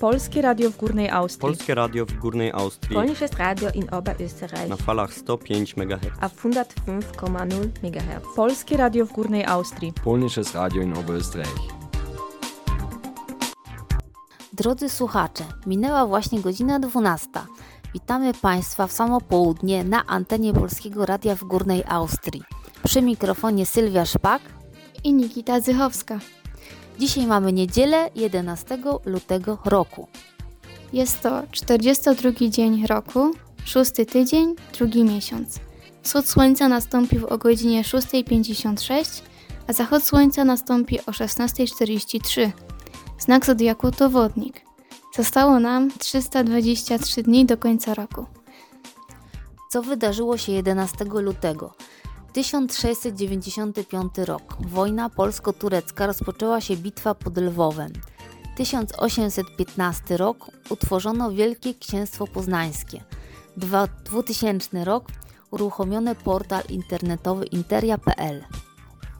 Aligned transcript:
Polskie 0.00 0.42
Radio 0.42 0.70
w 0.70 0.76
Górnej 0.76 1.10
Austrii. 1.10 1.40
Polskie 1.40 1.74
Radio 1.74 2.06
w 2.06 2.12
Górnej 2.12 2.52
Austrii. 2.52 2.94
Polnisches 2.94 3.32
Radio 3.32 3.70
in 3.74 3.86
Oberösterreich. 3.90 4.68
Na 4.68 4.76
falach 4.76 5.14
105 5.14 5.76
MHz. 5.76 6.06
Auf 6.20 6.44
105,0 6.44 7.68
MHz. 7.82 8.34
Polskie 8.36 8.76
Radio 8.76 9.06
w 9.06 9.12
Górnej 9.12 9.44
Austrii. 9.44 9.92
Polnisches 10.04 10.54
Radio 10.54 10.82
in 10.82 10.92
Oberösterreich. 10.92 11.60
Drodzy 14.52 14.88
słuchacze, 14.88 15.44
minęła 15.66 16.06
właśnie 16.06 16.40
godzina 16.40 16.78
12. 16.78 17.28
Witamy 17.94 18.34
Państwa 18.34 18.86
w 18.86 18.92
samo 18.92 19.20
południe 19.20 19.84
na 19.84 20.06
antenie 20.06 20.52
Polskiego 20.52 21.06
Radia 21.06 21.34
w 21.34 21.44
Górnej 21.44 21.84
Austrii. 21.88 22.42
Przy 22.84 23.02
mikrofonie 23.02 23.66
Sylwia 23.66 24.06
Szpak 24.06 24.42
i 25.04 25.12
Nikita 25.12 25.60
Zychowska. 25.60 26.18
Dzisiaj 27.00 27.26
mamy 27.26 27.52
niedzielę 27.52 28.10
11 28.14 28.78
lutego 29.04 29.58
roku. 29.64 30.08
Jest 30.92 31.20
to 31.20 31.42
42 31.52 32.30
dzień 32.48 32.86
roku, 32.86 33.32
szósty 33.64 34.06
tydzień, 34.06 34.54
drugi 34.78 35.04
miesiąc. 35.04 35.58
Wschód 36.02 36.28
słońca 36.28 36.68
nastąpił 36.68 37.26
o 37.26 37.38
godzinie 37.38 37.82
6.56, 37.82 39.22
a 39.66 39.72
zachód 39.72 40.04
słońca 40.04 40.44
nastąpi 40.44 41.00
o 41.00 41.10
16.43. 41.10 42.50
Znak 43.18 43.46
zodiaku 43.46 43.90
to 43.90 44.10
wodnik. 44.10 44.60
Zostało 45.16 45.60
nam 45.60 45.90
323 45.98 47.22
dni 47.22 47.46
do 47.46 47.56
końca 47.56 47.94
roku. 47.94 48.26
Co 49.70 49.82
wydarzyło 49.82 50.36
się 50.36 50.52
11 50.52 51.04
lutego? 51.04 51.74
1695 52.32 54.12
rok. 54.18 54.56
Wojna 54.60 55.10
polsko-turecka 55.10 56.06
rozpoczęła 56.06 56.60
się 56.60 56.76
bitwa 56.76 57.14
pod 57.14 57.38
Lwowem. 57.38 57.92
1815 58.56 60.16
rok. 60.16 60.50
Utworzono 60.70 61.32
Wielkie 61.32 61.74
Księstwo 61.74 62.26
Poznańskie. 62.26 63.04
2000 64.04 64.84
rok. 64.84 65.08
Uruchomiony 65.50 66.14
portal 66.14 66.62
internetowy 66.68 67.46
interia.pl. 67.46 68.44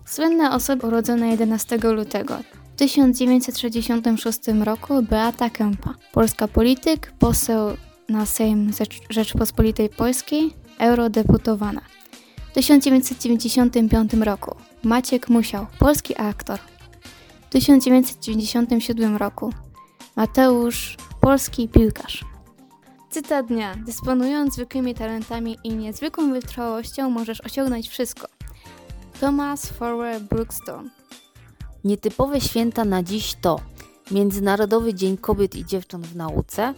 Słynne 0.04 0.50
osoby 0.50 0.86
urodzone 0.86 1.28
11 1.28 1.78
lutego. 1.78 2.38
W 2.72 2.76
1966 2.76 4.38
roku 4.64 5.02
Beata 5.02 5.50
Kępa, 5.50 5.94
polska 6.12 6.48
polityk, 6.48 7.12
poseł 7.18 7.76
na 8.08 8.26
Sejm 8.26 8.72
Rzeczpospolitej 9.10 9.88
Polskiej, 9.88 10.54
eurodeputowana. 10.78 11.80
W 12.50 12.52
1995 12.52 14.12
roku 14.14 14.56
Maciek 14.82 15.28
Musiał, 15.28 15.66
polski 15.78 16.16
aktor. 16.16 16.58
W 17.46 17.48
1997 17.50 19.16
roku 19.16 19.52
Mateusz, 20.16 20.96
polski 21.20 21.68
piłkarz. 21.68 22.24
Cytat 23.10 23.46
dnia. 23.46 23.74
Dysponując 23.86 24.54
zwykłymi 24.54 24.94
talentami 24.94 25.58
i 25.64 25.74
niezwykłą 25.74 26.32
wytrwałością 26.32 27.10
możesz 27.10 27.40
osiągnąć 27.40 27.88
wszystko. 27.88 28.28
Thomas 29.20 29.66
Forward 29.66 30.22
Brookstone. 30.22 30.90
Nietypowe 31.84 32.40
święta 32.40 32.84
na 32.84 33.02
dziś 33.02 33.34
to 33.40 33.60
Międzynarodowy 34.10 34.94
Dzień 34.94 35.16
Kobiet 35.16 35.56
i 35.56 35.64
Dziewcząt 35.64 36.06
w 36.06 36.16
Nauce, 36.16 36.74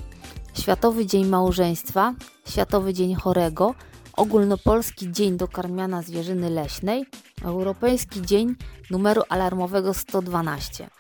Światowy 0.55 1.07
Dzień 1.07 1.27
Małżeństwa, 1.27 2.15
Światowy 2.49 2.95
Dzień 2.95 3.15
Chorego, 3.15 3.75
Ogólnopolski 4.17 5.13
Dzień 5.13 5.37
Dokarmiana 5.37 6.03
Zwierzyny 6.03 6.51
Leśnej, 6.51 7.05
Europejski 7.43 8.23
Dzień 8.23 8.55
numeru 8.91 9.23
alarmowego 9.29 9.95
112. 9.95 10.91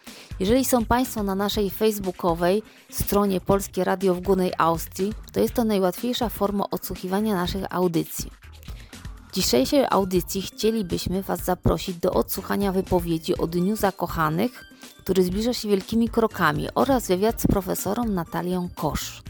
Jeżeli 0.40 0.64
są 0.64 0.84
Państwo 0.84 1.22
na 1.22 1.34
naszej 1.34 1.70
facebookowej 1.70 2.62
stronie 2.90 3.40
Polskie 3.40 3.84
Radio 3.84 4.14
w 4.14 4.20
Górnej 4.20 4.52
Austrii, 4.58 5.12
to 5.32 5.40
jest 5.40 5.54
to 5.54 5.64
najłatwiejsza 5.64 6.28
forma 6.28 6.64
odsłuchiwania 6.70 7.34
naszych 7.34 7.74
audycji. 7.74 8.30
W 9.28 9.34
dzisiejszej 9.34 9.84
audycji 9.90 10.42
chcielibyśmy 10.42 11.22
Was 11.22 11.44
zaprosić 11.44 11.96
do 11.96 12.12
odsłuchania 12.12 12.72
wypowiedzi 12.72 13.38
o 13.38 13.46
Dniu 13.46 13.76
Zakochanych, 13.76 14.64
który 14.98 15.22
zbliża 15.22 15.54
się 15.54 15.68
wielkimi 15.68 16.08
krokami 16.08 16.68
oraz 16.74 17.08
wywiad 17.08 17.42
z 17.42 17.46
profesorą 17.46 18.04
Natalią 18.04 18.68
Kosz. 18.74 19.22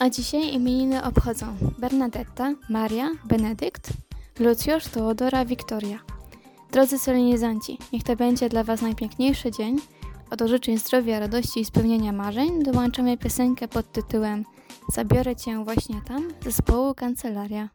A 0.00 0.10
dzisiaj 0.10 0.54
imieniny 0.54 1.04
obchodzą 1.04 1.46
Bernadetta, 1.78 2.54
Maria, 2.68 3.10
Benedykt, 3.24 3.92
Lucjusz, 4.38 4.84
Teodora, 4.84 5.44
Wiktoria. 5.44 5.98
Drodzy 6.72 6.98
solenizanci, 6.98 7.78
niech 7.92 8.02
to 8.02 8.16
będzie 8.16 8.48
dla 8.48 8.64
Was 8.64 8.82
najpiękniejszy 8.82 9.50
dzień. 9.50 9.76
Oto 10.30 10.48
życzeń 10.48 10.78
zdrowia, 10.78 11.20
radości 11.20 11.60
i 11.60 11.64
spełnienia 11.64 12.12
marzeń 12.12 12.62
dołączamy 12.62 13.18
piosenkę 13.18 13.68
pod 13.68 13.92
tytułem 13.92 14.44
Zabiorę 14.92 15.36
Cię 15.36 15.64
właśnie 15.64 16.00
tam 16.08 16.28
zespołu 16.44 16.94
Kancelaria. 16.94 17.68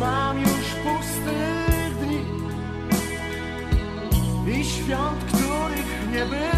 Mam 0.00 0.40
już 0.40 0.74
pustych 0.84 1.96
dni 2.00 2.24
I 4.60 4.64
świąt, 4.64 5.24
których 5.24 6.12
nie 6.12 6.24
było. 6.26 6.55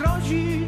grozi 0.00 0.59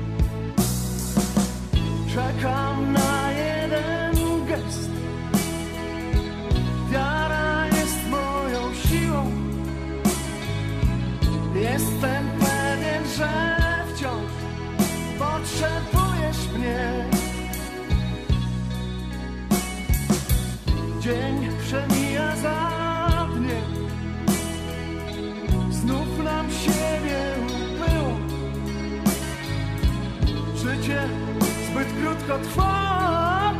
zbyt 32.33 32.39
krótko 32.39 32.39
trwa, 32.39 33.53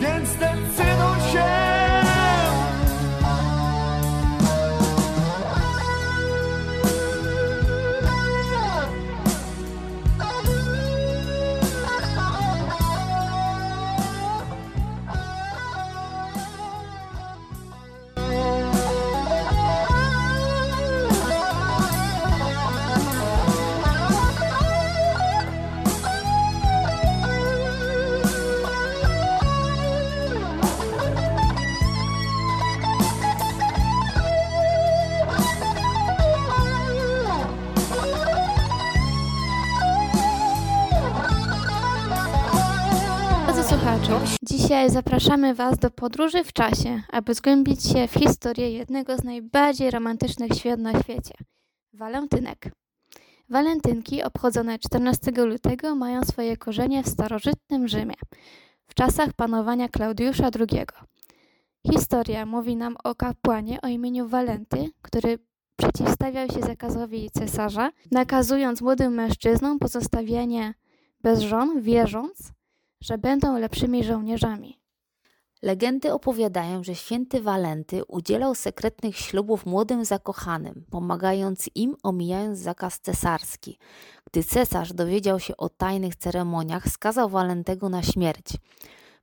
więc 0.00 0.28
dzisiaj 44.86 45.02
zapraszamy 45.02 45.54
Was 45.54 45.78
do 45.78 45.90
podróży 45.90 46.44
w 46.44 46.52
czasie, 46.52 47.02
aby 47.12 47.34
zgłębić 47.34 47.84
się 47.84 48.08
w 48.08 48.12
historię 48.12 48.70
jednego 48.70 49.18
z 49.18 49.24
najbardziej 49.24 49.90
romantycznych 49.90 50.52
świąt 50.52 50.82
na 50.82 51.00
świecie 51.02 51.34
walentynek. 51.92 52.70
Walentynki 53.48 54.22
obchodzone 54.22 54.78
14 54.78 55.32
lutego 55.32 55.94
mają 55.94 56.24
swoje 56.24 56.56
korzenie 56.56 57.02
w 57.02 57.08
starożytnym 57.08 57.88
Rzymie, 57.88 58.14
w 58.86 58.94
czasach 58.94 59.32
panowania 59.32 59.88
Klaudiusza 59.88 60.50
II. 60.60 60.84
Historia 61.92 62.46
mówi 62.46 62.76
nam 62.76 62.96
o 63.04 63.14
kapłanie 63.14 63.80
o 63.80 63.86
imieniu 63.86 64.28
Walenty, 64.28 64.90
który 65.02 65.38
przeciwstawiał 65.76 66.48
się 66.48 66.60
zakazowi 66.60 67.30
cesarza, 67.30 67.90
nakazując 68.10 68.80
młodym 68.82 69.14
mężczyznom 69.14 69.78
pozostawienie 69.78 70.74
bez 71.22 71.40
żon, 71.40 71.80
wierząc, 71.80 72.55
że 73.00 73.18
będą 73.18 73.58
lepszymi 73.58 74.04
żołnierzami. 74.04 74.78
Legendy 75.62 76.12
opowiadają, 76.12 76.84
że 76.84 76.94
święty 76.94 77.40
Walenty 77.40 78.04
udzielał 78.04 78.54
sekretnych 78.54 79.16
ślubów 79.16 79.66
młodym 79.66 80.04
zakochanym, 80.04 80.84
pomagając 80.90 81.70
im 81.74 81.96
omijając 82.02 82.58
zakaz 82.58 83.00
cesarski. 83.00 83.78
Gdy 84.26 84.44
cesarz 84.44 84.92
dowiedział 84.92 85.40
się 85.40 85.56
o 85.56 85.68
tajnych 85.68 86.16
ceremoniach, 86.16 86.88
skazał 86.88 87.28
Walentego 87.28 87.88
na 87.88 88.02
śmierć. 88.02 88.46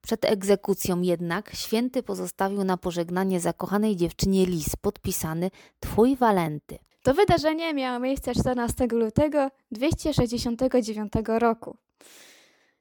Przed 0.02 0.26
egzekucją 0.26 1.02
jednak 1.02 1.56
święty 1.56 2.04
pozostawił 2.04 2.64
na 2.64 2.78
pożegnanie 2.78 3.40
zakochanej 3.40 3.96
dziewczynie 3.96 4.46
list 4.46 4.78
podpisany 4.78 5.52
Twój 5.80 6.16
Walenty. 6.16 6.78
To 7.04 7.14
wydarzenie 7.14 7.74
miało 7.74 8.00
miejsce 8.00 8.36
14 8.36 8.88
lutego 8.92 9.50
269 9.72 11.14
roku. 11.40 11.78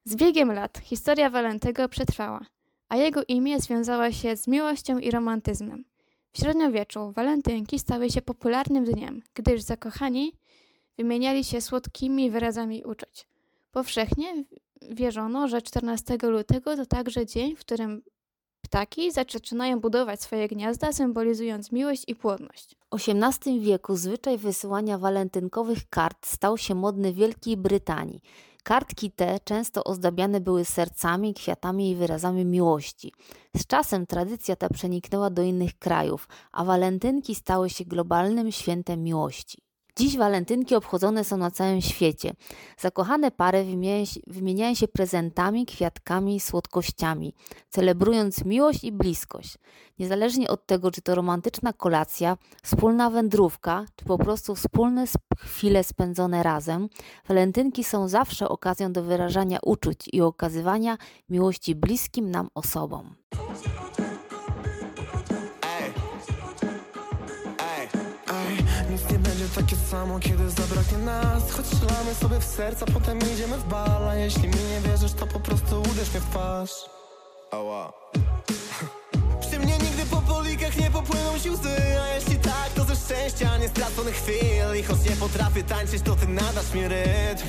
Z 0.05 0.17
biegiem 0.17 0.53
lat 0.53 0.79
historia 0.79 1.31
Walentego 1.31 1.89
przetrwała, 1.89 2.41
a 2.89 2.97
jego 2.97 3.25
imię 3.29 3.61
związało 3.61 4.11
się 4.11 4.37
z 4.37 4.49
miłością 4.49 4.99
i 4.99 5.11
romantyzmem. 5.11 5.85
W 6.33 6.39
średniowieczu 6.39 7.13
walentynki 7.13 7.79
stały 7.79 8.11
się 8.11 8.23
popularnym 8.23 8.85
dniem, 8.85 9.23
gdyż 9.35 9.63
zakochani 9.63 10.33
wymieniali 10.99 11.45
się 11.45 11.61
słodkimi 11.61 12.31
wyrazami 12.31 12.85
uczuć. 12.85 13.27
Powszechnie 13.73 14.45
wierzono, 14.91 15.49
że 15.49 15.63
14 15.63 16.19
lutego 16.23 16.77
to 16.77 16.87
także 16.87 17.27
dzień, 17.27 17.57
w 17.57 17.61
którym 17.61 18.03
ptaki 18.63 19.13
zaczynają 19.13 19.81
budować 19.81 20.23
swoje 20.23 20.49
gniazda, 20.49 20.93
symbolizując 20.93 21.73
miłość 21.73 22.05
i 22.07 22.15
płodność. 22.15 22.77
W 22.93 23.09
XVIII 23.09 23.61
wieku 23.61 23.97
zwyczaj 23.97 24.39
wysyłania 24.39 24.99
walentynkowych 24.99 25.89
kart 25.91 26.27
stał 26.27 26.59
się 26.59 26.75
modny 26.75 27.13
w 27.13 27.17
Wielkiej 27.17 27.57
Brytanii. 27.57 28.21
Kartki 28.63 29.11
te 29.11 29.41
często 29.41 29.85
ozdabiane 29.85 30.41
były 30.41 30.65
sercami, 30.65 31.35
kwiatami 31.35 31.91
i 31.91 31.97
wyrazami 31.97 32.45
miłości. 32.45 33.13
Z 33.57 33.67
czasem 33.67 34.07
tradycja 34.07 34.57
ta 34.57 34.69
przeniknęła 34.69 35.31
do 35.31 35.43
innych 35.43 35.79
krajów, 35.79 36.29
a 36.53 36.65
walentynki 36.65 37.35
stały 37.35 37.71
się 37.71 37.85
globalnym 37.85 38.53
świętem 38.53 39.03
miłości. 39.03 39.72
Dziś 39.97 40.17
walentynki 40.17 40.75
obchodzone 40.75 41.25
są 41.25 41.37
na 41.37 41.51
całym 41.51 41.81
świecie. 41.81 42.33
Zakochane 42.79 43.31
pary 43.31 43.67
wymieniają 44.27 44.75
się, 44.75 44.89
prezentami, 44.89 45.67
kwiatkami, 45.67 46.41
słodkościami, 46.41 47.35
celebrując 47.71 48.45
miłość 48.45 48.85
i 48.85 48.93
bliskość. 48.93 49.59
Niezależnie 49.99 50.49
od 50.51 50.67
tego, 50.67 50.91
czy 50.91 51.03
to 51.03 51.15
romantyczna 51.15 51.73
kolacja, 51.73 52.37
wspólna 52.63 53.11
wędrówka, 53.11 53.85
czy 53.97 54.05
po 54.05 54.19
prostu 54.19 54.55
wspólne 54.55 55.03
sp- 55.15 55.37
chwile 55.39 55.85
spędzone 55.85 56.43
razem, 56.43 56.89
walentynki 57.29 57.85
są 57.85 58.09
zawsze 58.09 58.49
okazją 58.49 58.93
do 58.93 59.03
wyrażania 59.03 59.59
uczuć 59.63 60.09
i 60.13 60.21
okazywania 60.21 60.99
miłości 61.29 61.75
bliskim 61.75 62.31
nam 62.31 62.49
osobom. 62.55 63.15
Będzie 69.43 69.61
takie 69.61 69.77
samo, 69.77 70.21
kiedy 70.21 70.51
zabraknie 70.51 70.99
nas. 70.99 71.51
Choć 71.51 71.67
strzelamy 71.67 72.15
sobie 72.15 72.41
w 72.41 72.45
serca, 72.45 72.87
potem 72.95 73.19
idziemy 73.19 73.59
w 73.59 73.65
bal. 73.65 74.09
A 74.09 74.15
jeśli 74.15 74.49
mi 74.49 74.55
nie 74.55 74.81
wierzysz, 74.89 75.13
to 75.13 75.27
po 75.27 75.41
prostu 75.41 75.81
uderz 75.81 76.11
mnie 76.11 76.21
w 76.21 76.31
twarz. 76.31 76.71
Ała. 77.51 77.93
Przy 79.41 79.59
mnie 79.59 79.79
nigdy 79.79 80.07
po 80.11 80.17
polikach 80.17 80.77
nie 80.77 80.91
popłyną 80.91 81.39
ci 81.39 81.51
łzy 81.51 81.77
A 82.03 82.15
jeśli 82.15 82.37
tak, 82.37 82.71
to 82.75 82.85
ze 82.85 82.97
szczęścia 82.97 83.59
nie 83.59 83.69
straconych 83.69 84.15
chwil. 84.15 84.81
I 84.81 84.83
choć 84.83 85.11
nie 85.11 85.17
potrafię 85.17 85.63
tańczyć, 85.63 86.03
to 86.03 86.15
ty 86.15 86.29
nadasz 86.29 86.75
mi 86.75 86.89
rytm. 86.89 87.49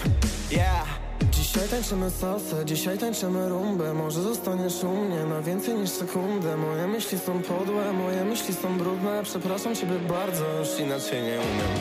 Yeah 0.52 1.13
Dzisiaj 1.54 1.70
tańczymy 1.70 2.12
salsę, 2.12 2.66
dzisiaj 2.66 2.98
tańczymy 2.98 3.50
rumbę. 3.50 3.94
Może 3.94 4.22
zostaniesz 4.22 4.84
u 4.84 4.92
mnie 4.92 5.26
na 5.26 5.42
więcej 5.42 5.76
niż 5.76 5.90
sekundę. 5.90 6.58
Moje 6.58 6.88
myśli 6.88 7.20
są 7.20 7.42
podłe, 7.42 7.94
moje 7.94 8.26
myśli 8.26 8.54
są 8.54 8.78
brudne. 8.78 9.24
Przepraszam 9.24 9.76
ciebie 9.76 10.00
bardzo, 10.00 10.46
już 10.60 10.80
inaczej 10.80 11.24
nie 11.24 11.38
umiem. 11.48 11.72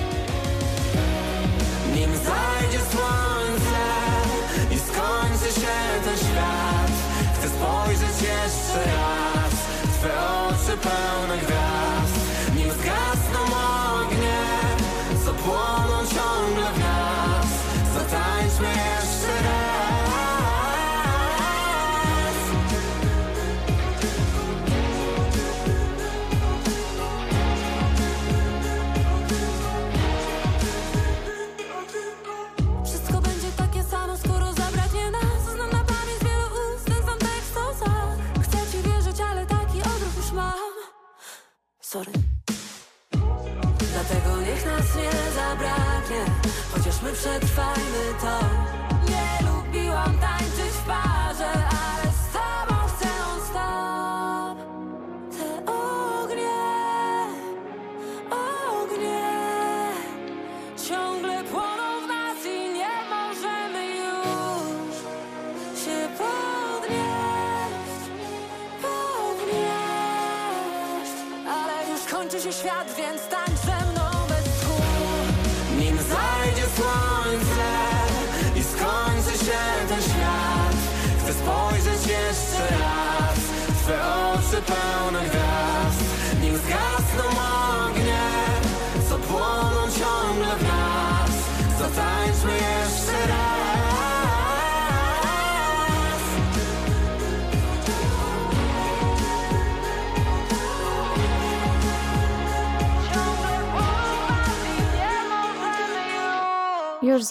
Nim 1.94 2.10
zajdzie 2.16 2.80
słońce 2.92 3.84
i 4.74 4.78
skończy 4.78 5.60
się 5.60 5.76
ten 6.04 6.16
świat 6.16 6.92
Chcę 7.34 7.48
spojrzeć 7.48 8.16
jeszcze 8.22 8.90
raz 8.90 9.52
w 9.82 9.98
Twe 9.98 10.10
oczy 10.48 10.78
pełne 10.78 11.36
gwiazd. 11.38 12.14
Nim 12.56 12.70
zgasną 12.70 13.40
ognie, 14.00 14.42
co 15.24 15.32
płoną 15.34 15.98
ciągle 15.98 16.66
w 16.74 16.78
nas. 16.78 17.46
Zatańczmy 17.94 18.68
jeszcze 18.68 19.01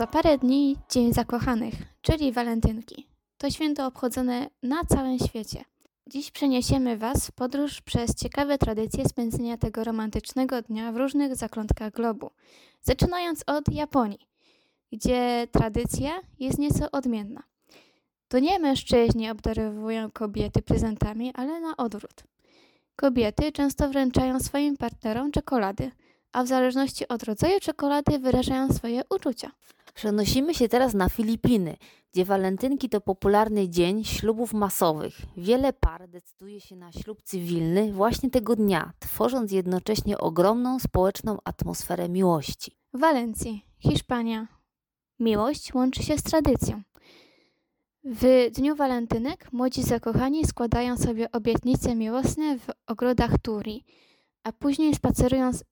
za 0.01 0.07
parę 0.07 0.37
dni 0.37 0.77
Dzień 0.89 1.13
Zakochanych, 1.13 1.73
czyli 2.01 2.31
walentynki. 2.31 3.07
To 3.37 3.49
święto 3.49 3.85
obchodzone 3.85 4.49
na 4.63 4.85
całym 4.85 5.19
świecie. 5.19 5.63
Dziś 6.07 6.31
przeniesiemy 6.31 6.97
Was 6.97 7.27
w 7.27 7.31
podróż 7.31 7.81
przez 7.81 8.15
ciekawe 8.15 8.57
tradycje 8.57 9.09
spędzenia 9.09 9.57
tego 9.57 9.83
romantycznego 9.83 10.61
dnia 10.61 10.91
w 10.91 10.97
różnych 10.97 11.35
zakątkach 11.35 11.93
globu. 11.93 12.31
Zaczynając 12.81 13.43
od 13.47 13.73
Japonii, 13.73 14.27
gdzie 14.91 15.47
tradycja 15.51 16.11
jest 16.39 16.59
nieco 16.59 16.91
odmienna. 16.91 17.43
To 18.27 18.39
nie 18.39 18.59
mężczyźni 18.59 19.29
obdarowują 19.29 20.11
kobiety 20.11 20.61
prezentami, 20.61 21.31
ale 21.33 21.59
na 21.59 21.77
odwrót. 21.77 22.23
Kobiety 22.95 23.51
często 23.51 23.89
wręczają 23.89 24.39
swoim 24.39 24.77
partnerom 24.77 25.31
czekolady, 25.31 25.91
a 26.33 26.43
w 26.43 26.47
zależności 26.47 27.07
od 27.07 27.23
rodzaju 27.23 27.59
czekolady 27.59 28.19
wyrażają 28.19 28.73
swoje 28.73 29.01
uczucia. 29.09 29.51
Przenosimy 29.93 30.53
się 30.53 30.69
teraz 30.69 30.93
na 30.93 31.09
Filipiny, 31.09 31.77
gdzie 32.13 32.25
walentynki 32.25 32.89
to 32.89 33.01
popularny 33.01 33.69
dzień 33.69 34.03
ślubów 34.03 34.53
masowych. 34.53 35.13
Wiele 35.37 35.73
par 35.73 36.09
decyduje 36.09 36.61
się 36.61 36.75
na 36.75 36.91
ślub 36.91 37.21
cywilny 37.23 37.91
właśnie 37.93 38.29
tego 38.29 38.55
dnia, 38.55 38.93
tworząc 38.99 39.51
jednocześnie 39.51 40.17
ogromną 40.17 40.79
społeczną 40.79 41.37
atmosferę 41.43 42.09
miłości. 42.09 42.77
W 42.93 42.99
Walencji, 42.99 43.65
Hiszpania, 43.79 44.47
miłość 45.19 45.73
łączy 45.73 46.03
się 46.03 46.17
z 46.17 46.23
tradycją. 46.23 46.81
W 48.03 48.49
dniu 48.51 48.75
walentynek 48.75 49.53
młodzi 49.53 49.83
zakochani 49.83 50.45
składają 50.45 50.97
sobie 50.97 51.31
obietnice 51.31 51.95
miłosne 51.95 52.59
w 52.59 52.67
ogrodach 52.87 53.31
Turi, 53.41 53.85
a 54.43 54.51
później 54.51 54.95
spacerują 54.95 55.53
z 55.53 55.63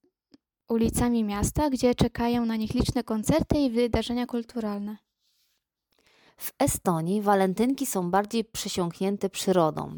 ulicami 0.69 1.23
miasta, 1.23 1.69
gdzie 1.69 1.95
czekają 1.95 2.45
na 2.45 2.55
nich 2.55 2.73
liczne 2.73 3.03
koncerty 3.03 3.57
i 3.57 3.69
wydarzenia 3.69 4.25
kulturalne. 4.25 4.97
W 6.37 6.53
Estonii 6.59 7.21
walentynki 7.21 7.85
są 7.85 8.11
bardziej 8.11 8.45
przesiąknięte 8.45 9.29
przyrodą. 9.29 9.97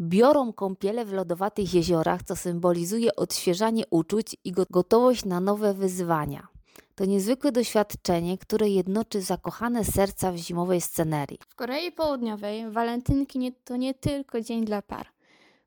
Biorą 0.00 0.52
kąpiele 0.52 1.04
w 1.04 1.12
lodowatych 1.12 1.74
jeziorach, 1.74 2.22
co 2.22 2.36
symbolizuje 2.36 3.16
odświeżanie 3.16 3.84
uczuć 3.90 4.36
i 4.44 4.52
go- 4.52 4.66
gotowość 4.70 5.24
na 5.24 5.40
nowe 5.40 5.74
wyzwania. 5.74 6.48
To 6.94 7.04
niezwykłe 7.04 7.52
doświadczenie, 7.52 8.38
które 8.38 8.68
jednoczy 8.68 9.20
zakochane 9.22 9.84
serca 9.84 10.32
w 10.32 10.36
zimowej 10.36 10.80
scenerii. 10.80 11.38
W 11.48 11.54
Korei 11.54 11.92
Południowej 11.92 12.70
walentynki 12.70 13.52
to 13.64 13.76
nie 13.76 13.94
tylko 13.94 14.40
dzień 14.40 14.64
dla 14.64 14.82
par. 14.82 15.06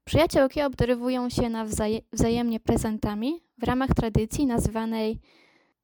Przyjaciółki 0.04 0.62
obdarowują 0.62 1.30
się 1.30 1.50
nawzaje, 1.50 2.00
wzajemnie 2.14 2.60
prezentami 2.60 3.44
w 3.58 3.64
ramach 3.64 3.90
tradycji 3.90 4.46
nazywanej 4.46 5.20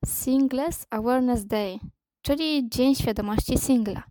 Singles 0.06 0.86
Awareness 0.90 1.46
Day, 1.46 1.80
czyli 2.22 2.70
Dzień 2.70 2.96
Świadomości 2.96 3.58
Singla. 3.58 4.04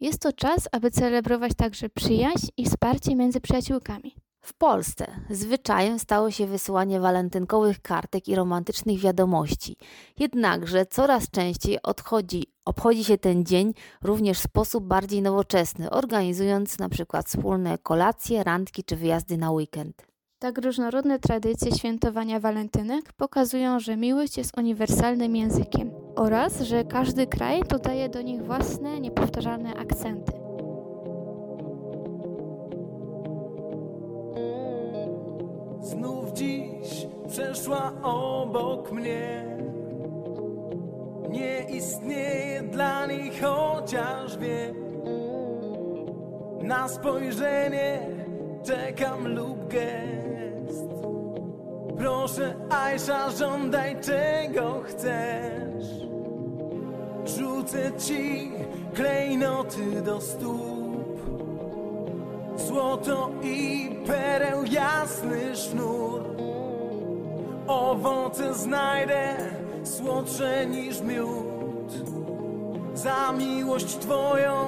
Jest 0.00 0.22
to 0.22 0.32
czas, 0.32 0.68
aby 0.72 0.90
celebrować 0.90 1.52
także 1.56 1.88
przyjaźń 1.88 2.46
i 2.56 2.64
wsparcie 2.64 3.16
między 3.16 3.40
przyjaciółkami. 3.40 4.14
W 4.48 4.54
Polsce 4.54 5.06
zwyczajem 5.30 5.98
stało 5.98 6.30
się 6.30 6.46
wysyłanie 6.46 7.00
walentynkowych 7.00 7.82
kartek 7.82 8.28
i 8.28 8.34
romantycznych 8.34 9.00
wiadomości. 9.00 9.76
Jednakże 10.18 10.86
coraz 10.86 11.30
częściej 11.30 11.82
odchodzi, 11.82 12.44
obchodzi 12.64 13.04
się 13.04 13.18
ten 13.18 13.44
dzień 13.44 13.74
również 14.02 14.38
w 14.38 14.42
sposób 14.42 14.84
bardziej 14.84 15.22
nowoczesny, 15.22 15.90
organizując 15.90 16.78
na 16.78 16.88
przykład 16.88 17.26
wspólne 17.26 17.78
kolacje, 17.78 18.44
randki 18.44 18.84
czy 18.84 18.96
wyjazdy 18.96 19.36
na 19.36 19.50
weekend. 19.50 20.06
Tak 20.38 20.58
różnorodne 20.58 21.18
tradycje 21.18 21.72
świętowania 21.72 22.40
walentynek 22.40 23.12
pokazują, 23.12 23.80
że 23.80 23.96
miłość 23.96 24.38
jest 24.38 24.58
uniwersalnym 24.58 25.36
językiem 25.36 25.90
oraz, 26.16 26.60
że 26.60 26.84
każdy 26.84 27.26
kraj 27.26 27.62
dodaje 27.62 28.08
do 28.08 28.22
nich 28.22 28.44
własne, 28.44 29.00
niepowtarzalne 29.00 29.74
akcenty. 29.74 30.47
Znów 35.80 36.32
dziś 36.32 37.06
przeszła 37.28 37.92
obok 38.02 38.92
mnie. 38.92 39.56
Nie 41.28 41.60
istnieje 41.76 42.62
dla 42.62 43.06
niej 43.06 43.30
chociaż 43.40 44.38
wiem. 44.38 44.74
Na 46.62 46.88
spojrzenie 46.88 48.00
czekam 48.64 49.28
lub 49.28 49.68
gest. 49.68 50.88
Proszę 51.98 52.54
Aisha, 52.70 53.30
żądaj 53.30 53.96
czego 54.00 54.80
chcesz. 54.84 56.08
Rzucę 57.24 57.92
ci 57.98 58.52
klejnoty 58.94 60.02
do 60.02 60.20
stóp 60.20 60.77
Złoto 62.66 63.30
i 63.42 63.90
pereł 64.06 64.64
jasny 64.64 65.56
sznur. 65.56 66.22
Owoce 67.66 68.54
znajdę 68.54 69.36
słodsze 69.84 70.66
niż 70.66 71.00
miód. 71.00 71.92
Za 72.94 73.32
miłość 73.32 73.96
Twoją 73.98 74.66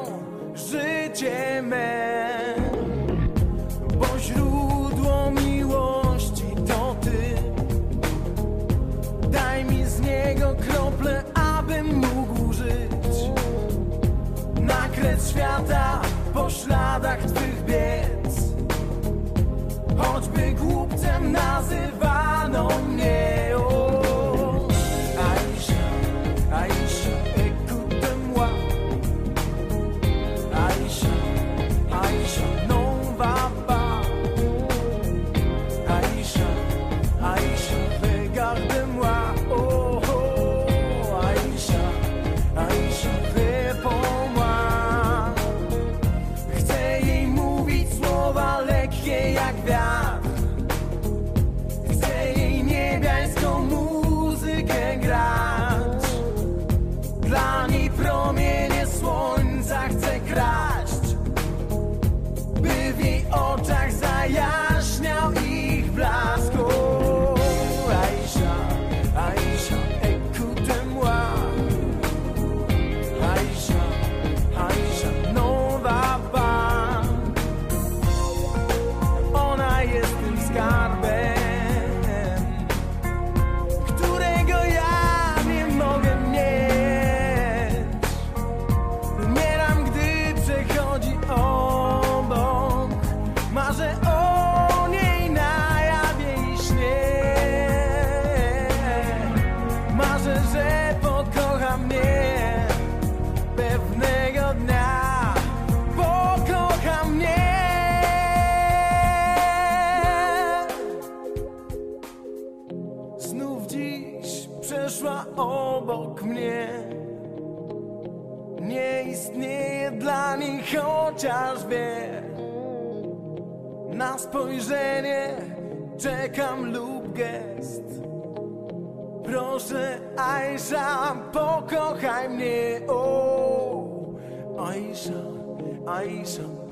życie 0.54 1.62
me. 1.62 2.28
Bo 3.99 4.18
źródło 4.18 5.30
miłości 5.30 6.44
to 6.68 6.97
Ty. 7.00 7.35
Daj 9.28 9.64
mi 9.64 9.85
z 9.85 10.00
niego 10.00 10.54
krople, 10.68 11.25
abym 11.35 11.87
mógł 11.97 12.52
żyć. 12.52 13.30
Na 14.61 14.88
kres 14.88 15.30
świata 15.30 16.00
po 16.40 16.50
śladach 16.50 17.18
Twych 17.18 17.64
biec. 17.64 18.35
Choćby 19.99 20.52
głupcem 20.52 21.32
nazywano 21.32 22.68
mnie. 22.88 23.30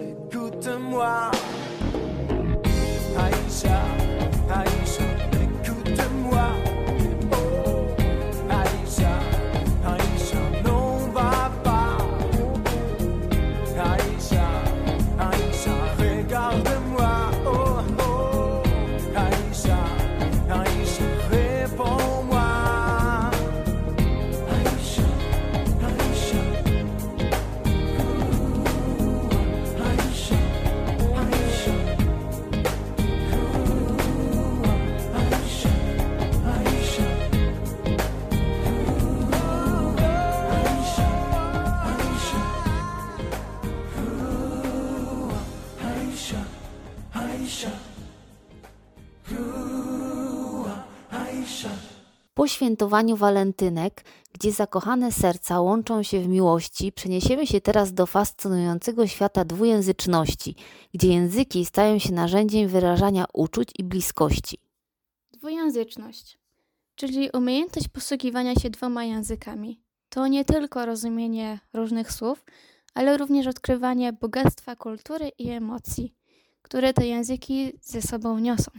Écoute-moi, 0.01 1.31
świętowaniu 52.59 53.17
walentynek, 53.17 54.05
gdzie 54.33 54.53
zakochane 54.53 55.13
serca 55.13 55.61
łączą 55.61 56.03
się 56.03 56.21
w 56.21 56.29
miłości, 56.29 56.93
przeniesiemy 56.93 57.47
się 57.47 57.61
teraz 57.61 57.93
do 57.93 58.07
fascynującego 58.07 59.07
świata 59.07 59.45
dwujęzyczności, 59.45 60.55
gdzie 60.95 61.09
języki 61.09 61.65
stają 61.65 61.99
się 61.99 62.13
narzędziem 62.13 62.69
wyrażania 62.69 63.25
uczuć 63.33 63.69
i 63.79 63.85
bliskości. 63.85 64.59
Dwujęzyczność, 65.33 66.39
czyli 66.95 67.31
umiejętność 67.31 67.89
posługiwania 67.89 68.55
się 68.55 68.71
dwoma 68.71 69.05
językami. 69.05 69.81
To 70.09 70.27
nie 70.27 70.45
tylko 70.45 70.87
rozumienie 70.87 71.59
różnych 71.73 72.13
słów, 72.13 72.45
ale 72.95 73.17
również 73.17 73.47
odkrywanie 73.47 74.13
bogactwa 74.13 74.77
kultury 74.77 75.31
i 75.39 75.51
emocji, 75.51 76.15
które 76.63 76.93
te 76.93 77.07
języki 77.07 77.73
ze 77.83 78.03
sobą 78.03 78.39
niosą. 78.39 78.71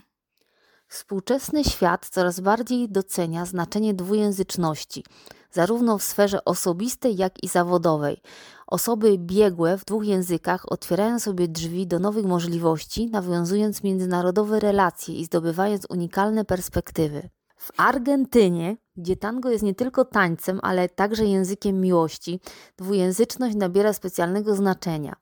Współczesny 0.90 1.64
świat 1.64 2.10
coraz 2.10 2.40
bardziej 2.40 2.90
docenia 2.90 3.46
znaczenie 3.46 3.94
dwujęzyczności, 3.94 5.04
zarówno 5.52 5.98
w 5.98 6.04
sferze 6.04 6.46
osobistej, 6.46 7.18
jak 7.18 7.44
i 7.44 7.48
zawodowej. 7.48 8.22
Osoby 8.68 9.18
biegłe 9.18 9.78
w 9.78 9.86
dwóch 9.86 10.06
językach 10.06 10.72
otwierają 10.72 11.20
sobie 11.20 11.48
drzwi 11.48 11.88
do 11.88 12.00
nowych 12.00 12.26
możliwości, 12.26 13.08
nawiązując 13.08 13.84
międzynarodowe 13.84 14.60
relacje 14.60 15.16
i 15.16 15.26
zdobywając 15.26 15.86
unikalne 15.90 16.46
perspektywy. 16.46 17.30
W 17.60 17.72
Argentynie, 17.78 18.78
gdzie 18.98 19.16
tango 19.16 19.50
jest 19.50 19.64
nie 19.64 19.76
tylko 19.76 20.06
tańcem, 20.06 20.60
ale 20.64 20.90
także 20.90 21.26
językiem 21.26 21.82
miłości, 21.82 22.40
dwujęzyczność 22.78 23.56
nabiera 23.56 23.94
specjalnego 23.94 24.56
znaczenia. 24.56 25.16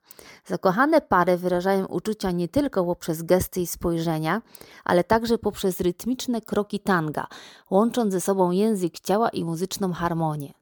Zakochane 0.44 1.00
pary 1.00 1.36
wyrażają 1.36 1.86
uczucia 1.86 2.30
nie 2.30 2.48
tylko 2.48 2.84
poprzez 2.84 3.22
gesty 3.22 3.60
i 3.60 3.66
spojrzenia, 3.66 4.42
ale 4.84 5.04
także 5.04 5.38
poprzez 5.38 5.80
rytmiczne 5.80 6.40
kroki 6.40 6.80
tanga, 6.80 7.26
łącząc 7.70 8.12
ze 8.12 8.20
sobą 8.20 8.50
język 8.50 9.00
ciała 9.00 9.28
i 9.28 9.44
muzyczną 9.44 9.92
harmonię. 9.92 10.52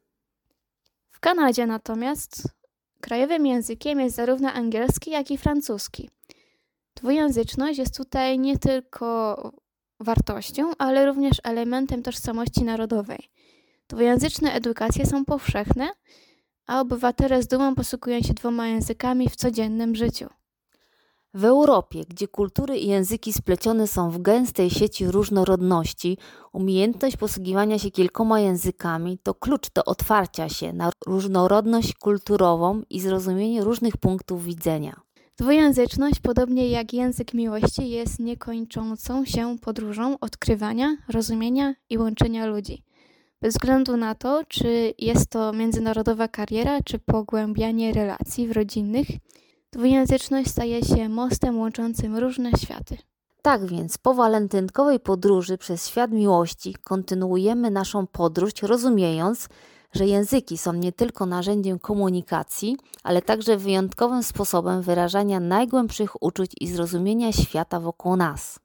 W 1.11 1.21
Kanadzie 1.21 1.67
natomiast 1.67 2.43
krajowym 3.01 3.47
językiem 3.47 4.01
jest 4.01 4.17
zarówno 4.17 4.53
angielski, 4.53 5.11
jak 5.11 5.31
i 5.31 5.39
francuski. 5.39 6.11
Dwujęzyczność 6.95 7.79
jest 7.79 7.97
tutaj 7.97 8.39
nie 8.39 8.59
tylko 8.59 9.37
wartością, 10.01 10.71
ale 10.79 11.07
również 11.07 11.37
elementem 11.45 12.03
tożsamości 12.03 12.65
narodowej. 12.65 13.31
Dwujęzyczne 13.89 14.53
edukacje 14.53 15.07
są 15.07 15.25
powszechne, 15.25 15.89
a 16.67 16.81
obywatele 16.81 17.43
z 17.43 17.47
dumą 17.47 17.75
posługują 17.75 18.21
się 18.21 18.35
dwoma 18.35 18.69
językami 18.69 19.29
w 19.29 19.37
codziennym 19.37 19.95
życiu. 19.95 20.29
W 21.35 21.45
Europie, 21.45 22.05
gdzie 22.09 22.29
kultury 22.29 22.79
i 22.79 22.87
języki 22.87 23.33
splecione 23.33 23.87
są 23.87 24.11
w 24.11 24.23
gęstej 24.23 24.71
sieci 24.71 25.07
różnorodności, 25.07 26.19
umiejętność 26.53 27.17
posługiwania 27.17 27.79
się 27.79 27.91
kilkoma 27.91 28.41
językami 28.41 29.19
to 29.23 29.35
klucz 29.35 29.71
do 29.75 29.85
otwarcia 29.85 30.49
się 30.49 30.73
na 30.73 30.91
różnorodność 31.07 31.95
kulturową 31.95 32.83
i 32.91 33.01
zrozumienie 33.01 33.65
różnych 33.65 33.97
punktów 33.97 34.45
widzenia. 34.45 35.06
Dwujęzyczność, 35.39 36.21
podobnie 36.21 36.69
jak 36.69 36.93
język 36.93 37.35
miłości, 37.35 37.91
jest 37.91 38.19
niekończącą 38.19 39.25
się 39.25 39.59
podróżą 39.59 40.19
odkrywania, 40.21 40.97
rozumienia 41.09 41.75
i 41.91 41.99
łączenia 41.99 42.47
ludzi. 42.47 42.83
Bez 43.41 43.55
względu 43.55 43.97
na 43.97 44.15
to, 44.15 44.43
czy 44.49 44.95
jest 44.99 45.31
to 45.31 45.53
międzynarodowa 45.53 46.29
kariera, 46.29 46.79
czy 46.85 46.99
pogłębianie 46.99 47.93
relacji 47.93 48.49
w 48.49 48.53
rodzinnych, 48.53 49.07
dwujęzyczność 49.73 50.51
staje 50.51 50.83
się 50.83 51.09
mostem 51.09 51.59
łączącym 51.59 52.17
różne 52.17 52.51
światy. 52.53 52.97
Tak 53.43 53.67
więc 53.67 53.99
po 53.99 54.15
walentynkowej 54.15 55.01
podróży 55.01 55.59
przez 55.59 55.89
świat 55.89 56.11
miłości 56.11 56.75
kontynuujemy 56.75 57.71
naszą 57.71 58.07
podróż, 58.07 58.53
rozumiejąc, 58.63 59.49
że 59.93 60.07
języki 60.07 60.59
są 60.59 60.73
nie 60.73 60.93
tylko 60.93 61.27
narzędziem 61.27 61.79
komunikacji, 61.79 62.77
ale 63.03 63.23
także 63.23 63.57
wyjątkowym 63.57 64.23
sposobem 64.23 64.83
wyrażania 64.83 65.41
najgłębszych 65.41 66.23
uczuć 66.23 66.51
i 66.61 66.69
zrozumienia 66.69 67.33
świata 67.33 67.81
wokół 67.81 68.17
nas. 68.17 68.59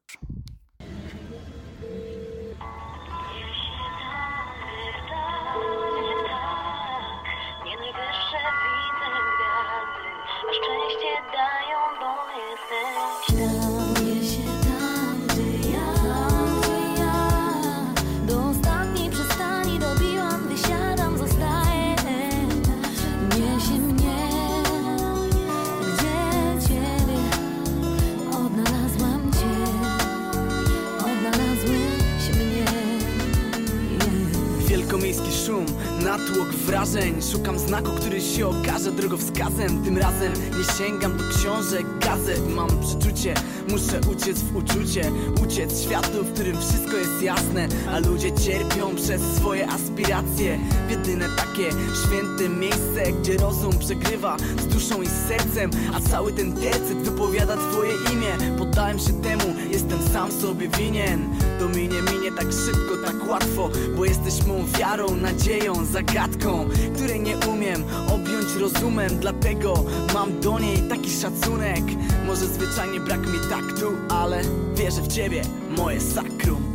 Natłok 36.17 36.49
wrażeń. 36.49 37.21
Szukam 37.31 37.59
znaku, 37.59 37.89
który 37.99 38.21
się 38.21 38.47
okaże 38.47 38.91
drogowskazem. 38.91 39.83
Tym 39.83 39.97
razem 39.97 40.33
nie 40.57 40.73
sięgam 40.77 41.17
do 41.17 41.23
książek, 41.23 41.85
gazet. 41.99 42.55
Mam 42.55 42.67
przeczucie, 42.67 43.33
muszę 43.69 43.99
uciec 44.11 44.39
w 44.39 44.55
uczucie. 44.55 45.11
Uciec 45.43 45.81
światu, 45.83 46.23
w 46.23 46.33
którym 46.33 46.57
wszystko 46.57 46.97
jest 46.97 47.21
jasne. 47.21 47.67
A 47.91 47.99
ludzie 47.99 48.31
cierpią 48.31 48.95
przez 48.95 49.21
swoje 49.21 49.67
aspiracje. 49.67 50.59
W 50.87 50.91
jedyne 50.91 51.25
takie 51.37 51.69
święte 52.05 52.49
miejsce 52.49 53.11
Gdzie 53.21 53.37
rozum 53.37 53.79
przegrywa 53.79 54.37
z 54.37 54.67
duszą 54.67 55.01
i 55.01 55.07
z 55.07 55.27
sercem. 55.27 55.71
A 55.93 56.09
cały 56.09 56.33
ten 56.33 56.53
tercet 56.53 56.97
wypowiada 56.97 57.57
twoje 57.57 57.93
imię. 58.13 58.57
Poddałem 58.57 58.99
się 58.99 59.13
temu, 59.21 59.55
jestem 59.71 59.99
sam 60.13 60.31
sobie 60.31 60.67
winien. 60.67 61.29
To 61.59 61.69
minie, 61.69 62.01
minie 62.13 62.31
tak 62.37 62.47
szybko, 62.65 62.97
tak 63.05 63.29
łatwo 63.29 63.69
Bo 63.97 64.05
jesteś 64.05 64.45
mą 64.45 64.65
wiarą, 64.79 65.15
nadzieją, 65.15 65.85
zagadką 66.01 66.69
Której 66.95 67.19
nie 67.19 67.37
umiem 67.37 67.83
objąć 68.07 68.55
rozumem 68.59 69.09
Dlatego 69.19 69.73
mam 70.13 70.39
do 70.39 70.59
niej 70.59 70.77
taki 70.89 71.09
szacunek 71.09 71.83
Może 72.25 72.47
zwyczajnie 72.47 72.99
brak 72.99 73.19
mi 73.19 73.39
taktu, 73.49 73.91
ale 74.09 74.41
wierzę 74.75 75.01
w 75.01 75.07
ciebie, 75.07 75.41
moje 75.69 76.01
sakrum 76.01 76.73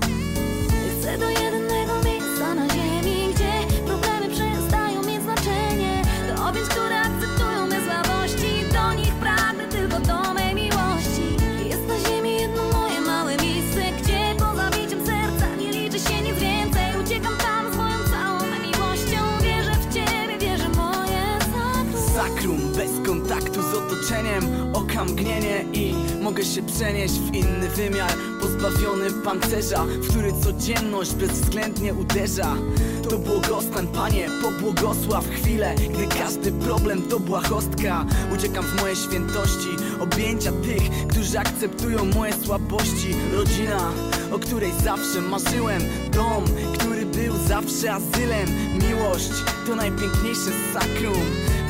Chcę 1.01 1.19
do 1.19 1.29
jedynego 1.31 1.93
miejsca 2.05 2.55
na 2.55 2.69
ziemi, 2.69 3.35
gdzie 3.35 3.77
problemy 3.87 4.29
przestają 4.29 5.03
mieć 5.03 5.23
znaczenie. 5.23 6.03
Do 6.29 6.49
owiec, 6.49 6.69
które 6.69 7.01
akceptują 7.01 7.67
me 7.67 7.77
słabości, 7.85 8.53
do 8.73 8.93
nich 8.95 9.15
pragnę 9.15 9.69
tylko 9.69 10.01
do 10.01 10.35
mej 10.35 10.55
miłości. 10.55 11.27
Jest 11.69 11.89
na 11.89 12.09
ziemi 12.09 12.41
jedno 12.41 12.63
moje 12.73 13.01
małe 13.01 13.37
miejsce, 13.37 13.81
gdzie 14.03 14.35
poza 14.39 14.71
biciem 14.71 15.07
serca 15.07 15.57
nie 15.59 15.73
liczy 15.73 15.99
się 15.99 16.21
nic 16.23 16.39
więcej. 16.41 17.01
Uciekam 17.05 17.37
otoczeniem 23.79 24.07
cieniem 24.43 24.75
oka 24.75 25.05
mgnienie 25.05 25.65
I 25.73 25.95
mogę 26.23 26.45
się 26.45 26.63
przenieść 26.63 27.15
w 27.15 27.35
inny 27.35 27.69
wymiar. 27.69 28.13
Pozbawiony 28.41 29.11
pancerza, 29.11 29.85
w 29.85 30.09
który 30.09 30.33
codzienność 30.33 31.15
bezwzględnie 31.15 31.95
uderza. 31.95 32.57
To 33.11 33.19
błogostan, 33.19 33.87
Panie, 33.87 34.29
pobłogosław 34.43 35.29
chwilę 35.29 35.75
Gdy 35.75 36.07
każdy 36.07 36.53
problem 36.53 37.03
to 37.03 37.21
błahostka. 37.21 38.07
Uciekam 38.35 38.65
w 38.65 38.81
moje 38.81 38.97
świętości, 38.97 39.69
objęcia 40.01 40.53
tych, 40.53 41.07
którzy 41.09 41.39
akceptują 41.39 42.05
moje 42.05 42.33
słabości. 42.33 43.15
Rodzina, 43.33 43.93
o 44.33 44.39
której 44.39 44.71
zawsze 44.85 45.21
marzyłem. 45.21 45.83
Dom, 46.13 46.45
który 46.79 47.07
był 47.07 47.37
zawsze 47.49 47.93
azylem. 47.93 48.49
Miłość 48.89 49.33
to 49.67 49.77
najpiękniejsze 49.77 50.51
sakrum 50.73 51.23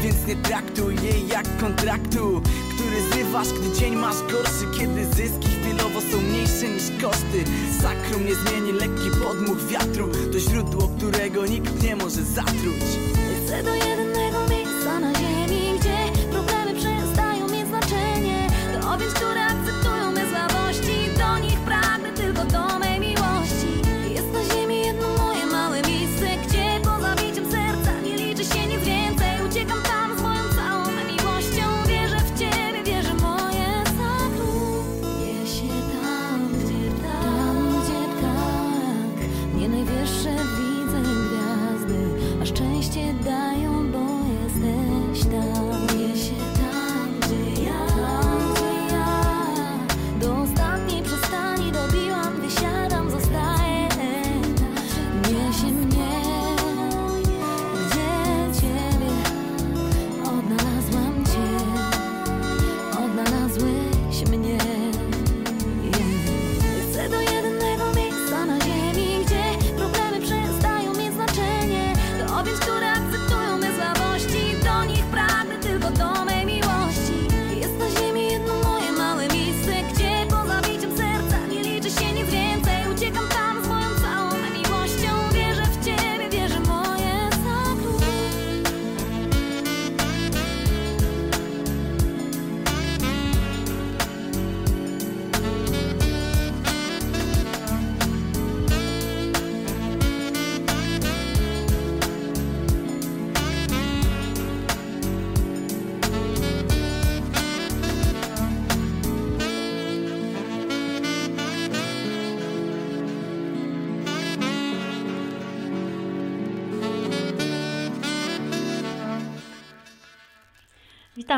Więc 0.07 0.27
nie 0.27 0.37
traktuj 0.37 0.95
jej 0.95 1.29
jak 1.29 1.57
kontraktu 1.57 2.42
Który 2.75 3.03
zrywasz, 3.11 3.49
gdy 3.49 3.79
dzień 3.79 3.97
masz 3.97 4.16
gorszy 4.33 4.79
Kiedy 4.79 5.07
zyski 5.07 5.49
chwilowo 5.49 6.01
są 6.01 6.21
mniejsze 6.21 6.69
niż 6.69 7.03
koszty. 7.03 7.45
Sakrum 7.83 8.27
nie 8.27 8.35
zmieni 8.35 8.73
lekki 8.73 9.11
podmuch 9.25 9.66
wiatru 9.66 10.09
To 10.33 10.38
źródło, 10.38 10.88
którego 10.97 11.47
nikt 11.47 11.83
nie 11.83 11.97
może 11.97 12.23
zatruć. 12.23 12.85
Chcę 13.45 13.62
do 13.62 14.06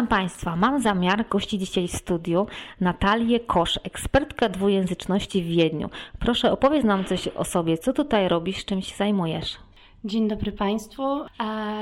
Państwa. 0.09 0.57
Mam 0.57 0.83
zamiar 0.83 1.29
gościć 1.29 1.61
dzisiaj 1.61 1.89
w 1.89 1.93
studiu 1.93 2.47
Natalię 2.81 3.41
Kosz, 3.41 3.81
ekspertkę 3.85 4.49
dwujęzyczności 4.51 5.43
w 5.43 5.47
Wiedniu. 5.47 5.91
Proszę 6.19 6.53
opowiedz 6.53 6.85
nam 6.85 7.05
coś 7.05 7.29
o 7.29 7.45
sobie. 7.45 7.79
Co 7.79 7.93
tutaj 7.93 8.29
robisz, 8.29 8.65
czym 8.65 8.83
się 8.83 8.97
zajmujesz? 8.97 9.68
Dzień 10.05 10.29
dobry 10.29 10.53
Państwu. 10.53 11.03
E, 11.03 11.27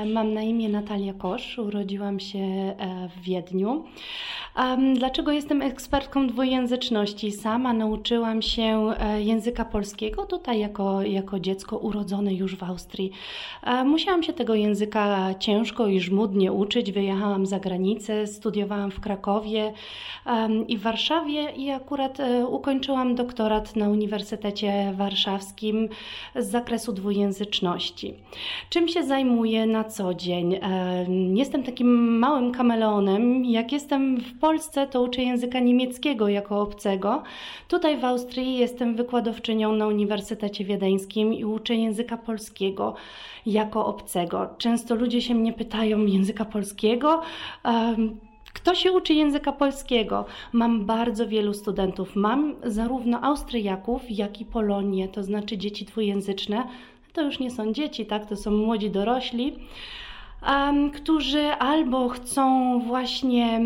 Mam 0.05 0.33
na 0.33 0.41
imię 0.41 0.69
Natalia 0.69 1.13
Kosz, 1.13 1.57
urodziłam 1.57 2.19
się 2.19 2.39
e, 2.39 3.09
w 3.09 3.21
Wiedniu. 3.21 3.83
Dlaczego 4.95 5.31
jestem 5.31 5.61
ekspertką 5.61 6.27
dwujęzyczności? 6.27 7.31
Sama 7.31 7.73
nauczyłam 7.73 8.41
się 8.41 8.93
e, 8.99 9.21
języka 9.21 9.65
polskiego 9.65 10.25
tutaj 10.25 10.59
jako, 10.59 11.01
jako 11.01 11.39
dziecko 11.39 11.77
urodzone 11.77 12.33
już 12.33 12.55
w 12.55 12.63
Austrii. 12.63 13.11
Musiałam 13.85 14.23
się 14.23 14.33
tego 14.33 14.55
języka 14.55 15.33
ciężko 15.39 15.87
i 15.87 15.99
żmudnie 15.99 16.51
uczyć. 16.51 16.91
Wyjechałam 16.91 17.45
za 17.45 17.59
granicę, 17.59 18.27
studiowałam 18.27 18.91
w 18.91 18.99
Krakowie 18.99 19.73
i 20.67 20.77
w 20.77 20.81
Warszawie 20.81 21.51
i 21.51 21.69
akurat 21.71 22.17
ukończyłam 22.47 23.15
doktorat 23.15 23.75
na 23.75 23.89
Uniwersytecie 23.89 24.93
Warszawskim 24.95 25.89
z 26.35 26.47
zakresu 26.47 26.93
dwujęzyczności. 26.93 28.06
Czym 28.69 28.87
się 28.87 29.03
zajmuję 29.03 29.65
na 29.65 29.83
co 29.83 30.13
dzień? 30.13 30.53
E, 30.55 31.05
Jestem 31.33 31.63
takim 31.63 32.17
małym 32.19 32.51
kameleonem. 32.51 33.45
Jak 33.45 33.71
jestem 33.71 34.17
w 34.17 34.39
Polsce, 34.39 34.87
to 34.87 35.01
uczę 35.01 35.21
języka 35.23 35.59
niemieckiego 35.59 36.27
jako 36.27 36.61
obcego. 36.61 37.23
Tutaj 37.67 37.97
w 37.97 38.05
Austrii 38.05 38.57
jestem 38.57 38.95
wykładowczynią 38.95 39.71
na 39.73 39.87
Uniwersytecie 39.87 40.65
Wiedeńskim 40.65 41.33
i 41.33 41.45
uczę 41.45 41.75
języka 41.75 42.17
polskiego 42.17 42.95
jako 43.45 43.85
obcego. 43.85 44.49
Często 44.57 44.95
ludzie 44.95 45.21
się 45.21 45.35
mnie 45.35 45.53
pytają 45.53 46.05
języka 46.05 46.45
polskiego. 46.45 47.21
Em, 47.63 48.19
kto 48.53 48.75
się 48.75 48.91
uczy 48.91 49.13
języka 49.13 49.51
polskiego? 49.51 50.25
Mam 50.53 50.85
bardzo 50.85 51.27
wielu 51.27 51.53
studentów. 51.53 52.15
Mam 52.15 52.55
zarówno 52.63 53.21
Austriaków, 53.23 54.01
jak 54.09 54.41
i 54.41 54.45
Polonię, 54.45 55.07
to 55.07 55.23
znaczy 55.23 55.57
dzieci 55.57 55.85
dwujęzyczne. 55.85 56.63
To 57.17 57.23
już 57.23 57.39
nie 57.39 57.51
są 57.51 57.73
dzieci, 57.73 58.05
tak? 58.05 58.25
To 58.25 58.35
są 58.35 58.51
młodzi 58.51 58.89
dorośli, 58.89 59.55
em, 60.45 60.91
którzy 60.91 61.47
albo 61.51 62.09
chcą 62.09 62.79
właśnie 62.79 63.59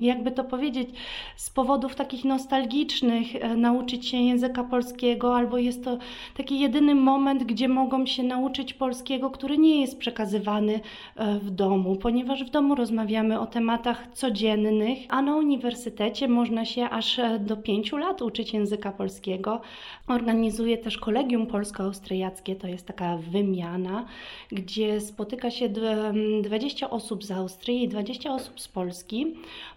jakby 0.00 0.30
to 0.30 0.44
powiedzieć, 0.44 0.88
z 1.36 1.50
powodów 1.50 1.94
takich 1.94 2.24
nostalgicznych 2.24 3.36
e, 3.36 3.56
nauczyć 3.56 4.08
się 4.08 4.16
języka 4.16 4.64
polskiego, 4.64 5.36
albo 5.36 5.58
jest 5.58 5.84
to 5.84 5.98
taki 6.36 6.60
jedyny 6.60 6.94
moment, 6.94 7.44
gdzie 7.44 7.68
mogą 7.68 8.06
się 8.06 8.22
nauczyć 8.22 8.74
polskiego, 8.74 9.30
który 9.30 9.58
nie 9.58 9.80
jest 9.80 9.98
przekazywany 9.98 10.80
e, 11.16 11.38
w 11.38 11.50
domu, 11.50 11.96
ponieważ 11.96 12.44
w 12.44 12.50
domu 12.50 12.74
rozmawiamy 12.74 13.40
o 13.40 13.46
tematach 13.46 14.06
codziennych, 14.12 14.98
a 15.08 15.22
na 15.22 15.36
uniwersytecie 15.36 16.28
można 16.28 16.64
się 16.64 16.90
aż 16.90 17.18
e, 17.18 17.38
do 17.38 17.56
pięciu 17.56 17.96
lat 17.96 18.22
uczyć 18.22 18.52
języka 18.52 18.92
polskiego. 18.92 19.60
Organizuję 20.08 20.78
też 20.78 20.98
kolegium 20.98 21.46
polsko-austriackie, 21.46 22.56
to 22.56 22.68
jest 22.68 22.86
taka 22.86 23.16
wymiana, 23.16 24.06
gdzie 24.52 25.00
spotyka 25.00 25.50
się 25.50 25.68
dw- 25.68 26.14
20 26.42 26.90
osób 26.90 27.24
z 27.24 27.30
Austrii 27.30 27.82
i 27.82 27.88
20 27.88 28.34
osób 28.34 28.60
z 28.60 28.68
Polski. 28.68 29.26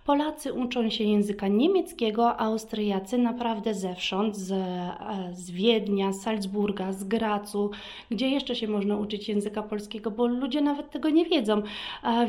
Polacy 0.05 0.53
uczą 0.53 0.89
się 0.89 1.03
języka 1.03 1.47
niemieckiego, 1.47 2.29
a 2.29 2.45
Austriacy 2.45 3.17
naprawdę 3.17 3.73
zewsząd, 3.73 4.37
z, 4.37 4.51
e, 4.51 4.95
z 5.33 5.51
Wiednia, 5.51 6.13
z 6.13 6.21
Salzburga, 6.21 6.93
z 6.93 7.03
Gracu, 7.03 7.71
gdzie 8.11 8.29
jeszcze 8.29 8.55
się 8.55 8.67
można 8.67 8.97
uczyć 8.97 9.29
języka 9.29 9.63
polskiego, 9.63 10.11
bo 10.11 10.27
ludzie 10.27 10.61
nawet 10.61 10.91
tego 10.91 11.09
nie 11.09 11.25
wiedzą. 11.25 11.61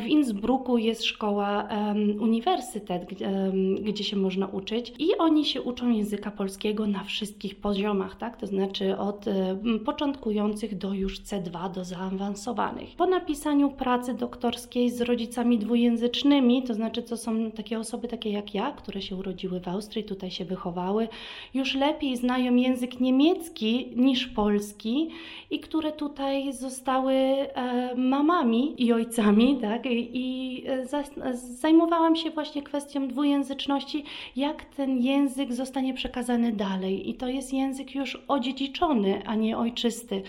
W 0.01 0.07
Innsbrucku 0.07 0.79
jest 0.79 1.05
szkoła, 1.05 1.69
em, 1.69 2.23
uniwersytet, 2.23 3.23
em, 3.23 3.75
gdzie 3.75 4.05
się 4.05 4.17
można 4.17 4.47
uczyć 4.47 4.93
i 4.99 5.19
oni 5.19 5.45
się 5.45 5.63
uczą 5.63 5.91
języka 5.91 6.31
polskiego 6.31 6.87
na 6.87 7.05
wszystkich 7.05 7.57
poziomach, 7.57 8.17
tak? 8.17 8.37
To 8.37 8.47
znaczy 8.47 8.99
od 8.99 9.29
e, 9.29 9.51
m, 9.51 9.81
początkujących 9.85 10.79
do 10.79 10.93
już 10.93 11.21
C2, 11.21 11.73
do 11.73 11.85
zaawansowanych. 11.85 12.97
Po 12.97 13.07
napisaniu 13.07 13.71
pracy 13.71 14.15
doktorskiej 14.15 14.91
z 14.91 15.01
rodzicami 15.01 15.59
dwujęzycznymi, 15.59 16.63
to 16.63 16.75
znaczy 16.75 17.03
to 17.03 17.17
są 17.17 17.38
takie 17.57 17.79
osoby 17.79 18.09
takie 18.09 18.31
jak 18.31 18.55
ja, 18.55 18.73
które 18.73 19.03
się 19.03 19.17
urodziły 19.17 19.61
w 19.61 19.69
Austrii, 19.69 20.05
tutaj 20.05 20.31
się 20.31 20.45
wychowały, 20.45 21.09
już 21.55 21.75
lepiej 21.75 22.17
znają 22.17 22.55
język 22.55 23.01
niemiecki 23.01 23.93
niż 23.97 24.27
polski 24.27 25.11
i 25.51 25.61
które 25.61 25.93
tutaj 25.93 26.53
zostały 26.53 27.13
e, 27.13 27.95
mamami 27.97 28.83
i 28.85 28.93
ojcami, 28.93 29.59
tak? 29.61 29.87
I, 29.87 30.11
i 30.13 30.65
e, 30.69 31.35
zajmowałam 31.35 32.17
się 32.17 32.31
właśnie 32.31 32.63
kwestią 32.63 33.09
dwujęzyczności, 33.09 34.05
jak 34.37 34.65
ten 34.65 34.99
język 35.03 35.53
zostanie 35.53 35.95
przekazany 35.95 36.53
dalej. 36.53 37.11
I 37.11 37.15
to 37.15 37.29
jest 37.29 37.53
język 37.53 37.95
już 37.95 38.19
odziedziczony, 38.29 39.23
a 39.27 39.35
nie 39.35 39.59
ojczysty. 39.59 40.23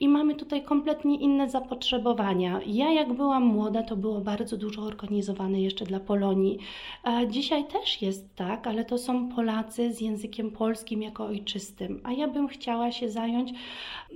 I 0.00 0.08
mamy 0.08 0.34
tutaj 0.34 0.62
kompletnie 0.62 1.16
inne 1.16 1.50
zapotrzebowania. 1.50 2.60
Ja 2.66 2.92
jak 2.92 3.12
byłam 3.12 3.44
młoda, 3.44 3.82
to 3.82 3.96
było 3.96 4.20
bardzo 4.20 4.56
dużo 4.56 4.82
organizowane 4.82 5.60
jeszcze 5.60 5.84
dla 5.84 6.00
Polonii. 6.00 6.51
Dzisiaj 7.28 7.64
też 7.64 8.02
jest 8.02 8.34
tak, 8.36 8.66
ale 8.66 8.84
to 8.84 8.98
są 8.98 9.28
Polacy 9.28 9.92
z 9.92 10.00
językiem 10.00 10.50
polskim 10.50 11.02
jako 11.02 11.24
ojczystym. 11.24 12.00
A 12.04 12.12
ja 12.12 12.28
bym 12.28 12.48
chciała 12.48 12.92
się 12.92 13.10
zająć 13.10 13.50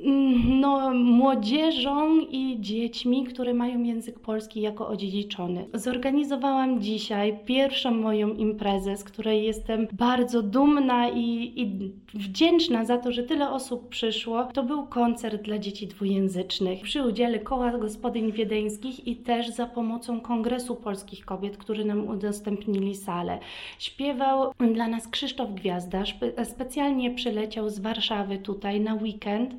mm, 0.04 0.60
no, 0.60 0.94
młodzieżą 0.94 2.20
i 2.20 2.56
dziećmi, 2.60 3.24
które 3.24 3.54
mają 3.54 3.82
język 3.82 4.18
polski 4.18 4.60
jako 4.60 4.88
odziedziczony. 4.88 5.66
Zorganizowałam 5.74 6.80
dzisiaj 6.80 7.38
pierwszą 7.44 7.90
moją 7.90 8.34
imprezę, 8.34 8.96
z 8.96 9.04
której 9.04 9.44
jestem 9.44 9.86
bardzo 9.92 10.42
dumna 10.42 11.08
i, 11.08 11.52
i 11.56 11.92
wdzięczna 12.14 12.84
za 12.84 12.98
to, 12.98 13.12
że 13.12 13.22
tyle 13.22 13.50
osób 13.50 13.88
przyszło. 13.88 14.44
To 14.44 14.62
był 14.62 14.86
koncert 14.86 15.42
dla 15.42 15.58
dzieci 15.58 15.86
dwujęzycznych 15.86 16.82
przy 16.82 17.02
udziale 17.02 17.38
Koła 17.38 17.78
Gospodyń 17.78 18.32
Wiedeńskich 18.32 19.06
i 19.06 19.16
też 19.16 19.48
za 19.48 19.66
pomocą 19.66 20.20
Kongresu 20.20 20.76
Polskich 20.76 21.24
Kobiet, 21.24 21.56
którzy 21.56 21.84
nam 21.84 22.08
udostępnili 22.16 22.94
salę. 22.94 23.38
Śpiewał 23.78 24.52
dla 24.74 24.88
nas 24.88 25.08
Krzysztof 25.08 25.50
Gwiazda, 25.50 26.02
specjalnie 26.44 27.14
przyleciał 27.14 27.70
z 27.70 27.78
Warszawy 27.78 28.38
tutaj 28.38 28.80
na 28.80 28.94
weekend. 28.94 29.54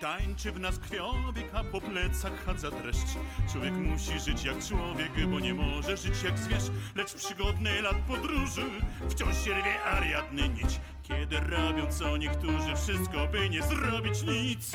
Tańczy 0.00 0.52
w 0.52 0.60
nas 0.60 0.78
krwiobieg, 0.78 1.54
a 1.54 1.64
po 1.64 1.80
plecach 1.80 2.44
chadza 2.44 2.70
dreszcz. 2.70 3.16
Człowiek 3.52 3.72
musi 3.72 4.20
żyć 4.20 4.44
jak 4.44 4.64
człowiek, 4.64 5.26
bo 5.30 5.40
nie 5.40 5.54
może 5.54 5.96
żyć 5.96 6.22
jak 6.22 6.38
zwierz. 6.38 6.62
Lecz 6.96 7.14
przygodny 7.14 7.82
lat 7.82 7.96
podróży 8.08 8.62
wciąż 9.10 9.44
się 9.44 9.50
rwie 9.50 9.82
ariadny 9.84 10.48
nić. 10.48 10.80
Kiedy 11.02 11.36
robią 11.40 11.86
co 11.90 12.16
niektórzy 12.16 12.76
wszystko, 12.76 13.26
by 13.32 13.50
nie 13.50 13.62
zrobić 13.62 14.22
nic. 14.22 14.72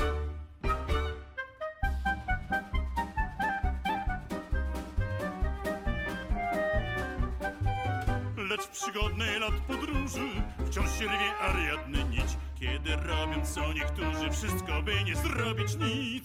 Lecz 8.77 8.83
przygodny 8.83 9.39
lat 9.39 9.53
podróży 9.67 10.29
wciąż 10.65 10.99
się 10.99 11.05
rwie 11.05 11.37
ariadny 11.41 12.03
nić. 12.03 12.37
Kiedy 12.59 12.95
robią 12.95 13.45
co 13.45 13.73
niektórzy 13.73 14.31
wszystko, 14.31 14.81
by 14.81 15.03
nie 15.03 15.15
zrobić 15.15 15.75
nic. 15.75 16.23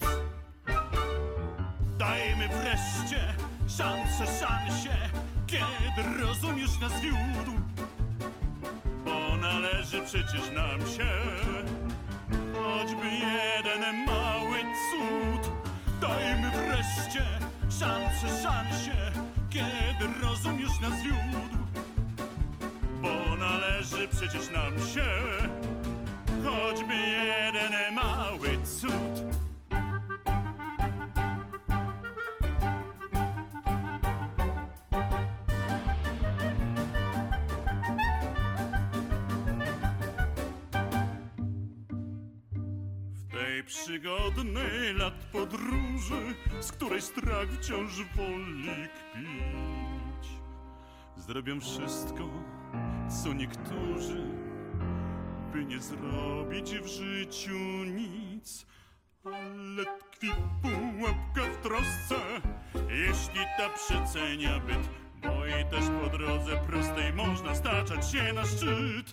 Dajmy 1.97 2.47
wreszcie 2.47 3.33
szansę 3.77 4.25
szansie, 4.39 4.97
kiedy 5.47 6.19
rozumiesz 6.19 6.79
nas 6.81 7.01
wiódł. 7.01 7.59
Bo 9.05 9.37
należy 9.37 10.01
przecież 10.05 10.51
nam 10.55 10.79
się 10.81 11.09
choćby 12.53 13.07
jeden 13.07 14.05
mały 14.05 14.59
cud. 14.59 15.51
Dajmy 16.01 16.51
wreszcie 16.51 17.25
szansę 17.79 18.43
szansie, 18.43 19.11
kiedy 19.49 20.13
rozumiesz 20.21 20.79
nas 20.81 21.03
wiódł. 21.03 21.63
Należy 23.69 24.07
przecież 24.07 24.49
nam 24.49 24.79
się 24.79 25.05
choćby 26.43 26.93
jeden 26.95 27.95
mały 27.95 28.49
cud. 28.63 28.91
W 43.13 43.31
tej 43.31 43.63
przygodnej 43.63 44.93
lat 44.93 45.13
podróży, 45.31 46.35
z 46.61 46.71
której 46.71 47.01
strach 47.01 47.47
wciąż 47.49 47.91
woli 48.15 48.87
kpić, 48.87 50.29
zrobią 51.17 51.59
wszystko, 51.59 52.29
co 53.09 53.33
niektórzy 53.33 54.23
by 55.53 55.65
nie 55.65 55.79
zrobić 55.79 56.71
w 56.71 56.87
życiu 56.87 57.57
nic. 57.85 58.65
Ale 59.25 59.85
tkwi 59.85 60.31
pułapka 60.61 61.41
w 61.53 61.63
trosce, 61.63 62.15
jeśli 62.89 63.45
ta 63.57 63.69
przecenia 63.69 64.59
byt, 64.59 64.89
bo 65.21 65.45
i 65.45 65.65
też 65.65 65.83
po 66.01 66.17
drodze 66.17 66.57
prostej 66.67 67.13
można 67.13 67.55
staczać 67.55 68.11
się 68.11 68.33
na 68.33 68.45
szczyt. 68.45 69.11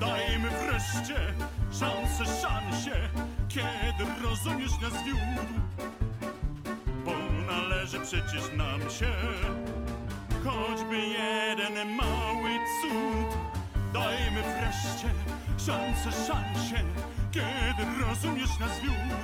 Dajmy 0.00 0.48
wreszcie 0.50 1.34
szansę 1.70 2.24
szansie, 2.42 3.08
kiedy 3.48 4.04
rozumiesz 4.24 4.80
nas 4.82 5.04
wiódł, 5.04 5.60
bo 7.04 7.12
należy 7.52 8.00
przecież 8.00 8.56
nam 8.56 8.80
się 8.90 9.12
choćby 10.46 10.96
jeden 10.96 11.96
mały 11.96 12.50
cud. 12.80 13.38
Dajmy 13.92 14.42
wreszcie 14.42 15.08
szansę 15.58 16.12
szansie, 16.26 16.84
kiedy 17.32 18.06
rozumiesz 18.06 18.58
nas 18.60 18.80
wiódł, 18.80 19.16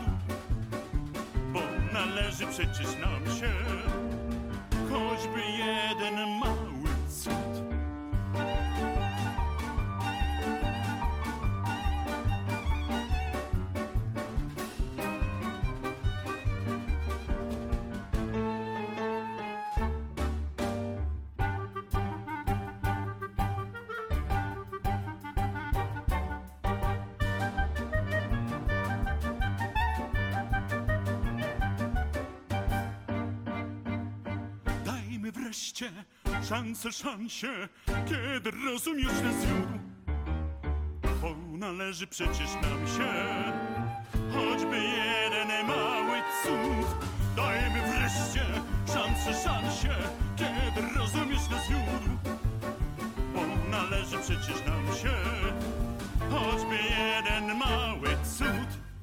bo 1.53 1.61
należy 1.93 2.47
przecież 2.47 2.87
nam 3.01 3.37
się 3.37 3.53
choćby 4.91 5.41
jeden 5.41 6.39
mały 6.39 6.89
cud. 7.09 7.63
Szansę 36.53 36.93
szansie, 36.93 37.69
kiedy 38.09 38.51
rozumiesz 38.67 39.07
nas 39.25 39.45
wiódł. 39.45 39.79
Bo 41.21 41.35
należy 41.59 42.07
przecież 42.07 42.55
nam 42.55 42.87
się 42.87 43.13
choćby 44.33 44.77
jeden 44.77 45.67
mały 45.67 46.19
cud. 46.43 47.07
Dajmy 47.37 47.81
wreszcie 47.81 48.45
szansę 48.87 49.43
szansie, 49.45 49.95
kiedy 50.37 50.99
rozumiesz 50.99 51.51
nas 51.51 51.69
wiódł. 51.69 52.17
Bo 53.35 53.71
należy 53.71 54.19
przecież 54.19 54.67
nam 54.67 54.87
się 54.97 55.15
choćby 56.31 56.77
jeden 56.77 57.59
mały. 57.59 57.92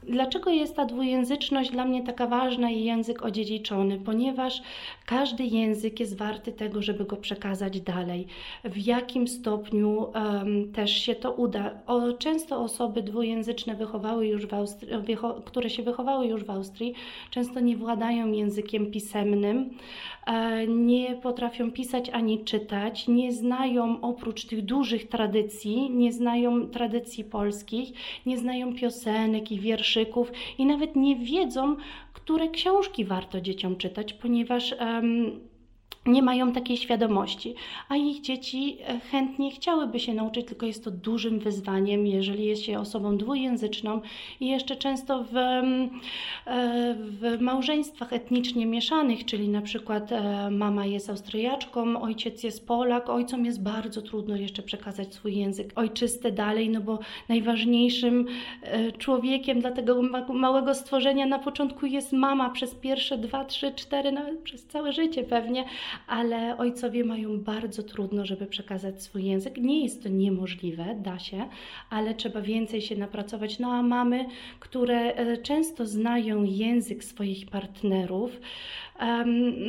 Dlaczego 0.10 0.50
jest 0.50 0.76
ta 0.76 0.86
dwujęzyczność 0.86 1.72
dla 1.72 1.86
mnie 1.86 2.04
taka 2.04 2.28
ważna 2.28 2.70
i 2.70 2.84
język 2.84 3.26
odziedziczony? 3.26 3.98
Ponieważ 3.98 4.62
każdy 5.06 5.44
język 5.44 6.00
jest 6.00 6.18
warty 6.18 6.52
tego, 6.52 6.82
żeby 6.82 7.06
go 7.06 7.18
przekazać 7.18 7.82
dalej. 7.82 8.28
W 8.64 8.78
jakim 8.78 9.28
stopniu 9.28 10.12
um, 10.16 10.72
też 10.72 10.92
się 10.92 11.16
to 11.16 11.32
uda? 11.32 11.72
O, 11.88 12.14
często 12.14 12.62
osoby 12.62 13.04
dwujęzyczne 13.04 13.76
wychowały 13.76 14.28
już 14.28 14.46
w 14.46 14.54
Austrii, 14.54 14.98
wycho 14.98 15.34
które 15.46 15.70
się 15.70 15.84
wychowały 15.84 16.28
już 16.28 16.44
w 16.44 16.50
Austrii, 16.50 16.94
często 17.32 17.60
nie 17.60 17.78
władają 17.78 18.32
językiem 18.32 18.92
pisemnym, 18.92 19.70
e, 20.28 20.68
nie 20.68 21.16
potrafią 21.16 21.72
pisać 21.72 22.10
ani 22.10 22.44
czytać, 22.44 23.08
nie 23.08 23.34
znają 23.34 24.02
oprócz 24.02 24.46
tych 24.46 24.66
dużych 24.66 25.08
tradycji, 25.08 25.90
nie 25.92 26.14
znają 26.14 26.68
tradycji 26.68 27.24
polskich, 27.24 27.90
nie 28.26 28.38
znają 28.38 28.76
piosenek 28.76 29.52
i 29.52 29.60
wierszy 29.60 29.99
i 30.58 30.66
nawet 30.66 30.96
nie 30.96 31.16
wiedzą, 31.16 31.76
które 32.14 32.50
książki 32.50 33.06
warto 33.06 33.42
dzieciom 33.42 33.76
czytać, 33.76 34.14
ponieważ 34.14 34.76
um, 34.80 35.40
nie 36.12 36.22
mają 36.22 36.52
takiej 36.52 36.78
świadomości, 36.78 37.56
a 37.90 37.96
ich 37.96 38.22
dzieci 38.22 38.78
e, 38.88 39.00
chętnie 39.00 39.52
chciałyby 39.52 40.00
się 40.00 40.14
nauczyć, 40.14 40.48
tylko 40.48 40.66
jest 40.66 40.84
to 40.84 40.92
dużym 40.92 41.40
wyzwaniem, 41.40 42.08
jeżeli 42.08 42.46
jest 42.46 42.64
się 42.64 42.80
osobą 42.80 43.18
dwujęzyczną 43.18 44.02
i 44.40 44.48
jeszcze 44.48 44.76
często 44.76 45.24
w, 45.24 45.38
mm, 45.38 45.90
e, 46.46 46.96
w 47.00 47.42
małżeństwach 47.42 48.14
etnicznie 48.14 48.66
mieszanych, 48.66 49.26
czyli 49.26 49.50
na 49.50 49.62
przykład 49.62 50.12
e, 50.12 50.52
mama 50.52 50.86
jest 50.86 51.10
Austriaczką, 51.10 52.02
ojciec 52.02 52.44
jest 52.44 52.68
Polak, 52.68 53.10
ojcom 53.10 53.46
jest 53.46 53.64
bardzo 53.64 54.02
trudno 54.02 54.36
jeszcze 54.36 54.64
przekazać 54.64 55.14
swój 55.14 55.36
język 55.36 55.72
ojczysty 55.76 56.32
dalej, 56.32 56.70
no 56.70 56.82
bo 56.82 57.00
najważniejszym 57.30 58.26
człowiekiem 58.98 59.60
dla 59.60 59.72
tego 59.72 60.02
małego 60.34 60.76
stworzenia 60.76 61.26
na 61.26 61.40
początku 61.40 61.86
jest 61.86 62.14
mama 62.14 62.50
przez 62.50 62.76
pierwsze 62.76 63.18
dwa, 63.18 63.46
trzy, 63.46 63.72
cztery, 63.72 64.12
nawet 64.12 64.40
przez 64.40 64.66
całe 64.66 64.94
życie 64.94 65.24
pewnie, 65.24 65.66
ale 66.08 66.58
ojcowie 66.58 67.04
mają 67.04 67.40
bardzo 67.40 67.84
trudno, 67.84 68.26
żeby 68.26 68.46
przekazać 68.46 69.04
swój 69.04 69.26
język. 69.26 69.58
Nie 69.58 69.84
jest 69.84 70.04
to 70.04 70.10
niemożliwe, 70.10 70.96
da 70.96 71.20
się, 71.20 71.46
ale 71.90 72.14
trzeba 72.14 72.42
więcej 72.42 72.82
się 72.82 72.96
napracować. 72.96 73.60
No 73.60 73.72
a 73.72 73.82
mamy, 73.82 74.26
które 74.60 75.14
e, 75.14 75.38
często 75.38 75.86
znają 75.86 76.44
język 76.44 77.04
swoich 77.04 77.50
partnerów, 77.50 78.40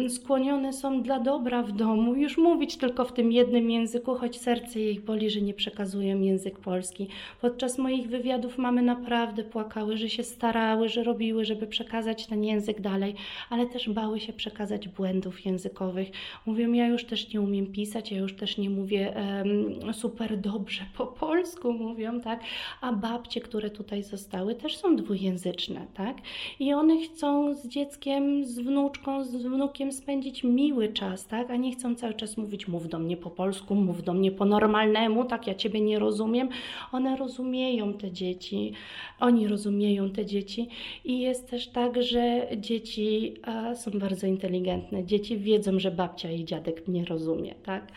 skłonione 0.09 0.73
są 0.73 1.03
dla 1.03 1.21
dobra 1.21 1.63
w 1.63 1.73
domu, 1.73 2.15
już 2.15 2.39
mówić 2.39 2.77
tylko 2.77 3.05
w 3.05 3.13
tym 3.13 3.33
jednym 3.33 3.71
języku, 3.71 4.15
choć 4.15 4.41
serce 4.41 4.81
jej 4.81 5.01
boli, 5.01 5.31
że 5.31 5.41
nie 5.41 5.55
przekazują 5.55 6.21
język 6.21 6.59
polski. 6.59 7.09
Podczas 7.41 7.79
moich 7.79 8.09
wywiadów 8.09 8.59
mamy 8.59 8.83
naprawdę 8.83 9.45
płakały, 9.45 9.97
że 9.97 10.09
się 10.09 10.23
starały, 10.23 10.89
że 10.89 11.05
robiły, 11.05 11.45
żeby 11.45 11.67
przekazać 11.67 12.27
ten 12.27 12.45
język 12.45 12.81
dalej, 12.81 13.15
ale 13.51 13.67
też 13.67 13.89
bały 13.89 14.21
się 14.21 14.33
przekazać 14.33 14.89
błędów 14.89 15.47
językowych. 15.47 16.11
Mówią, 16.47 16.73
ja 16.73 16.87
już 16.87 17.05
też 17.05 17.33
nie 17.35 17.41
umiem 17.41 17.67
pisać, 17.67 18.13
ja 18.13 18.19
już 18.19 18.37
też 18.37 18.59
nie 18.59 18.71
mówię 18.71 19.15
um, 19.17 19.95
super 19.95 20.39
dobrze 20.39 20.83
po 20.97 21.07
polsku, 21.07 21.73
mówią, 21.73 22.21
tak? 22.21 22.41
A 22.81 22.93
babcie, 22.93 23.41
które 23.41 23.71
tutaj 23.71 24.03
zostały, 24.03 24.55
też 24.55 24.77
są 24.77 24.97
dwujęzyczne, 24.97 25.87
tak? 25.95 26.17
I 26.61 26.75
one 26.75 27.01
chcą 27.01 27.55
z 27.55 27.69
dzieckiem, 27.69 28.45
z 28.45 28.59
wnuczką, 28.59 29.20
z 29.25 29.37
wnukiem 29.37 29.93
spędzić 29.93 30.45
miły 30.45 30.89
czas, 30.89 31.27
tak? 31.27 31.51
A 31.51 31.57
nie 31.57 31.73
chcą 31.73 31.95
cały 31.95 32.15
czas 32.15 32.37
mówić, 32.37 32.69
mów 32.69 32.89
do 32.89 32.99
mnie 32.99 33.17
po 33.17 33.31
polsku, 33.31 33.75
mów 33.75 34.03
do 34.03 34.15
mnie 34.15 34.33
po 34.33 34.45
normalnemu, 34.45 35.25
tak? 35.25 35.47
Ja 35.47 35.55
Ciebie 35.55 35.81
nie 35.81 35.99
rozumiem. 35.99 36.49
One 36.93 37.17
rozumieją 37.17 37.93
te 37.93 38.11
dzieci, 38.11 38.73
oni 39.21 39.49
rozumieją 39.49 40.11
te 40.11 40.27
dzieci 40.27 40.69
i 41.05 41.21
jest 41.21 41.51
też 41.51 41.69
tak, 41.69 42.03
że 42.03 42.47
dzieci 42.57 43.35
a, 43.43 43.75
są 43.75 43.91
bardzo 43.91 44.27
inteligentne. 44.27 45.05
Dzieci 45.05 45.39
wiedzą, 45.39 45.79
że 45.79 45.91
babcia 45.91 46.31
i 46.31 46.45
dziadek 46.45 46.89
mnie 46.89 47.05
rozumie, 47.05 47.55
tak? 47.65 47.93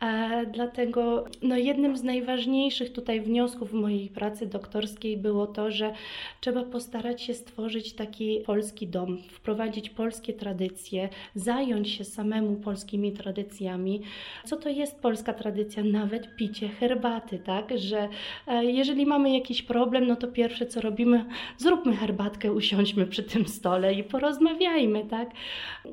A, 0.00 0.28
dlatego 0.52 1.24
no, 1.42 1.56
jednym 1.56 1.96
z 1.96 2.02
najważniejszych 2.02 2.92
tutaj 2.92 3.20
wniosków 3.20 3.72
mojej 3.72 4.08
pracy 4.08 4.46
doktorskiej 4.46 5.16
było 5.16 5.46
to, 5.46 5.70
że 5.70 5.92
trzeba 6.40 6.62
postarać 6.62 7.22
się 7.22 7.34
stworzyć 7.34 7.92
taki 7.92 8.40
polski 8.46 8.86
dom, 8.86 9.18
wprowadzić 9.30 9.90
polskie 9.90 10.32
tradycje, 10.32 10.67
tradycje, 10.68 11.08
zająć 11.34 11.90
się 11.90 12.04
samemu 12.04 12.56
polskimi 12.56 13.12
tradycjami. 13.12 14.02
Co 14.44 14.56
to 14.56 14.68
jest 14.68 15.00
polska 15.00 15.32
tradycja? 15.32 15.84
Nawet 15.84 16.36
picie 16.36 16.68
herbaty, 16.68 17.38
tak? 17.38 17.78
Że 17.78 18.08
e, 18.46 18.64
jeżeli 18.64 19.06
mamy 19.06 19.34
jakiś 19.34 19.62
problem, 19.62 20.06
no 20.06 20.16
to 20.16 20.28
pierwsze 20.28 20.66
co 20.66 20.80
robimy, 20.80 21.24
zróbmy 21.56 21.96
herbatkę, 21.96 22.52
usiądźmy 22.52 23.06
przy 23.06 23.22
tym 23.22 23.46
stole 23.46 23.94
i 23.94 24.04
porozmawiajmy, 24.04 25.04
tak? 25.04 25.30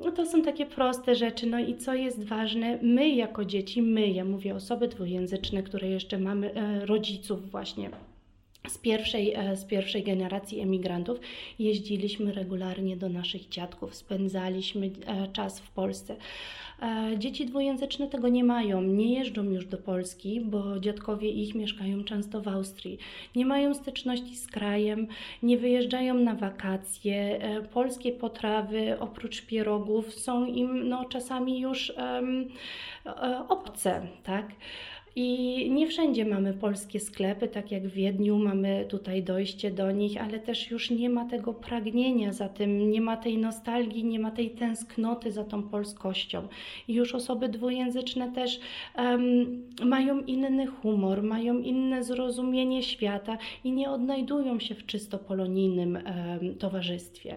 No 0.04 0.12
to 0.12 0.26
są 0.26 0.42
takie 0.42 0.66
proste 0.66 1.14
rzeczy. 1.14 1.46
No 1.46 1.58
i 1.58 1.76
co 1.76 1.94
jest 1.94 2.24
ważne, 2.24 2.78
my 2.82 3.08
jako 3.08 3.44
dzieci, 3.44 3.82
my, 3.82 4.08
ja 4.08 4.24
mówię 4.24 4.54
osoby 4.54 4.88
dwujęzyczne, 4.88 5.62
które 5.62 5.88
jeszcze 5.88 6.18
mamy 6.18 6.54
e, 6.54 6.86
rodziców 6.86 7.50
właśnie 7.50 7.90
z 8.68 8.78
pierwszej, 8.78 9.34
e, 9.34 9.56
z 9.56 9.64
pierwszej 9.64 10.02
generacji 10.02 10.60
emigrantów 10.60 11.18
jeździliśmy 11.58 12.32
regularnie 12.32 12.96
do 12.96 13.08
naszych 13.08 13.48
dziadków, 13.48 13.94
spędzaliśmy 13.94 14.90
e, 15.06 15.28
czas 15.32 15.60
w 15.60 15.70
Polsce. 15.70 16.16
E, 16.82 17.18
dzieci 17.18 17.46
dwujęzyczne 17.46 18.08
tego 18.08 18.28
nie 18.28 18.44
mają, 18.44 18.82
nie 18.82 19.18
jeżdżą 19.18 19.44
już 19.44 19.66
do 19.66 19.78
Polski, 19.78 20.40
bo 20.40 20.80
dziadkowie 20.80 21.30
ich 21.30 21.54
mieszkają 21.54 22.04
często 22.04 22.40
w 22.40 22.48
Austrii. 22.48 22.98
Nie 23.36 23.46
mają 23.46 23.74
styczności 23.74 24.36
z 24.36 24.46
krajem, 24.46 25.06
nie 25.42 25.58
wyjeżdżają 25.58 26.14
na 26.14 26.34
wakacje. 26.34 27.40
Polskie 27.72 28.12
potrawy 28.12 28.98
oprócz 29.00 29.46
pierogów 29.46 30.14
są 30.14 30.46
im 30.46 30.88
no, 30.88 31.04
czasami 31.04 31.60
już 31.60 31.92
um, 31.96 32.48
obce, 33.48 34.06
tak? 34.24 34.46
I 35.18 35.70
nie 35.70 35.86
wszędzie 35.86 36.24
mamy 36.24 36.54
polskie 36.54 37.00
sklepy, 37.00 37.48
tak 37.48 37.72
jak 37.72 37.88
w 37.88 37.92
Wiedniu 37.92 38.38
mamy 38.38 38.86
tutaj 38.88 39.22
dojście 39.22 39.70
do 39.70 39.90
nich, 39.90 40.22
ale 40.22 40.38
też 40.38 40.70
już 40.70 40.90
nie 40.90 41.10
ma 41.10 41.24
tego 41.24 41.54
pragnienia 41.54 42.32
za 42.32 42.48
tym, 42.48 42.90
nie 42.90 43.00
ma 43.00 43.16
tej 43.16 43.38
nostalgii, 43.38 44.04
nie 44.04 44.18
ma 44.18 44.30
tej 44.30 44.50
tęsknoty 44.50 45.32
za 45.32 45.44
tą 45.44 45.62
polskością. 45.62 46.48
I 46.88 46.94
już 46.94 47.14
osoby 47.14 47.48
dwujęzyczne 47.48 48.32
też 48.32 48.60
um, 48.98 49.62
mają 49.84 50.20
inny 50.20 50.66
humor, 50.66 51.22
mają 51.22 51.58
inne 51.58 52.04
zrozumienie 52.04 52.82
świata 52.82 53.38
i 53.64 53.72
nie 53.72 53.90
odnajdują 53.90 54.60
się 54.60 54.74
w 54.74 54.86
czysto 54.86 55.18
polonijnym 55.18 55.94
um, 55.94 56.54
towarzystwie. 56.54 57.36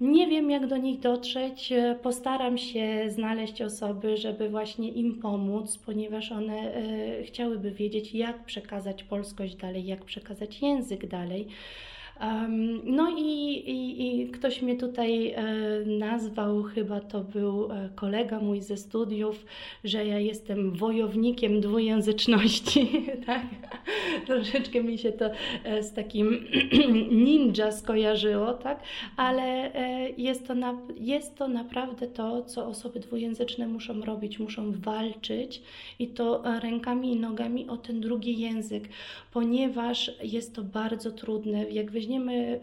Nie 0.00 0.26
wiem, 0.26 0.50
jak 0.50 0.66
do 0.66 0.76
nich 0.76 1.00
dotrzeć. 1.00 1.72
Postaram 2.02 2.58
się 2.58 3.04
znaleźć 3.08 3.62
osoby, 3.62 4.16
żeby 4.16 4.48
właśnie 4.48 4.88
im 4.88 5.20
pomóc, 5.20 5.78
ponieważ 5.78 6.32
one 6.32 6.74
e, 6.74 7.22
chciałyby 7.22 7.70
wiedzieć, 7.70 8.14
jak 8.14 8.44
przekazać 8.44 9.04
polskość 9.04 9.54
dalej, 9.54 9.86
jak 9.86 10.04
przekazać 10.04 10.62
język 10.62 11.06
dalej. 11.06 11.48
No 12.84 13.10
i, 13.18 13.22
i, 13.66 14.20
i, 14.20 14.28
ktoś 14.28 14.62
mnie 14.62 14.76
tutaj 14.76 15.28
e, 15.28 15.44
nazwał, 15.86 16.62
chyba 16.62 17.00
to 17.00 17.20
był 17.20 17.72
e, 17.72 17.88
kolega 17.94 18.40
mój 18.40 18.60
ze 18.60 18.76
studiów, 18.76 19.46
że 19.84 20.06
ja 20.06 20.18
jestem 20.18 20.72
wojownikiem 20.72 21.60
dwujęzyczności. 21.60 22.88
tak? 23.26 23.42
Troszeczkę 24.26 24.82
mi 24.82 24.98
się 24.98 25.12
to 25.12 25.30
e, 25.64 25.82
z 25.82 25.92
takim 25.92 26.46
ninja 27.24 27.72
skojarzyło, 27.72 28.52
tak? 28.52 28.82
ale 29.16 29.70
jest, 30.16 30.46
to 30.46 30.54
na, 30.54 30.78
jest 30.96 31.36
to 31.36 31.48
naprawdę 31.48 32.06
to, 32.06 32.42
co 32.42 32.66
osoby 32.66 33.00
dwujęzyczne 33.00 33.68
muszą 33.68 34.00
robić. 34.00 34.38
Muszą 34.38 34.72
walczyć 34.72 35.62
i 35.98 36.08
to 36.08 36.42
rękami 36.60 37.12
i 37.12 37.20
nogami 37.20 37.68
o 37.68 37.76
ten 37.76 38.00
drugi 38.00 38.40
język, 38.40 38.88
ponieważ 39.32 40.10
jest 40.22 40.54
to 40.54 40.62
bardzo 40.62 41.10
trudne. 41.10 41.70
Jak 41.70 41.90
weźmiemy 41.90 42.09
weźmiemy 42.10 42.60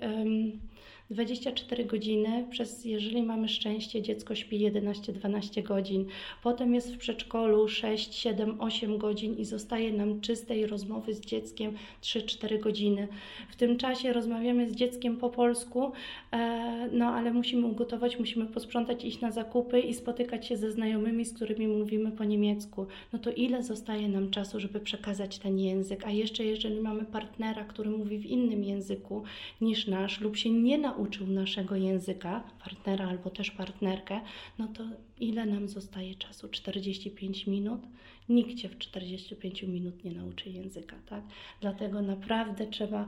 24 1.10 1.86
godziny, 1.86 2.46
przez, 2.50 2.86
jeżeli 2.86 3.24
mamy 3.24 3.50
szczęście, 3.50 4.02
dziecko 4.02 4.36
śpi 4.36 4.72
11-12 4.72 5.64
godzin, 5.64 6.06
potem 6.44 6.76
jest 6.76 6.96
w 6.96 6.98
przedszkolu 6.98 7.68
6, 7.68 8.14
7, 8.16 8.62
8 8.62 8.98
godzin 8.98 9.38
i 9.38 9.46
zostaje 9.46 9.94
nam 9.94 10.22
czystej 10.22 10.68
rozmowy 10.68 11.14
z 11.14 11.20
dzieckiem 11.20 11.74
3-4 12.02 12.60
godziny. 12.60 13.08
W 13.50 13.56
tym 13.56 13.78
czasie 13.78 14.14
rozmawiamy 14.14 14.70
z 14.70 14.76
dzieckiem 14.76 15.18
po 15.18 15.30
polsku, 15.30 15.92
e, 16.32 16.90
no 16.92 17.06
ale 17.06 17.34
musimy 17.34 17.68
ugotować, 17.68 18.20
musimy 18.20 18.46
posprzątać, 18.46 19.06
iść 19.06 19.22
na 19.22 19.32
zakupy 19.32 19.80
i 19.80 19.94
spotykać 19.94 20.48
się 20.48 20.58
ze 20.58 20.72
znajomymi, 20.72 21.26
z 21.26 21.34
którymi 21.34 21.68
mówimy 21.68 22.12
po 22.12 22.24
niemiecku. 22.24 22.86
No 23.14 23.20
to 23.20 23.32
ile 23.32 23.64
zostaje 23.64 24.10
nam 24.10 24.32
czasu, 24.32 24.60
żeby 24.60 24.80
przekazać 24.80 25.40
ten 25.40 25.60
język? 25.60 26.04
A 26.08 26.12
jeszcze 26.12 26.46
jeżeli 26.46 26.82
mamy 26.82 27.06
partnera, 27.06 27.64
który 27.64 27.90
mówi 27.90 28.18
w 28.18 28.26
innym 28.26 28.64
języku 28.64 29.24
niż 29.62 29.88
nasz 29.88 30.22
lub 30.22 30.38
się 30.38 30.50
nie 30.50 30.78
nauczył, 30.78 30.97
nauczył 30.98 31.28
naszego 31.28 31.76
języka, 31.76 32.44
partnera 32.64 33.08
albo 33.08 33.30
też 33.30 33.52
partnerkę, 33.52 34.22
no 34.58 34.68
to 34.68 34.84
ile 35.20 35.46
nam 35.46 35.70
zostaje 35.70 36.16
czasu? 36.16 36.50
45 36.50 37.48
minut? 37.48 37.82
Nikt 38.30 38.56
cię 38.56 38.70
w 38.70 38.78
45 38.78 39.64
minut 39.64 40.04
nie 40.04 40.12
nauczy 40.12 40.50
języka, 40.50 40.96
tak? 41.10 41.24
Dlatego 41.62 42.02
naprawdę 42.02 42.68
trzeba 42.68 43.06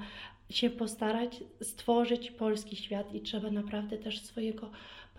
się 0.50 0.70
postarać 0.70 1.44
stworzyć 1.62 2.32
polski 2.32 2.76
świat 2.76 3.16
i 3.16 3.22
trzeba 3.22 3.52
naprawdę 3.52 3.98
też 3.98 4.22
swojego 4.22 4.70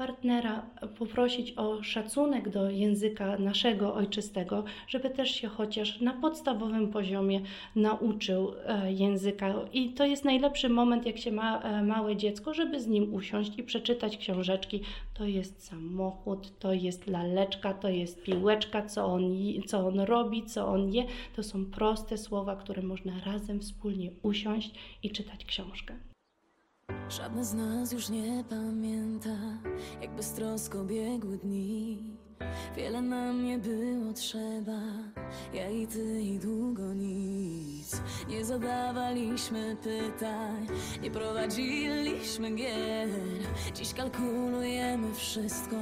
partnera 0.01 0.63
poprosić 0.99 1.53
o 1.57 1.83
szacunek 1.83 2.49
do 2.49 2.71
języka 2.71 3.39
naszego 3.39 3.95
ojczystego, 3.95 4.65
żeby 4.89 5.11
też 5.11 5.31
się 5.31 5.49
chociaż 5.49 6.01
na 6.01 6.13
podstawowym 6.13 6.89
poziomie 6.89 7.41
nauczył 7.77 8.53
e, 8.67 8.93
języka. 8.93 9.55
I 9.73 9.89
to 9.93 10.05
jest 10.05 10.25
najlepszy 10.25 10.69
moment, 10.69 11.07
jak 11.07 11.19
się 11.19 11.33
ma 11.33 11.61
e, 11.61 11.83
małe 11.83 12.17
dziecko, 12.17 12.55
żeby 12.55 12.81
z 12.81 12.87
nim 12.87 13.15
usiąść 13.15 13.59
i 13.59 13.63
przeczytać 13.63 14.17
książeczki. 14.17 14.83
To 15.15 15.25
jest 15.25 15.65
samochód, 15.65 16.59
to 16.59 16.73
jest 16.73 17.07
laleczka, 17.07 17.75
to 17.75 17.89
jest 17.89 18.23
piłeczka, 18.23 18.83
co 18.83 19.07
on, 19.07 19.23
co 19.67 19.87
on 19.87 20.01
robi, 20.01 20.47
co 20.47 20.69
on 20.69 20.95
je. 20.95 21.05
To 21.37 21.43
są 21.43 21.67
proste 21.67 22.19
słowa, 22.19 22.57
które 22.57 22.83
można 22.83 23.13
razem 23.27 23.61
wspólnie 23.61 24.11
usiąść 24.23 24.71
i 25.03 25.11
czytać 25.11 25.45
książkę. 25.45 26.10
Żadne 27.09 27.45
z 27.45 27.55
nas 27.55 27.93
już 27.93 28.09
nie 28.09 28.45
pamięta, 28.49 29.37
jak 30.03 30.11
beztrosko 30.17 30.85
biegły 30.85 31.37
dni. 31.39 32.17
Wiele 32.77 33.03
nam 33.03 33.45
nie 33.45 33.59
było 33.59 34.13
trzeba, 34.13 34.81
ja 35.55 35.71
i 35.71 35.87
ty 35.87 36.23
i 36.23 36.39
długo 36.39 36.95
nic. 36.95 38.01
Nie 38.29 38.45
zadawaliśmy 38.45 39.77
pytań, 39.83 40.67
nie 41.03 41.11
prowadziliśmy 41.11 42.51
gier. 42.51 43.09
Dziś 43.75 43.95
kalkulujemy 43.95 45.15
wszystko, 45.15 45.77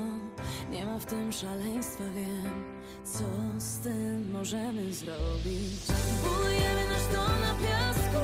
nie 0.71 0.85
ma 0.87 0.99
w 0.99 1.05
tym 1.07 1.33
szaleństwa, 1.33 2.05
wiem. 2.15 2.65
Co 3.05 3.25
z 3.59 3.79
tym 3.79 4.31
możemy 4.33 4.93
zrobić? 4.93 5.87
Budujemy 6.23 6.83
nasz 6.91 7.07
dom 7.13 7.41
na 7.41 7.55
piasku, 7.67 8.21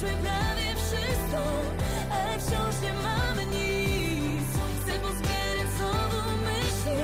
Prawie 0.00 0.74
wszystko, 0.76 1.42
ale 2.10 2.38
wciąż 2.38 2.80
nie 2.82 2.92
mamy 2.92 3.46
nic. 3.46 4.48
Chcę 4.82 4.92
pozbierać 4.98 5.68
znowu 5.76 6.20
myśli, 6.46 7.00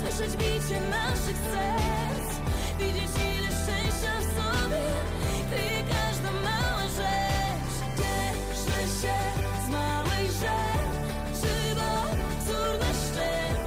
słyszeć 0.00 0.36
bicie 0.36 0.80
naszych 0.80 1.36
serc, 1.52 2.30
widzieć 2.78 3.10
ile 3.36 3.48
szczęścia 3.48 4.12
w 4.20 4.24
sobie 4.24 4.82
kryje 5.50 5.82
każda 5.90 6.32
mała 6.32 6.82
rzecz. 6.82 7.74
Cieszmy 7.96 8.82
się 9.00 9.18
z 9.66 9.68
małej 9.70 10.26
rzeczy, 10.26 11.54
bo 11.74 11.90
wzór 12.40 12.78
na 12.80 12.92
szczep, 13.02 13.58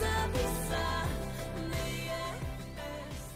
zapisany 0.00 1.84
jest. 2.04 3.34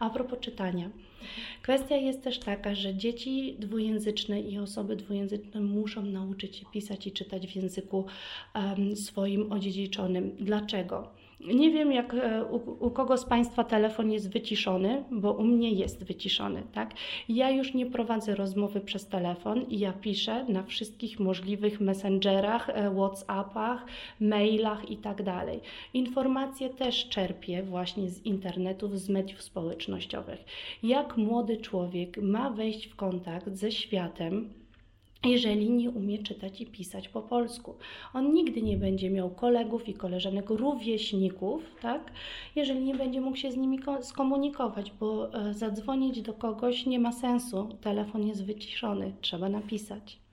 A 0.00 0.10
propos 0.10 0.38
czytania. 0.40 0.88
Kwestia 1.64 1.96
jest 1.96 2.22
też 2.22 2.38
taka, 2.38 2.74
że 2.74 2.94
dzieci 2.94 3.56
dwujęzyczne 3.58 4.40
i 4.40 4.58
osoby 4.58 4.96
dwujęzyczne 4.96 5.60
muszą 5.60 6.02
nauczyć 6.02 6.56
się 6.56 6.66
pisać 6.72 7.06
i 7.06 7.12
czytać 7.12 7.46
w 7.46 7.56
języku 7.56 8.06
em, 8.54 8.96
swoim 8.96 9.52
odziedziczonym. 9.52 10.36
Dlaczego? 10.40 11.10
Nie 11.44 11.70
wiem, 11.70 11.92
jak 11.92 12.14
e, 12.14 12.44
u, 12.44 12.86
u 12.86 12.90
kogo 12.90 13.16
z 13.16 13.24
Państwa 13.24 13.64
telefon 13.64 14.12
jest 14.12 14.32
wyciszony, 14.32 15.04
bo 15.10 15.32
u 15.32 15.44
mnie 15.44 15.70
jest 15.70 16.04
wyciszony, 16.04 16.62
tak? 16.72 16.94
Ja 17.28 17.50
już 17.50 17.74
nie 17.74 17.86
prowadzę 17.86 18.34
rozmowy 18.34 18.80
przez 18.80 19.06
telefon 19.06 19.62
i 19.62 19.78
ja 19.78 19.92
piszę 19.92 20.44
na 20.44 20.62
wszystkich 20.62 21.20
możliwych 21.20 21.80
messengerach, 21.80 22.68
e, 22.68 22.94
Whatsappach, 22.94 23.86
mailach 24.20 24.90
i 24.90 24.96
tak 24.96 25.22
dalej. 25.22 25.60
Informacje 25.94 26.70
też 26.70 27.08
czerpię 27.08 27.62
właśnie 27.62 28.08
z 28.10 28.24
internetów, 28.24 28.98
z 28.98 29.08
mediów 29.08 29.42
społecznościowych. 29.42 30.44
Jak 30.82 31.16
młody 31.16 31.56
człowiek 31.56 32.22
ma 32.22 32.50
wejść 32.50 32.86
w 32.86 32.96
kontakt 32.96 33.54
ze 33.54 33.72
światem, 33.72 34.63
jeżeli 35.26 35.70
nie 35.70 35.90
umie 35.90 36.18
czytać 36.18 36.60
i 36.60 36.66
pisać 36.66 37.08
po 37.08 37.22
polsku. 37.22 37.74
On 38.14 38.32
nigdy 38.34 38.62
nie 38.62 38.76
będzie 38.76 39.10
miał 39.10 39.30
kolegów 39.30 39.88
i 39.88 39.94
koleżanek, 39.94 40.50
rówieśników, 40.50 41.62
tak? 41.82 42.12
jeżeli 42.56 42.84
nie 42.84 42.94
będzie 42.94 43.20
mógł 43.20 43.36
się 43.36 43.52
z 43.52 43.56
nimi 43.56 43.78
ko- 43.78 44.02
skomunikować, 44.02 44.92
bo 45.00 45.34
e, 45.34 45.54
zadzwonić 45.54 46.22
do 46.22 46.34
kogoś 46.34 46.86
nie 46.86 46.98
ma 46.98 47.12
sensu. 47.12 47.68
Telefon 47.80 48.26
jest 48.26 48.44
wyciszony, 48.44 49.12
trzeba 49.20 49.48
napisać. 49.48 50.23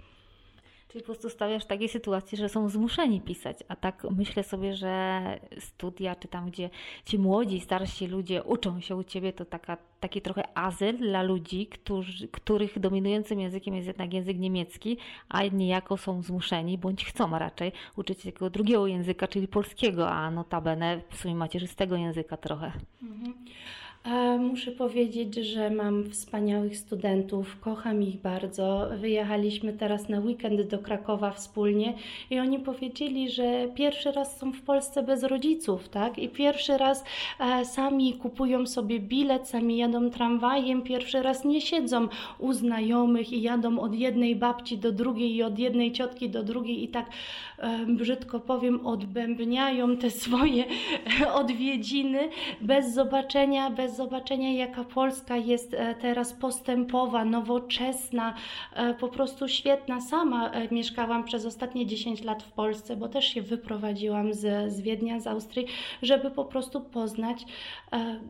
Czyli 0.91 1.01
po 1.01 1.05
prostu 1.05 1.29
stawiasz 1.29 1.63
w 1.63 1.67
takiej 1.67 1.89
sytuacji, 1.89 2.37
że 2.37 2.49
są 2.49 2.69
zmuszeni 2.69 3.21
pisać, 3.21 3.57
a 3.67 3.75
tak 3.75 4.07
myślę 4.17 4.43
sobie, 4.43 4.75
że 4.75 5.21
studia, 5.59 6.15
czy 6.15 6.27
tam 6.27 6.49
gdzie 6.49 6.69
ci 7.05 7.19
młodzi, 7.19 7.59
starsi 7.59 8.07
ludzie 8.07 8.43
uczą 8.43 8.81
się 8.81 8.95
u 8.95 9.03
Ciebie, 9.03 9.33
to 9.33 9.45
taka, 9.45 9.77
taki 9.99 10.21
trochę 10.21 10.57
azyl 10.57 10.97
dla 10.97 11.23
ludzi, 11.23 11.67
którzy, 11.67 12.27
których 12.27 12.79
dominującym 12.79 13.39
językiem 13.39 13.75
jest 13.75 13.87
jednak 13.87 14.13
język 14.13 14.39
niemiecki, 14.39 14.97
a 15.29 15.43
niejako 15.43 15.97
są 15.97 16.21
zmuszeni, 16.21 16.77
bądź 16.77 17.05
chcą 17.05 17.39
raczej 17.39 17.71
uczyć 17.95 18.21
się 18.21 18.31
takiego 18.31 18.49
drugiego 18.49 18.87
języka, 18.87 19.27
czyli 19.27 19.47
polskiego, 19.47 20.09
a 20.09 20.31
notabene 20.31 21.01
w 21.09 21.17
sumie 21.17 21.35
macierzystego 21.35 21.95
języka 21.95 22.37
trochę. 22.37 22.71
Muszę 24.39 24.71
powiedzieć, 24.71 25.35
że 25.35 25.69
mam 25.69 26.09
wspaniałych 26.09 26.77
studentów, 26.77 27.59
kocham 27.59 28.03
ich 28.03 28.21
bardzo. 28.21 28.87
Wyjechaliśmy 28.97 29.73
teraz 29.73 30.09
na 30.09 30.19
weekend 30.19 30.61
do 30.61 30.79
Krakowa 30.79 31.31
wspólnie 31.31 31.93
i 32.29 32.39
oni 32.39 32.59
powiedzieli, 32.59 33.29
że 33.29 33.67
pierwszy 33.75 34.11
raz 34.11 34.37
są 34.37 34.51
w 34.51 34.61
Polsce 34.61 35.03
bez 35.03 35.23
rodziców, 35.23 35.89
tak? 35.89 36.19
I 36.19 36.29
pierwszy 36.29 36.77
raz 36.77 37.03
e, 37.39 37.65
sami 37.65 38.13
kupują 38.13 38.67
sobie 38.67 38.99
bilet, 38.99 39.47
sami 39.47 39.77
jadą 39.77 40.09
tramwajem, 40.09 40.81
pierwszy 40.81 41.21
raz 41.21 41.45
nie 41.45 41.61
siedzą 41.61 42.07
u 42.39 42.53
znajomych 42.53 43.33
i 43.33 43.41
jadą 43.41 43.79
od 43.79 43.95
jednej 43.95 44.35
babci 44.35 44.77
do 44.77 44.91
drugiej 44.91 45.35
i 45.35 45.43
od 45.43 45.59
jednej 45.59 45.91
ciotki 45.91 46.29
do 46.29 46.43
drugiej 46.43 46.83
i 46.83 46.87
tak 46.87 47.05
e, 47.57 47.85
brzydko 47.85 48.39
powiem, 48.39 48.85
odbębniają 48.87 49.97
te 49.97 50.11
swoje 50.21 50.65
odwiedziny 51.33 52.29
bez 52.61 52.93
zobaczenia, 52.93 53.69
bez 53.69 53.90
zobaczenia 53.95 54.53
jaka 54.53 54.83
Polska 54.83 55.37
jest 55.37 55.73
e, 55.73 55.95
teraz 55.95 56.33
postępowa, 56.33 57.25
nowoczesna, 57.25 58.33
e, 58.73 58.93
po 58.93 59.07
prostu 59.07 59.47
świetna. 59.47 60.01
Sama 60.01 60.49
e, 60.51 60.73
mieszkałam 60.73 61.23
przez 61.23 61.45
ostatnie 61.45 61.85
10 61.85 62.23
lat 62.23 62.43
w 62.43 62.51
Polsce, 62.51 62.95
bo 62.95 63.07
też 63.07 63.25
się 63.25 63.41
wyprowadziłam 63.41 64.33
z, 64.33 64.73
z 64.73 64.81
Wiednia, 64.81 65.19
z 65.19 65.27
Austrii, 65.27 65.67
żeby 66.01 66.31
po 66.31 66.45
prostu 66.45 66.81
poznać 66.81 67.45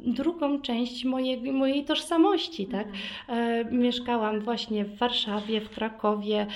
drugą 0.06 0.62
część 0.62 1.06
mojej, 1.06 1.54
mojej 1.54 1.86
tożsamości, 1.86 2.66
tak? 2.66 2.88
E, 3.30 3.66
Mieszkałam 3.66 4.40
właśnie 4.40 4.86
w 4.86 4.98
Warszawie, 4.98 5.62
w 5.62 5.70
Krakowie, 5.70 6.48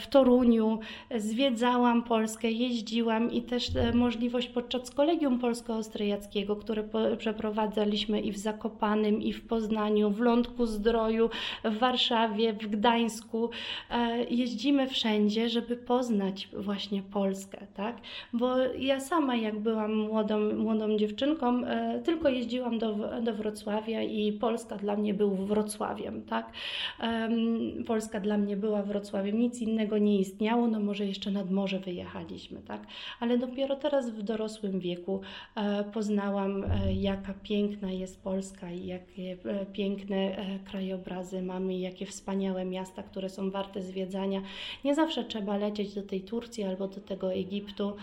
w 0.00 0.06
Toruniu, 0.06 0.78
zwiedzałam 1.16 2.02
Polskę, 2.02 2.50
jeździłam 2.50 3.32
i 3.32 3.42
też 3.42 3.70
możliwość 3.94 4.48
podczas 4.48 4.90
kolegium 4.90 5.38
polsko-austriackiego, 5.38 6.56
które 6.56 6.84
przeprowadzaliśmy 7.18 8.20
i 8.20 8.32
w 8.32 8.37
Zakopanym, 8.38 9.22
i 9.22 9.32
w 9.32 9.46
Poznaniu, 9.46 10.10
w 10.10 10.20
Lądku 10.20 10.66
Zdroju, 10.66 11.30
w 11.64 11.78
Warszawie, 11.78 12.52
w 12.52 12.66
Gdańsku. 12.66 13.50
E, 13.90 14.24
Jeździmy 14.24 14.88
wszędzie, 14.88 15.48
żeby 15.48 15.76
poznać 15.76 16.48
właśnie 16.52 17.02
Polskę, 17.02 17.66
tak? 17.74 17.96
Bo 18.32 18.56
ja 18.58 19.00
sama 19.00 19.36
jak 19.36 19.58
byłam 19.58 19.94
młodą, 19.94 20.54
młodą 20.54 20.96
dziewczynką, 20.96 21.64
e, 21.64 22.02
tylko 22.04 22.28
jeździłam 22.28 22.78
do, 22.78 22.94
do 23.22 23.34
Wrocławia 23.34 24.02
i 24.02 24.32
Polska 24.32 24.76
dla 24.76 24.96
mnie 24.96 25.14
był 25.14 25.30
Wrocławiem, 25.30 26.22
tak? 26.22 26.52
Polska 27.86 28.20
dla 28.20 28.38
mnie 28.38 28.56
była 28.56 28.82
Wrocławiem, 28.82 29.38
nic 29.38 29.60
innego 29.60 29.98
nie 29.98 30.18
istniało, 30.18 30.66
no 30.66 30.80
może 30.80 31.06
jeszcze 31.06 31.30
nad 31.30 31.50
morze 31.50 31.78
wyjechaliśmy, 31.78 32.60
tak? 32.60 32.86
Ale 33.20 33.38
dopiero 33.38 33.76
teraz 33.76 34.10
w 34.10 34.22
dorosłym 34.22 34.80
wieku 34.80 35.20
e, 35.56 35.84
poznałam, 35.84 36.64
jaka 36.94 37.34
piękna 37.42 37.90
jest 37.90 38.22
Polska 38.22 38.27
i 38.74 38.86
jakie 38.86 39.36
e, 39.44 39.66
piękne 39.66 40.16
e, 40.16 40.58
krajobrazy 40.58 41.42
mamy, 41.42 41.74
i 41.74 41.80
jakie 41.80 42.06
wspaniałe 42.06 42.64
miasta, 42.64 43.02
które 43.02 43.28
są 43.28 43.50
warte 43.50 43.82
zwiedzania. 43.82 44.42
Nie 44.84 44.94
zawsze 44.94 45.24
trzeba 45.24 45.56
lecieć 45.56 45.94
do 45.94 46.02
tej 46.02 46.20
Turcji 46.20 46.64
albo 46.64 46.88
do 46.88 47.00
tego 47.00 47.32
Egiptu. 47.32 47.96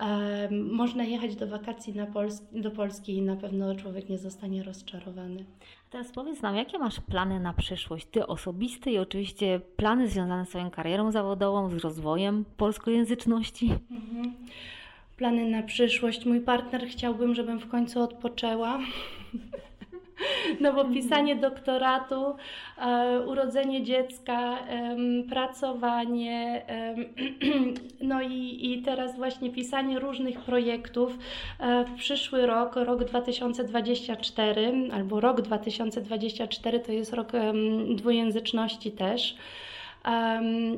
E, 0.00 0.48
Można 0.50 1.04
jechać 1.04 1.36
do 1.36 1.46
wakacji 1.46 1.94
na 1.94 2.06
Pols- 2.06 2.60
do 2.60 2.70
Polski 2.70 3.12
i 3.16 3.22
na 3.22 3.36
pewno 3.36 3.74
człowiek 3.74 4.08
nie 4.08 4.18
zostanie 4.18 4.62
rozczarowany. 4.62 5.44
A 5.88 5.92
teraz 5.92 6.12
powiedz 6.12 6.42
nam, 6.42 6.56
jakie 6.56 6.78
masz 6.78 7.00
plany 7.00 7.40
na 7.40 7.52
przyszłość? 7.52 8.06
Ty 8.10 8.26
osobiste 8.26 8.90
i 8.90 8.98
oczywiście 8.98 9.60
plany 9.76 10.08
związane 10.08 10.46
z 10.46 10.48
swoją 10.48 10.70
karierą 10.70 11.12
zawodową, 11.12 11.68
z 11.70 11.74
rozwojem 11.74 12.44
polskojęzyczności? 12.56 13.70
Mhm. 13.90 14.34
Plany 15.16 15.50
na 15.50 15.62
przyszłość. 15.62 16.26
Mój 16.26 16.40
partner 16.40 16.86
chciałbym, 16.88 17.34
żebym 17.34 17.60
w 17.60 17.68
końcu 17.68 18.00
odpoczęła. 18.02 18.78
No 20.60 20.72
bo 20.72 20.84
pisanie 20.84 21.36
doktoratu, 21.36 22.36
e, 22.78 23.20
urodzenie 23.26 23.82
dziecka, 23.82 24.58
pracowanie, 25.28 26.62
no 28.00 28.22
i, 28.22 28.58
i 28.72 28.82
teraz 28.82 29.16
właśnie 29.16 29.50
pisanie 29.50 29.98
różnych 29.98 30.40
projektów. 30.40 31.18
E, 31.60 31.84
w 31.84 31.94
przyszły 31.94 32.46
rok, 32.46 32.76
rok 32.76 33.04
2024 33.04 34.72
albo 34.92 35.20
rok 35.20 35.40
2024 35.40 36.80
to 36.80 36.92
jest 36.92 37.12
rok 37.12 37.32
dwujęzyczności 37.94 38.92
też. 38.92 39.36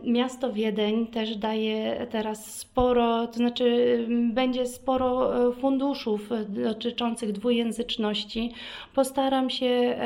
Miasto 0.05 0.53
Wiedeń 0.53 1.07
też 1.07 1.37
daje 1.37 2.07
teraz 2.11 2.59
sporo, 2.59 3.27
to 3.27 3.33
znaczy 3.33 3.99
będzie 4.33 4.67
sporo 4.67 5.37
e, 5.49 5.53
funduszów 5.53 6.33
e, 6.33 6.45
dotyczących 6.45 7.33
dwujęzyczności. 7.33 8.53
Postaram 8.95 9.51
się 9.51 9.99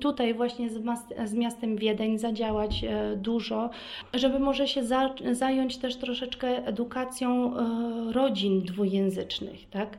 tutaj 0.00 0.34
właśnie 0.34 0.68
z, 1.24 1.34
miastem 1.34 1.76
Wiedeń 1.76 2.18
zadziałać 2.18 2.84
e, 2.84 3.16
dużo, 3.16 3.70
żeby 4.14 4.38
może 4.38 4.68
się 4.68 4.84
za, 4.84 5.14
zająć 5.32 5.76
też 5.76 5.96
troszeczkę 5.96 6.66
edukacją 6.66 7.54
rodzin 8.12 8.62
dwujęzycznych, 8.62 9.70
tak? 9.70 9.98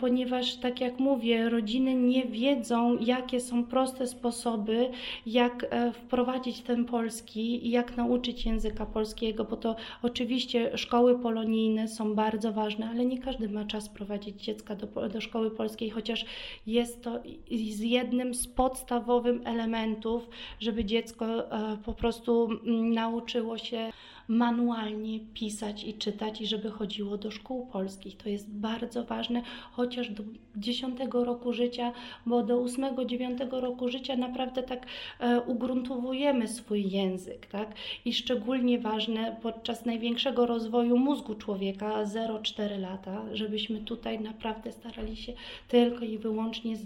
Ponieważ 0.00 0.54
tak 0.56 0.80
jak 0.80 0.98
mówię, 0.98 1.48
rodziny 1.48 1.94
nie 1.94 2.24
wiedzą, 2.24 2.98
jakie 3.00 3.40
są 3.40 3.64
proste 3.64 4.06
sposoby, 4.06 4.88
jak 5.26 5.66
wprowadzić 5.92 6.60
ten 6.60 6.84
polski 6.84 7.61
i 7.66 7.70
jak 7.70 7.96
nauczyć 7.96 8.46
języka 8.46 8.86
polskiego, 8.86 9.44
bo 9.44 9.56
to 9.56 9.76
oczywiście 10.02 10.78
szkoły 10.78 11.18
polonijne 11.18 11.88
są 11.88 12.14
bardzo 12.14 12.52
ważne, 12.52 12.88
ale 12.88 13.06
nie 13.06 13.18
każdy 13.18 13.48
ma 13.48 13.64
czas 13.64 13.88
prowadzić 13.88 14.42
dziecka 14.44 14.76
do, 14.76 15.08
do 15.08 15.20
szkoły 15.20 15.50
polskiej, 15.50 15.90
chociaż 15.90 16.24
jest 16.66 17.02
to 17.02 17.22
z 17.50 17.80
jednym 17.80 18.34
z 18.34 18.48
podstawowych 18.48 19.40
elementów, 19.44 20.28
żeby 20.60 20.84
dziecko 20.84 21.52
e, 21.52 21.76
po 21.84 21.92
prostu 21.92 22.44
mm, 22.44 22.92
nauczyło 22.92 23.58
się 23.58 23.90
manualnie 24.28 25.20
pisać 25.34 25.84
i 25.84 25.94
czytać 25.94 26.40
i 26.40 26.46
żeby 26.46 26.70
chodziło 26.70 27.16
do 27.16 27.30
szkół 27.30 27.66
polskich. 27.66 28.16
To 28.16 28.28
jest 28.28 28.50
bardzo 28.50 29.04
ważne, 29.04 29.42
chociaż 29.72 30.10
do 30.10 30.22
10 30.56 30.98
roku 31.12 31.52
życia, 31.52 31.92
bo 32.26 32.42
do 32.42 32.64
8-9 32.64 33.60
roku 33.60 33.88
życia 33.88 34.16
naprawdę 34.16 34.62
tak 34.62 34.86
e, 35.20 35.40
ugruntowujemy 35.40 36.48
swój 36.48 36.90
język, 36.90 37.46
tak? 37.46 37.74
I 38.04 38.12
szczególnie 38.14 38.78
ważne 38.78 39.36
podczas 39.42 39.84
największego 39.84 40.46
rozwoju 40.46 40.98
mózgu 40.98 41.34
człowieka 41.34 42.04
0-4 42.04 42.80
lata, 42.80 43.22
żebyśmy 43.32 43.80
tutaj 43.80 44.20
naprawdę 44.20 44.72
starali 44.72 45.16
się 45.16 45.32
tylko 45.68 46.04
i 46.04 46.18
wyłącznie 46.18 46.76
z, 46.76 46.82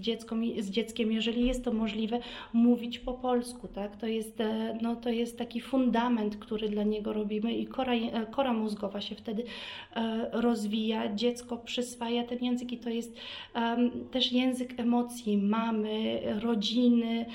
z 0.58 0.70
dzieckiem, 0.70 1.12
jeżeli 1.12 1.46
jest 1.46 1.64
to 1.64 1.72
możliwe, 1.72 2.20
mówić 2.52 2.98
po 2.98 3.12
polsku, 3.12 3.68
tak? 3.68 3.96
To 3.96 4.06
jest, 4.06 4.40
e, 4.40 4.78
no, 4.82 4.96
to 4.96 5.10
jest 5.10 5.38
taki 5.38 5.60
fundament, 5.60 6.36
który 6.36 6.68
dla 6.68 6.82
niego 6.82 7.12
robimy 7.12 7.25
i 7.32 7.66
kora, 7.66 7.92
e, 7.94 8.26
kora 8.26 8.52
mózgowa 8.52 9.00
się 9.00 9.14
wtedy 9.14 9.44
e, 9.96 10.30
rozwija, 10.32 11.14
dziecko 11.14 11.56
przyswaja 11.56 12.24
ten 12.24 12.38
język 12.44 12.72
i 12.72 12.78
to 12.78 12.90
jest 12.90 13.16
też 14.10 14.32
język 14.32 14.80
emocji 14.80 15.38
mamy, 15.38 16.20
rodziny. 16.40 17.26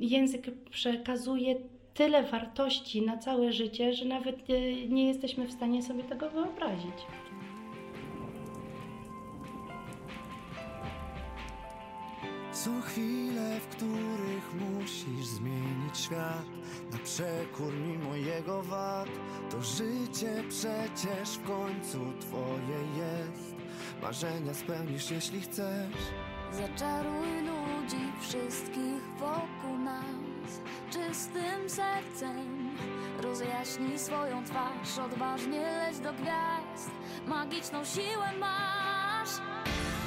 Język 0.00 0.46
przekazuje 0.70 1.54
tyle 1.94 2.22
wartości 2.22 3.02
na 3.02 3.18
całe 3.18 3.52
życie, 3.52 3.92
że 3.92 4.04
nawet 4.04 4.48
nie, 4.48 4.88
nie 4.88 5.08
jesteśmy 5.08 5.46
w 5.46 5.52
stanie 5.52 5.82
sobie 5.82 6.04
tego 6.04 6.30
wyobrazić. 6.30 7.06
Są 12.66 12.82
chwile, 12.82 13.60
w 13.60 13.66
których 13.66 14.54
musisz 14.54 15.26
zmienić 15.26 15.98
świat. 15.98 16.46
Na 16.92 16.98
przekór 16.98 17.72
mimo 17.74 18.16
jego 18.16 18.62
wad 18.62 19.08
To 19.50 19.62
życie 19.62 20.44
przecież 20.48 21.38
w 21.38 21.46
końcu 21.46 22.12
twoje 22.20 22.78
jest. 22.96 23.54
Marzenia 24.02 24.54
spełnisz 24.54 25.10
jeśli 25.10 25.40
chcesz. 25.40 25.96
Zaczaruj 26.52 27.28
ludzi 27.40 28.12
wszystkich 28.20 29.02
wokół 29.18 29.78
nas. 29.78 30.60
Czystym 30.90 31.70
sercem 31.70 32.70
Rozjaśnij 33.22 33.98
swoją 33.98 34.44
twarz. 34.44 34.98
Odważnie 34.98 35.60
leć 35.60 35.98
do 35.98 36.12
gwiazd. 36.12 36.90
Magiczną 37.26 37.84
siłę 37.84 38.32
masz 38.40 38.95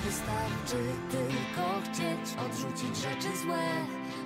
Wystarczy 0.06 0.84
tylko 1.12 1.66
chcieć 1.84 2.38
odrzucić 2.45 2.97
rzeczy 2.97 3.38
złe, 3.43 3.68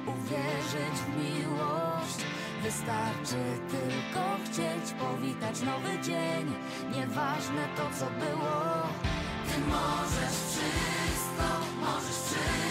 uwierzyć 0.07 0.95
w 1.05 1.09
miłość. 1.17 2.19
Wystarczy 2.63 3.41
tylko 3.71 4.23
chcieć 4.45 4.93
powitać 4.99 5.61
nowy 5.61 5.99
dzień, 6.03 6.55
nieważne 6.95 7.67
to 7.77 7.83
co 7.99 8.05
było. 8.05 8.83
Ty 9.47 9.59
możesz 9.59 10.37
wszystko, 10.49 11.45
możesz 11.81 12.19
wszystko, 12.25 12.62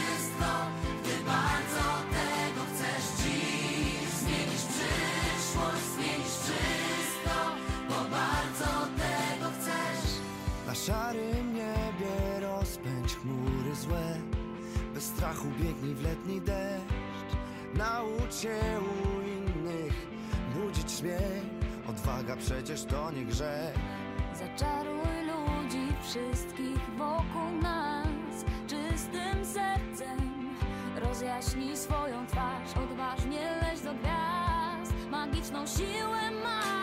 strachu 15.23 15.49
biegnij 15.59 15.95
w 15.95 16.03
letni 16.03 16.41
deszcz. 16.41 17.37
Naucz 17.75 18.35
się 18.35 18.59
u 18.81 19.21
innych 19.21 20.07
budzić 20.55 20.93
śmiech. 20.93 21.43
Odwaga 21.89 22.37
przecież 22.37 22.85
to 22.85 23.11
nie 23.11 23.25
grzech. 23.25 23.75
Zaczaruj 24.35 25.17
ludzi 25.27 25.87
wszystkich 26.03 26.81
wokół 26.99 27.63
nas. 27.63 28.45
Czystym 28.67 29.45
sercem. 29.45 30.55
Rozjaśnij 30.97 31.77
swoją 31.77 32.27
twarz, 32.27 32.77
odważnie 32.85 33.61
leć 33.63 33.81
do 33.81 33.95
gwiazd, 33.95 35.11
magiczną 35.11 35.67
siłę 35.67 36.31
masz. 36.45 36.82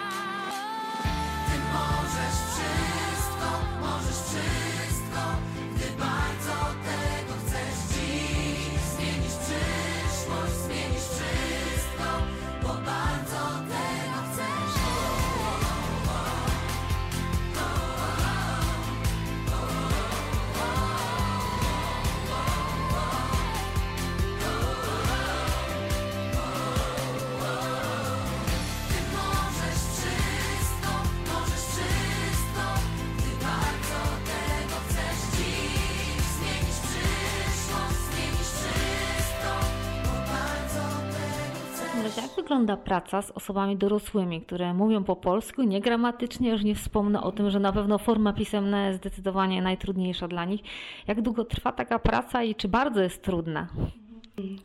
Wygląda 42.49 42.77
praca 42.77 43.21
z 43.21 43.31
osobami 43.31 43.77
dorosłymi, 43.77 44.41
które 44.41 44.73
mówią 44.73 45.03
po 45.03 45.15
polsku, 45.15 45.63
niegramatycznie, 45.63 46.49
już 46.49 46.63
nie 46.63 46.75
wspomnę 46.75 47.21
o 47.21 47.31
tym, 47.31 47.49
że 47.49 47.59
na 47.59 47.73
pewno 47.73 47.97
forma 47.97 48.33
pisemna 48.33 48.87
jest 48.87 48.99
zdecydowanie 48.99 49.61
najtrudniejsza 49.61 50.27
dla 50.27 50.45
nich. 50.45 50.61
Jak 51.07 51.21
długo 51.21 51.45
trwa 51.45 51.71
taka 51.71 51.99
praca 51.99 52.43
i 52.43 52.55
czy 52.55 52.67
bardzo 52.67 53.01
jest 53.01 53.23
trudna? 53.23 53.67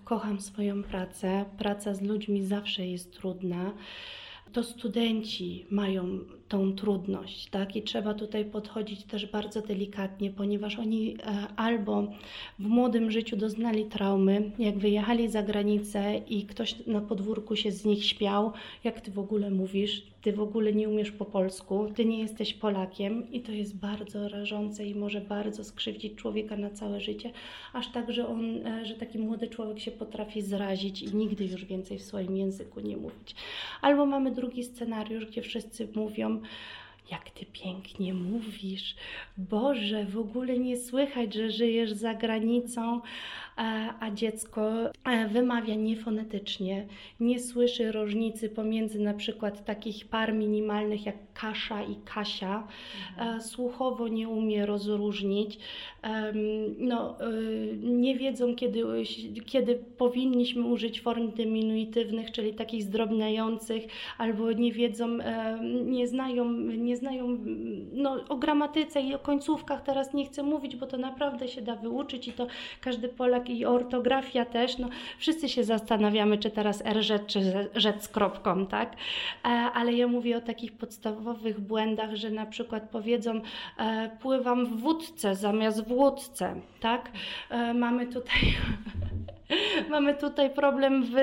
Kocham 0.04 0.40
swoją 0.40 0.82
pracę. 0.82 1.44
Praca 1.58 1.94
z 1.94 2.02
ludźmi 2.02 2.42
zawsze 2.42 2.86
jest 2.86 3.12
trudna. 3.12 3.72
To 4.52 4.62
studenci 4.62 5.66
mają 5.70 6.18
tą 6.54 6.72
trudność, 6.72 7.50
tak? 7.50 7.76
I 7.76 7.82
trzeba 7.82 8.14
tutaj 8.14 8.44
podchodzić 8.44 9.04
też 9.04 9.26
bardzo 9.26 9.62
delikatnie, 9.62 10.30
ponieważ 10.30 10.78
oni 10.78 11.16
e, 11.22 11.46
albo 11.56 12.02
w 12.58 12.66
młodym 12.68 13.10
życiu 13.10 13.36
doznali 13.36 13.84
traumy, 13.84 14.50
jak 14.58 14.78
wyjechali 14.78 15.28
za 15.28 15.42
granicę 15.42 16.20
i 16.28 16.46
ktoś 16.46 16.86
na 16.86 17.00
podwórku 17.00 17.56
się 17.56 17.72
z 17.72 17.84
nich 17.84 18.04
śmiał, 18.04 18.52
jak 18.84 19.00
ty 19.00 19.10
w 19.10 19.18
ogóle 19.18 19.50
mówisz, 19.50 20.02
ty 20.24 20.32
w 20.32 20.40
ogóle 20.40 20.72
nie 20.72 20.88
umiesz 20.88 21.10
po 21.10 21.24
polsku, 21.24 21.88
ty 21.94 22.04
nie 22.04 22.18
jesteś 22.18 22.54
Polakiem. 22.54 23.32
I 23.32 23.40
to 23.40 23.52
jest 23.52 23.76
bardzo 23.76 24.28
rażące 24.28 24.86
i 24.86 24.94
może 24.94 25.20
bardzo 25.20 25.64
skrzywdzić 25.64 26.14
człowieka 26.14 26.56
na 26.56 26.70
całe 26.70 27.00
życie, 27.00 27.30
aż 27.72 27.92
tak, 27.92 28.12
że 28.12 28.28
on, 28.28 28.66
e, 28.66 28.86
że 28.86 28.94
taki 28.94 29.18
młody 29.18 29.48
człowiek 29.48 29.80
się 29.80 29.90
potrafi 29.90 30.42
zrazić 30.42 31.02
i 31.02 31.16
nigdy 31.16 31.44
już 31.44 31.64
więcej 31.64 31.98
w 31.98 32.02
swoim 32.02 32.36
języku 32.36 32.80
nie 32.80 32.96
mówić. 32.96 33.34
Albo 33.82 34.06
mamy 34.06 34.30
drugi 34.30 34.64
scenariusz, 34.64 35.26
gdzie 35.26 35.42
wszyscy 35.42 35.88
mówią, 35.94 36.40
jak 37.10 37.30
ty 37.30 37.46
pięknie 37.46 38.14
mówisz. 38.14 38.94
Boże, 39.36 40.04
w 40.04 40.18
ogóle 40.18 40.58
nie 40.58 40.76
słychać, 40.76 41.34
że 41.34 41.50
żyjesz 41.50 41.92
za 41.92 42.14
granicą, 42.14 43.00
a, 43.56 44.10
dziecko 44.10 44.70
e, 45.04 45.28
wymawia 45.28 45.74
niefonetycznie, 45.74 46.86
nie 47.20 47.40
słyszy 47.40 47.92
różnicy 47.92 48.48
pomiędzy 48.48 49.00
na 49.00 49.14
przykład 49.14 49.64
takich 49.64 50.08
par 50.08 50.34
minimalnych 50.34 51.06
jak 51.06 51.16
Kasza 51.34 51.82
i 51.82 51.96
Kasia, 52.04 52.66
e, 53.18 53.40
słuchowo 53.40 54.08
nie 54.08 54.28
umie 54.28 54.66
rozróżnić, 54.66 55.58
no, 56.78 57.20
e, 57.20 57.32
nie 57.76 58.16
wiedzą, 58.16 58.54
kiedy, 58.54 58.84
kiedy 59.46 59.74
powinniśmy 59.98 60.66
użyć 60.66 61.00
form 61.00 61.32
dyminutywnych, 61.32 62.32
czyli 62.32 62.54
takich 62.54 62.82
zdrobniających, 62.82 63.84
albo 64.18 64.52
nie 64.52 64.72
wiedzą, 64.72 65.18
nie 65.84 66.08
znają, 66.08 66.50
nie 66.60 66.96
znają 66.96 67.38
no, 67.92 68.24
o 68.28 68.36
gramatyce 68.36 69.00
i 69.00 69.14
o 69.14 69.18
końcówkach 69.18 69.82
teraz 69.82 70.14
nie 70.14 70.26
chcę 70.26 70.42
mówić, 70.42 70.76
bo 70.76 70.86
to 70.86 70.96
naprawdę 70.98 71.48
się 71.48 71.62
da 71.62 71.76
wyuczyć 71.76 72.28
i 72.28 72.32
to 72.32 72.46
każdy 72.80 73.08
Polak 73.08 73.43
i 73.48 73.64
ortografia 73.66 74.44
też, 74.44 74.78
no, 74.78 74.88
wszyscy 75.18 75.48
się 75.48 75.64
zastanawiamy, 75.64 76.38
czy 76.38 76.50
teraz 76.50 76.82
RZ, 76.86 77.26
czy 77.26 77.68
rzec 77.74 78.02
z 78.02 78.08
kropką, 78.08 78.66
tak? 78.66 78.96
E, 79.44 79.48
Ale 79.48 79.92
ja 79.92 80.06
mówię 80.06 80.36
o 80.36 80.40
takich 80.40 80.72
podstawowych 80.72 81.60
błędach, 81.60 82.14
że 82.14 82.30
na 82.30 82.46
przykład 82.46 82.90
powiedzą, 82.90 83.40
e, 83.78 84.10
pływam 84.22 84.66
w 84.66 84.80
wódce 84.80 85.36
zamiast 85.36 85.88
w 85.88 85.92
łódce, 85.92 86.54
tak? 86.80 87.10
E, 87.50 87.74
Mamy 87.74 88.06
tutaj 88.06 88.40
mamy 89.90 90.14
tutaj 90.14 90.50
problem 90.50 91.04
w, 91.04 91.14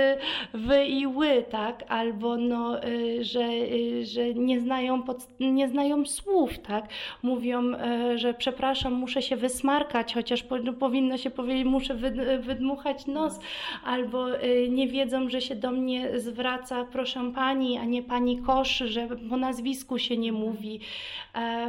w 0.54 0.86
i 0.88 1.08
ły, 1.08 1.46
tak? 1.50 1.84
Albo 1.88 2.38
no, 2.38 2.84
y, 2.86 3.24
że, 3.24 3.44
y, 3.44 4.06
że 4.06 4.34
nie, 4.34 4.60
znają 4.60 5.04
pod, 5.04 5.28
nie 5.40 5.70
znają 5.70 6.06
słów, 6.06 6.60
tak? 6.60 6.86
Mówią, 7.24 7.74
y, 7.74 8.18
że 8.18 8.34
przepraszam, 8.34 8.94
muszę 8.94 9.22
się 9.22 9.36
wysmarkać, 9.36 10.14
chociaż 10.14 10.46
no, 10.64 10.74
powinno 10.74 11.18
się 11.18 11.30
powiedzieć, 11.30 11.66
muszę 11.66 11.96
wy, 11.96 12.40
wydmuchać 12.40 13.08
nos, 13.08 13.40
albo 13.84 14.28
nie 14.70 14.88
wiedzą, 14.88 15.30
że 15.30 15.42
się 15.42 15.56
do 15.56 15.72
mnie 15.72 16.20
zwraca, 16.20 16.86
proszę 16.92 17.32
pani, 17.36 17.78
a 17.78 17.86
nie 17.86 18.04
pani 18.04 18.42
kosz, 18.42 18.78
że 18.78 19.08
po 19.30 19.38
nazwisku 19.38 20.00
się 20.00 20.18
nie 20.18 20.32
mówi. 20.32 20.80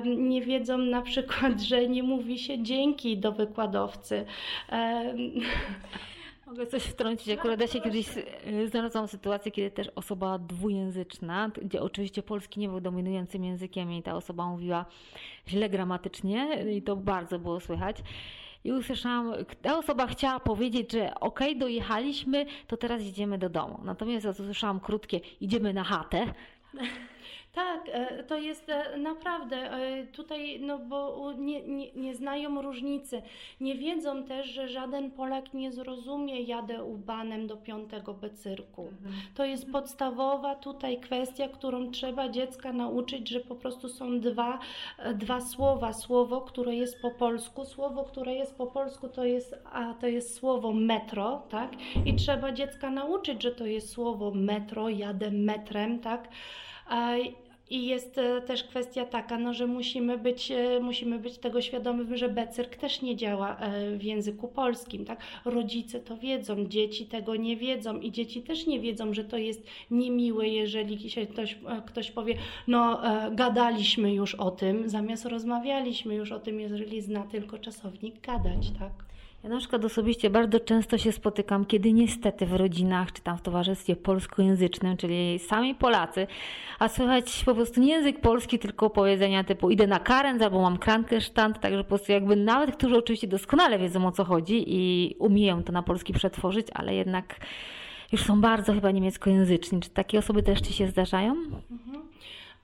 Nie 0.05 0.43
wiedzą 0.43 0.79
na 0.79 1.03
przykład, 1.03 1.61
że 1.69 1.89
nie 1.89 2.03
mówi 2.03 2.39
się 2.39 2.63
dzięki 2.63 3.19
do 3.19 3.33
wykładowcy. 3.33 4.25
Mogę 6.47 6.67
coś 6.67 6.83
wtrącić. 6.83 7.29
Akurat 7.29 7.61
ja 7.61 7.67
się 7.67 7.81
kiedyś 7.81 8.07
y, 8.47 8.69
znalazłam 8.69 9.09
sytuację, 9.09 9.53
kiedy 9.53 9.71
też 9.71 9.89
osoba 9.95 10.39
dwujęzyczna, 10.39 11.51
gdzie 11.63 11.83
oczywiście 11.83 12.23
polski 12.23 12.61
nie 12.61 12.69
był 12.69 12.81
dominującym 12.81 13.45
językiem 13.45 13.93
i 13.93 14.03
ta 14.03 14.15
osoba 14.15 14.47
mówiła 14.47 14.85
źle 15.49 15.69
gramatycznie 15.69 16.65
i 16.77 16.83
to 16.83 16.97
bardzo 16.97 17.39
było 17.39 17.61
słychać. 17.61 17.97
I 18.65 18.73
usłyszałam, 18.73 19.35
ta 19.63 19.79
osoba 19.79 20.07
chciała 20.07 20.41
powiedzieć, 20.41 20.93
że 20.93 21.15
ok, 21.15 21.41
dojechaliśmy, 21.57 22.47
to 22.67 22.77
teraz 22.77 23.03
idziemy 23.03 23.39
do 23.39 23.49
domu. 23.49 23.81
Natomiast 23.85 24.27
usłyszałam 24.27 24.81
krótkie, 24.81 25.21
idziemy 25.41 25.73
na 25.73 25.85
chatę. 25.85 26.27
Tak, 27.55 27.89
e, 27.93 28.25
to 28.25 28.37
jest 28.37 28.69
e, 28.69 28.99
naprawdę 28.99 29.57
e, 29.57 30.07
tutaj, 30.07 30.61
no 30.61 30.79
bo 30.79 31.33
nie, 31.39 31.63
nie, 31.63 31.93
nie 31.93 32.15
znają 32.15 32.63
różnicy. 32.63 33.23
Nie 33.61 33.75
wiedzą 33.75 34.25
też, 34.25 34.47
że 34.47 34.69
żaden 34.69 35.11
Polak 35.11 35.55
nie 35.55 35.73
zrozumie 35.73 36.41
jadę 36.41 36.85
ubanem 36.85 37.47
do 37.47 37.57
piątego 37.57 38.15
becyrku. 38.15 38.83
Mhm. 38.83 39.15
To 39.35 39.45
jest 39.45 39.73
podstawowa 39.73 40.55
tutaj 40.55 41.01
kwestia, 41.01 41.49
którą 41.49 41.91
trzeba 41.91 42.29
dziecka 42.29 42.73
nauczyć, 42.73 43.29
że 43.29 43.41
po 43.41 43.55
prostu 43.55 43.89
są 43.89 44.21
dwa, 44.21 44.59
dwa 45.15 45.41
słowa. 45.41 45.93
Słowo, 45.93 46.41
które 46.41 46.75
jest 46.75 47.03
po 47.03 47.11
polsku, 47.11 47.65
słowo, 47.65 48.05
które 48.05 48.35
jest 48.35 48.57
po 48.57 48.67
polsku 48.67 49.09
to 49.09 49.25
jest, 49.25 49.55
a 49.73 49.95
to 49.95 50.07
jest 50.07 50.35
słowo 50.35 50.73
metro, 50.73 51.43
tak? 51.49 51.71
I 52.05 52.15
trzeba 52.15 52.53
dziecka 52.53 52.91
nauczyć, 52.91 53.43
że 53.43 53.51
to 53.51 53.67
jest 53.67 53.91
słowo 53.91 54.31
metro, 54.31 54.89
jadę 54.89 55.31
metrem, 55.31 55.99
tak? 55.99 56.29
I 57.73 57.87
jest 57.87 58.19
e, 58.19 58.41
też 58.41 58.65
kwestia 58.65 59.05
taka, 59.05 59.39
no, 59.39 59.55
że 59.55 59.67
musimy 59.67 60.19
być, 60.19 60.51
e, 60.51 60.81
musimy 60.81 61.19
być 61.19 61.39
tego 61.39 61.63
świadomym, 61.63 62.17
że 62.17 62.29
becyrk 62.29 62.77
też 62.77 63.03
nie 63.03 63.17
działa 63.17 63.57
e, 63.57 63.97
w 63.97 64.03
języku 64.03 64.49
polskim. 64.49 65.05
Tak? 65.05 65.21
Rodzice 65.45 66.01
to 66.01 66.17
wiedzą, 66.17 66.67
dzieci 66.67 67.07
tego 67.07 67.37
nie 67.37 67.57
wiedzą 67.57 68.01
i 68.01 68.13
dzieci 68.13 68.43
też 68.43 68.67
nie 68.67 68.81
wiedzą, 68.81 69.15
że 69.15 69.25
to 69.25 69.37
jest 69.39 69.67
niemiłe, 69.91 70.49
jeżeli 70.49 71.11
się 71.11 71.27
ktoś, 71.27 71.59
ktoś 71.87 72.11
powie, 72.11 72.35
no 72.67 73.01
gadaliśmy 73.31 74.15
już 74.15 74.35
o 74.35 74.51
tym, 74.51 74.89
zamiast 74.89 75.25
rozmawialiśmy 75.25 76.15
już 76.15 76.33
o 76.33 76.41
tym, 76.41 76.61
jeżeli 76.61 77.01
zna 77.01 77.23
tylko 77.23 77.59
czasownik 77.59 78.21
gadać. 78.21 78.71
Tak? 78.79 79.12
Ja 79.45 79.49
na 79.49 79.59
przykład 79.59 79.85
osobiście 79.85 80.31
bardzo 80.31 80.61
często 80.61 80.99
się 80.99 81.13
spotykam, 81.13 81.65
kiedy 81.65 81.93
niestety 81.93 82.47
w 82.47 82.53
rodzinach 82.53 83.13
czy 83.13 83.23
tam 83.23 83.39
w 83.39 83.43
towarzystwie 83.43 83.97
polskojęzycznym, 83.97 84.97
czyli 84.97 85.39
sami 85.39 85.75
Polacy, 85.75 86.27
a 86.79 86.89
słychać 86.89 87.43
po 87.45 87.55
prostu 87.55 87.81
nie 87.81 87.89
język 87.93 88.21
polski, 88.21 88.59
tylko 88.59 88.91
powiedzenia 88.91 89.45
typu 89.45 89.71
idę 89.71 89.87
na 89.87 89.99
karenc 89.99 90.43
albo 90.43 90.63
mam 90.63 90.79
krankenstand, 90.79 91.61
także 91.61 91.79
po 91.79 91.89
prostu 91.89 92.13
jakby 92.13 92.37
nawet, 92.37 92.77
którzy 92.77 92.97
oczywiście 92.97 93.29
doskonale 93.29 93.79
wiedzą 93.79 94.07
o 94.07 94.13
co 94.13 94.25
chodzi 94.25 94.65
i 94.67 95.15
umieją 95.19 95.63
to 95.63 95.73
na 95.73 95.83
polski 95.83 96.13
przetworzyć, 96.13 96.67
ale 96.75 96.95
jednak 96.95 97.37
już 98.13 98.23
są 98.23 98.41
bardzo 98.41 98.73
chyba 98.73 98.91
niemieckojęzyczni. 98.91 99.81
Czy 99.81 99.91
takie 99.91 100.19
osoby 100.19 100.43
też 100.43 100.61
Ci 100.61 100.73
się 100.73 100.87
zdarzają? 100.87 101.33
Mhm. 101.33 102.03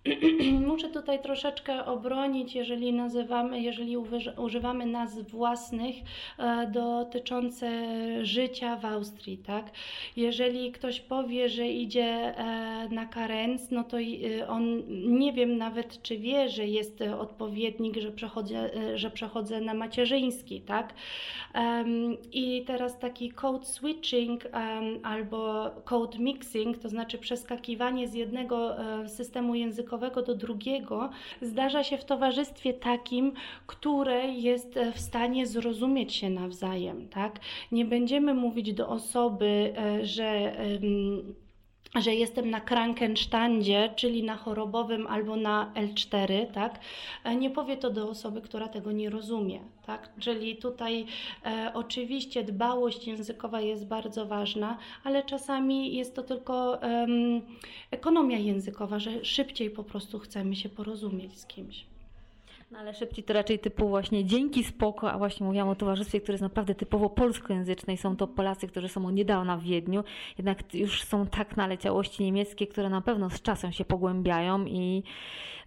Muszę 0.68 0.88
tutaj 0.88 1.22
troszeczkę 1.22 1.84
obronić, 1.84 2.54
jeżeli 2.54 2.92
nazywamy, 2.92 3.60
jeżeli 3.60 3.96
używamy 4.36 4.86
nazw 4.86 5.30
własnych 5.30 5.96
e, 6.38 6.66
dotyczące 6.72 7.70
życia 8.24 8.76
w 8.76 8.84
Austrii, 8.84 9.38
tak? 9.38 9.70
Jeżeli 10.16 10.72
ktoś 10.72 11.00
powie, 11.00 11.48
że 11.48 11.68
idzie 11.68 12.04
e, 12.04 12.88
na 12.90 13.06
karenc, 13.06 13.70
no 13.70 13.84
to 13.84 13.96
e, 14.00 14.48
on 14.48 14.82
nie 15.18 15.32
wiem 15.32 15.58
nawet, 15.58 16.02
czy 16.02 16.18
wie, 16.18 16.48
że 16.48 16.66
jest 16.66 17.02
odpowiednik, 17.18 17.96
że 17.96 18.10
przechodzę, 18.10 18.70
że 18.94 19.10
przechodzę 19.10 19.60
na 19.60 19.74
macierzyński, 19.74 20.60
tak? 20.60 20.94
I 22.32 22.64
teraz 22.66 22.98
taki 22.98 23.30
code 23.30 23.66
switching 23.66 24.44
albo 25.02 25.70
code 25.84 26.18
mixing, 26.18 26.78
to 26.78 26.88
znaczy 26.88 27.18
przeskakiwanie 27.18 28.08
z 28.08 28.14
jednego 28.14 28.76
systemu 29.06 29.54
językowego 29.54 29.87
językowego 29.88 30.22
do 30.22 30.34
drugiego 30.34 31.10
zdarza 31.42 31.84
się 31.84 31.98
w 31.98 32.04
towarzystwie 32.04 32.74
takim, 32.74 33.32
które 33.66 34.28
jest 34.28 34.78
w 34.94 35.00
stanie 35.00 35.46
zrozumieć 35.46 36.14
się 36.14 36.30
nawzajem, 36.30 37.08
tak? 37.08 37.40
Nie 37.72 37.84
będziemy 37.84 38.34
mówić 38.34 38.72
do 38.72 38.88
osoby, 38.88 39.74
e, 39.76 40.06
że 40.06 40.56
że 41.96 42.14
jestem 42.14 42.50
na 42.50 42.60
Krankenstandzie, 42.60 43.92
czyli 43.96 44.22
na 44.22 44.36
chorobowym 44.36 45.06
albo 45.06 45.36
na 45.36 45.72
L4, 45.74 46.46
tak? 46.52 46.80
E, 47.24 47.36
nie 47.36 47.50
powie 47.50 47.76
to 47.76 47.90
do 47.90 48.10
osoby, 48.10 48.40
która 48.40 48.68
tego 48.68 48.92
nie 48.92 49.10
rozumie, 49.10 49.60
tak? 49.86 50.10
Czyli 50.20 50.56
tutaj 50.56 51.06
e, 51.44 51.70
oczywiście 51.74 52.44
dbałość 52.44 53.06
językowa 53.06 53.60
jest 53.60 53.86
bardzo 53.86 54.26
ważna, 54.26 54.78
ale 55.04 55.22
czasami 55.22 55.96
jest 55.96 56.14
to 56.14 56.22
tylko 56.22 56.78
ekonomia 57.90 58.38
językowa, 58.38 58.98
że 58.98 59.24
szybciej 59.24 59.70
po 59.70 59.84
prostu 59.84 60.18
chcemy 60.18 60.56
się 60.56 60.68
porozumieć 60.68 61.38
z 61.38 61.46
kimś. 61.46 61.84
No 62.70 62.78
ale 62.78 62.94
szybciej 62.94 63.24
to 63.24 63.32
raczej 63.32 63.58
typu 63.58 63.88
właśnie 63.88 64.24
dzięki 64.24 64.64
spoko, 64.64 65.12
a 65.12 65.18
właśnie 65.18 65.46
mówiłam 65.46 65.68
o 65.68 65.74
towarzystwie, 65.74 66.20
które 66.20 66.34
jest 66.34 66.42
naprawdę 66.42 66.74
typowo 66.74 67.10
polskojęzyczne 67.10 67.94
i 67.94 67.96
są 67.96 68.16
to 68.16 68.26
Polacy, 68.26 68.66
którzy 68.66 68.88
są 68.88 69.06
od 69.06 69.14
niedawna 69.14 69.56
w 69.56 69.62
Wiedniu, 69.62 70.04
jednak 70.38 70.74
już 70.74 71.02
są 71.02 71.26
tak 71.26 71.56
naleciałości 71.56 72.24
niemieckie, 72.24 72.66
które 72.66 72.88
na 72.88 73.00
pewno 73.00 73.30
z 73.30 73.42
czasem 73.42 73.72
się 73.72 73.84
pogłębiają 73.84 74.64
i 74.64 75.02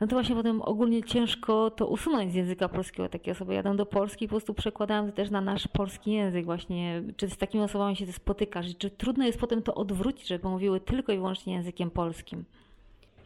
no 0.01 0.07
to 0.07 0.15
właśnie 0.15 0.35
potem 0.35 0.61
ogólnie 0.61 1.03
ciężko 1.03 1.71
to 1.71 1.87
usunąć 1.87 2.31
z 2.31 2.35
języka 2.35 2.69
polskiego. 2.69 3.09
Takie 3.09 3.31
osoby 3.31 3.53
jadą 3.53 3.75
do 3.75 3.85
Polski 3.85 4.25
i 4.25 4.27
po 4.27 4.31
prostu 4.31 4.53
przekładają 4.53 5.05
to 5.05 5.11
też 5.11 5.29
na 5.29 5.41
nasz 5.41 5.67
polski 5.67 6.11
język 6.11 6.45
właśnie. 6.45 7.03
Czy 7.17 7.29
z 7.29 7.37
takimi 7.37 7.63
osobami 7.63 7.95
się 7.95 8.13
spotykasz? 8.13 8.65
Czy 8.77 8.89
trudno 8.89 9.25
jest 9.25 9.39
potem 9.39 9.61
to 9.61 9.75
odwrócić, 9.75 10.27
żeby 10.27 10.49
mówiły 10.49 10.79
tylko 10.79 11.11
i 11.11 11.15
wyłącznie 11.15 11.53
językiem 11.53 11.91
polskim? 11.91 12.45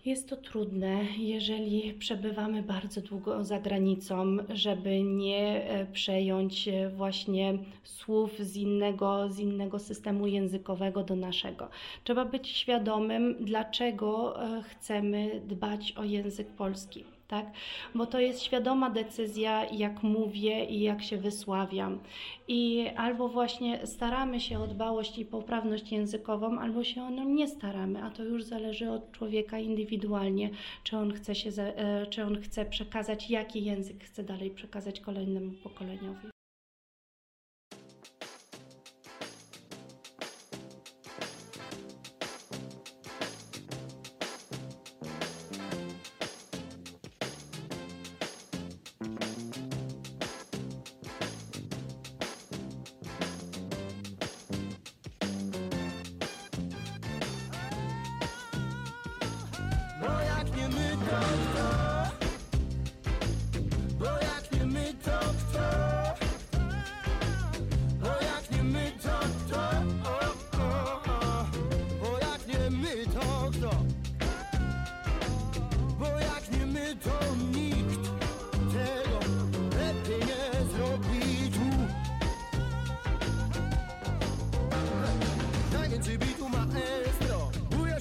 Jest 0.05 0.29
to 0.29 0.37
trudne, 0.37 1.05
jeżeli 1.17 1.93
przebywamy 1.93 2.63
bardzo 2.63 3.01
długo 3.01 3.43
za 3.43 3.59
granicą, 3.59 4.37
żeby 4.49 5.03
nie 5.03 5.63
e, 5.69 5.85
przejąć 5.85 6.67
e, 6.67 6.89
właśnie 6.89 7.57
słów 7.83 8.39
z 8.39 8.55
innego, 8.55 9.29
z 9.29 9.39
innego 9.39 9.79
systemu 9.79 10.27
językowego 10.27 11.03
do 11.03 11.15
naszego. 11.15 11.69
Trzeba 12.03 12.25
być 12.25 12.47
świadomym, 12.49 13.35
dlaczego 13.39 14.43
e, 14.43 14.61
chcemy 14.63 15.41
dbać 15.47 15.91
o 15.91 16.03
język 16.03 16.47
polski 16.47 17.14
tak? 17.27 17.45
Bo 17.95 18.05
to 18.05 18.19
jest 18.19 18.41
świadoma 18.43 18.89
decyzja, 18.89 19.65
jak 19.65 20.03
mówię 20.03 20.65
i 20.65 20.81
jak 20.81 21.03
się 21.03 21.17
wysławiam. 21.17 21.99
I 22.47 22.87
albo 22.95 23.29
właśnie 23.29 23.87
staramy 23.87 24.39
się 24.39 24.59
o 24.59 24.67
dbałość 24.67 25.17
i 25.17 25.25
poprawność 25.25 25.91
językową, 25.91 26.59
albo 26.59 26.83
się 26.83 27.03
o 27.03 27.09
nią 27.09 27.29
nie 27.29 27.47
staramy, 27.47 28.03
a 28.03 28.09
to 28.09 28.23
już 28.23 28.43
zależy 28.43 28.91
od 28.91 29.11
człowieka 29.11 29.59
indywidualnie, 29.59 30.49
czy 30.83 30.97
on 30.97 31.13
chce, 31.13 31.35
się, 31.35 31.49
e, 31.61 32.07
czy 32.07 32.23
on 32.23 32.41
chce 32.41 32.65
przekazać, 32.65 33.29
jaki 33.29 33.63
język 33.63 34.03
chce 34.03 34.23
dalej 34.23 34.51
przekazać 34.51 34.99
kolejnemu 34.99 35.51
pokoleniowi. 35.51 36.34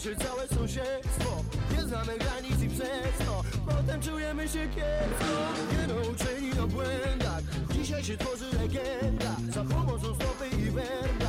Cieszy 0.05 0.17
całe 0.17 0.49
sąsiedztwo 0.49 1.45
Nie 1.77 1.83
znamy 1.83 2.19
granic 2.19 2.63
i 2.63 2.69
przez 2.69 3.27
to 3.27 3.43
Potem 3.67 4.03
czujemy 4.03 4.49
się 4.49 4.69
kiepsko? 4.69 5.35
Nie 5.73 5.87
nauczeni 5.87 6.49
na 6.49 6.67
błędach 6.67 7.43
Dzisiaj 7.73 8.05
się 8.05 8.17
tworzy 8.17 8.45
legenda. 8.63 9.37
Za 9.51 9.65
pomocą 9.65 10.15
stopy 10.15 10.49
i 10.49 10.71
węgla 10.71 11.24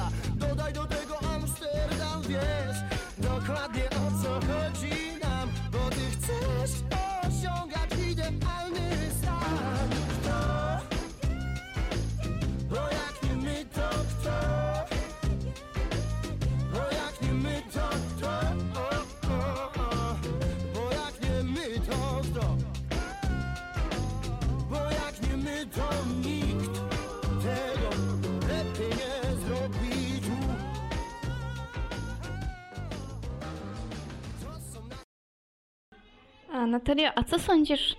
A 36.66 36.68
Natalia, 36.68 37.12
a 37.16 37.24
co 37.24 37.40
sądzisz? 37.40 37.96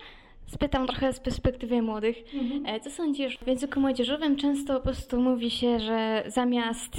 Spytam 0.47 0.87
trochę 0.87 1.13
z 1.13 1.21
perspektywy 1.21 1.83
młodych. 1.83 2.17
E, 2.67 2.81
Co 2.81 2.91
sądzisz? 2.91 3.39
W 3.39 3.47
języku 3.47 3.81
młodzieżowym 3.81 4.37
często 4.37 4.75
po 4.75 4.81
prostu 4.81 5.21
mówi 5.21 5.51
się, 5.51 5.81
że 5.81 6.23
zamiast 6.27 6.93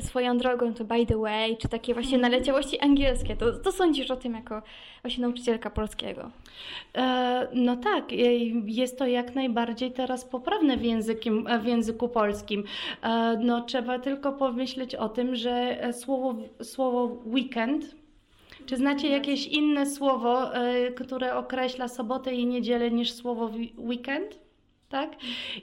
swoją 0.00 0.38
drogą 0.38 0.74
to 0.74 0.84
by 0.84 1.06
the 1.06 1.16
way, 1.18 1.56
czy 1.56 1.68
takie 1.68 1.94
właśnie 1.94 2.18
naleciałości 2.18 2.78
angielskie. 2.80 3.36
To 3.36 3.60
co 3.60 3.72
sądzisz 3.72 4.10
o 4.10 4.16
tym 4.16 4.34
jako 4.34 4.62
właśnie 5.02 5.22
nauczycielka 5.22 5.70
polskiego? 5.70 6.30
E, 6.96 7.48
No 7.54 7.76
tak, 7.76 8.12
e, 8.12 8.16
jest 8.66 8.98
to 8.98 9.06
jak 9.06 9.34
najbardziej 9.34 9.92
teraz 9.92 10.24
poprawne 10.24 10.76
w, 10.76 10.84
językiem, 10.84 11.46
w 11.62 11.66
języku 11.66 12.08
polskim. 12.08 12.64
E, 13.02 13.36
No 13.40 13.60
trzeba 13.60 13.98
tylko 13.98 14.32
pomyśleć 14.32 14.94
o 14.94 15.08
tym, 15.08 15.34
że 15.36 15.50
e, 15.84 15.92
słowo, 15.92 16.34
słowo 16.62 17.04
weekend, 17.26 18.01
czy 18.66 18.76
znacie 18.76 19.08
jakieś 19.08 19.46
inne 19.46 19.86
słowo, 19.86 20.54
e, 20.54 20.92
które 20.92 21.36
określa 21.36 21.88
sobotę 21.88 22.34
i 22.34 22.46
niedzielę 22.46 22.90
niż 22.90 23.12
słowo 23.12 23.50
weekend? 23.78 24.41
Tak? 24.92 25.16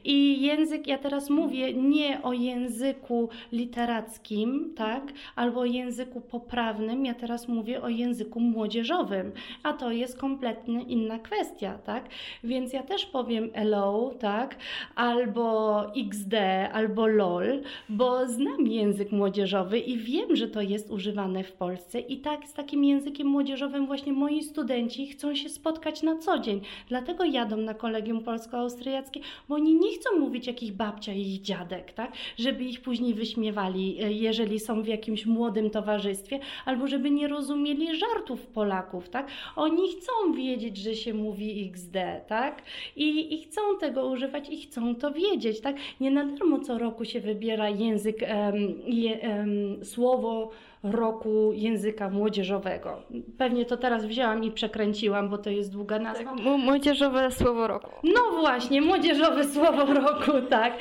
I 0.03 0.41
język, 0.41 0.87
ja 0.87 0.97
teraz 0.97 1.29
mówię 1.29 1.73
nie 1.73 2.21
o 2.23 2.33
języku 2.33 3.29
literackim, 3.51 4.73
tak? 4.75 5.03
Albo 5.35 5.65
języku 5.65 6.21
poprawnym, 6.21 7.05
ja 7.05 7.13
teraz 7.13 7.47
mówię 7.47 7.81
o 7.81 7.89
języku 7.89 8.39
młodzieżowym, 8.39 9.31
a 9.63 9.73
to 9.73 9.91
jest 9.91 10.17
kompletnie 10.17 10.83
inna 10.83 11.19
kwestia, 11.19 11.77
tak? 11.77 12.09
Więc 12.43 12.73
ja 12.73 12.83
też 12.83 13.05
powiem 13.05 13.51
hello, 13.53 14.13
tak? 14.19 14.55
Albo 14.95 15.81
XD, 15.95 16.33
albo 16.73 17.07
LOL, 17.07 17.61
bo 17.89 18.27
znam 18.27 18.67
język 18.67 19.11
młodzieżowy 19.11 19.79
i 19.79 19.97
wiem, 19.97 20.35
że 20.35 20.47
to 20.47 20.61
jest 20.61 20.91
używane 20.91 21.43
w 21.43 21.51
Polsce 21.51 21.99
i 21.99 22.17
tak 22.17 22.47
z 22.47 22.53
takim 22.53 22.83
językiem 22.83 23.27
młodzieżowym 23.27 23.87
właśnie 23.87 24.13
moi 24.13 24.43
studenci 24.43 25.07
chcą 25.07 25.35
się 25.35 25.49
spotkać 25.49 26.03
na 26.03 26.17
co 26.17 26.39
dzień. 26.39 26.61
Dlatego 26.87 27.23
jadą 27.23 27.57
na 27.57 27.73
kolegium 27.73 28.23
polsko-austriackie, 28.23 29.18
bo 29.49 29.55
oni 29.55 29.75
nie 29.75 29.93
chcą 29.93 30.19
mówić 30.19 30.47
jak 30.47 30.63
ich 30.63 30.73
babcia 30.73 31.13
i 31.13 31.21
ich 31.21 31.41
dziadek, 31.41 31.93
tak? 31.93 32.11
Żeby 32.37 32.63
ich 32.63 32.81
później 32.81 33.13
wyśmiewali, 33.13 34.03
e, 34.03 34.11
jeżeli 34.13 34.59
są 34.59 34.81
w 34.81 34.87
jakimś 34.87 35.25
młodym 35.25 35.69
towarzystwie, 35.69 36.39
albo 36.65 36.87
żeby 36.87 37.11
nie 37.11 37.27
rozumieli 37.27 37.95
żartów 37.95 38.47
Polaków, 38.47 39.09
tak? 39.09 39.27
Oni 39.55 39.91
chcą 39.91 40.33
wiedzieć, 40.33 40.77
że 40.77 40.95
się 40.95 41.13
mówi 41.13 41.69
XD, 41.69 42.21
tak? 42.27 42.63
I, 42.95 43.33
i 43.33 43.43
chcą 43.43 43.61
tego 43.79 44.07
używać 44.07 44.49
i 44.49 44.61
chcą 44.61 44.95
to 44.95 45.11
wiedzieć, 45.11 45.61
tak? 45.61 45.75
Nie 46.01 46.11
na 46.11 46.25
darmo 46.25 46.59
co 46.59 46.77
roku 46.77 47.05
się 47.05 47.19
wybiera 47.19 47.69
język, 47.69 48.23
em, 48.23 48.55
je, 48.87 49.21
em, 49.21 49.85
słowo 49.85 50.51
roku 50.83 51.51
języka 51.53 52.09
młodzieżowego. 52.09 53.01
Pewnie 53.37 53.65
to 53.65 53.77
teraz 53.77 54.05
wzięłam 54.05 54.43
i 54.43 54.51
przekręciłam, 54.51 55.29
bo 55.29 55.37
to 55.37 55.49
jest 55.49 55.71
długa 55.71 55.99
nazwa. 55.99 56.31
M- 56.31 56.59
młodzieżowe 56.59 57.31
słowo 57.31 57.67
roku. 57.67 57.89
No 58.03 58.39
właśnie, 58.39 58.81
młodzieżowe 58.81 59.43
słowo 59.43 59.85
roku, 59.93 60.31
tak. 60.49 60.73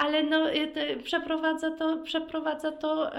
Ale 0.00 0.22
no, 0.22 0.50
y, 0.50 0.72
przeprowadza 1.02 1.70
to, 1.70 1.96
przeprowadza 1.96 2.72
to 2.72 3.12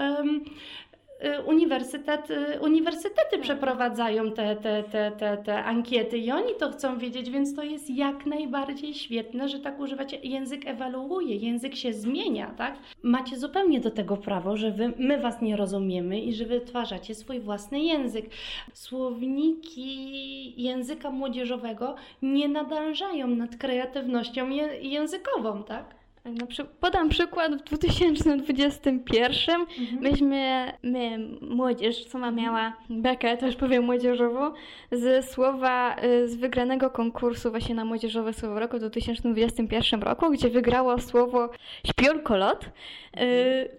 uniwersytet, 1.46 2.30
y, 2.30 2.60
uniwersytety 2.60 3.38
przeprowadzają 3.38 4.32
te, 4.32 4.56
te, 4.56 4.82
te, 4.82 5.10
te, 5.10 5.36
te 5.36 5.64
ankiety 5.64 6.18
i 6.18 6.30
oni 6.30 6.54
to 6.58 6.70
chcą 6.70 6.98
wiedzieć, 6.98 7.30
więc 7.30 7.54
to 7.54 7.62
jest 7.62 7.90
jak 7.90 8.26
najbardziej 8.26 8.94
świetne, 8.94 9.48
że 9.48 9.58
tak 9.58 9.80
używacie. 9.80 10.16
Język 10.22 10.66
ewoluuje, 10.66 11.36
język 11.36 11.76
się 11.76 11.92
zmienia, 11.92 12.54
tak? 12.58 12.78
Macie 13.02 13.36
zupełnie 13.36 13.80
do 13.80 13.90
tego 13.90 14.16
prawo, 14.16 14.56
że 14.56 14.70
wy, 14.70 14.92
my 14.98 15.18
was 15.18 15.42
nie 15.42 15.56
rozumiemy 15.56 16.20
i 16.20 16.34
że 16.34 16.44
wytwarzacie 16.44 17.14
swój 17.14 17.40
własny 17.40 17.80
język. 17.80 18.30
Słowniki 18.72 20.62
języka 20.62 21.10
młodzieżowego 21.10 21.94
nie 22.22 22.48
nadążają 22.48 23.26
nad 23.26 23.56
kreatywnością 23.56 24.48
językową, 24.80 25.64
tak? 25.64 25.99
Na 26.24 26.46
przy... 26.46 26.64
Podam 26.64 27.08
przykład 27.08 27.54
w 27.54 27.64
2021 27.64 29.66
myśmy, 30.00 30.72
my, 30.82 31.18
młodzież, 31.40 32.04
sama 32.04 32.30
miała 32.30 32.76
bekę, 32.90 33.36
też 33.36 33.56
powiem 33.56 33.84
młodzieżową, 33.84 34.52
z 34.92 35.30
słowa 35.30 35.96
y, 36.04 36.28
z 36.28 36.36
wygranego 36.36 36.90
konkursu 36.90 37.50
właśnie 37.50 37.74
na 37.74 37.84
młodzieżowe 37.84 38.32
słowo 38.32 38.60
roku 38.60 38.76
w 38.76 38.80
2021 38.80 40.02
roku, 40.02 40.30
gdzie 40.30 40.50
wygrało 40.50 40.98
słowo 40.98 41.50
śpiolkolot, 41.86 42.64
y, 42.64 42.70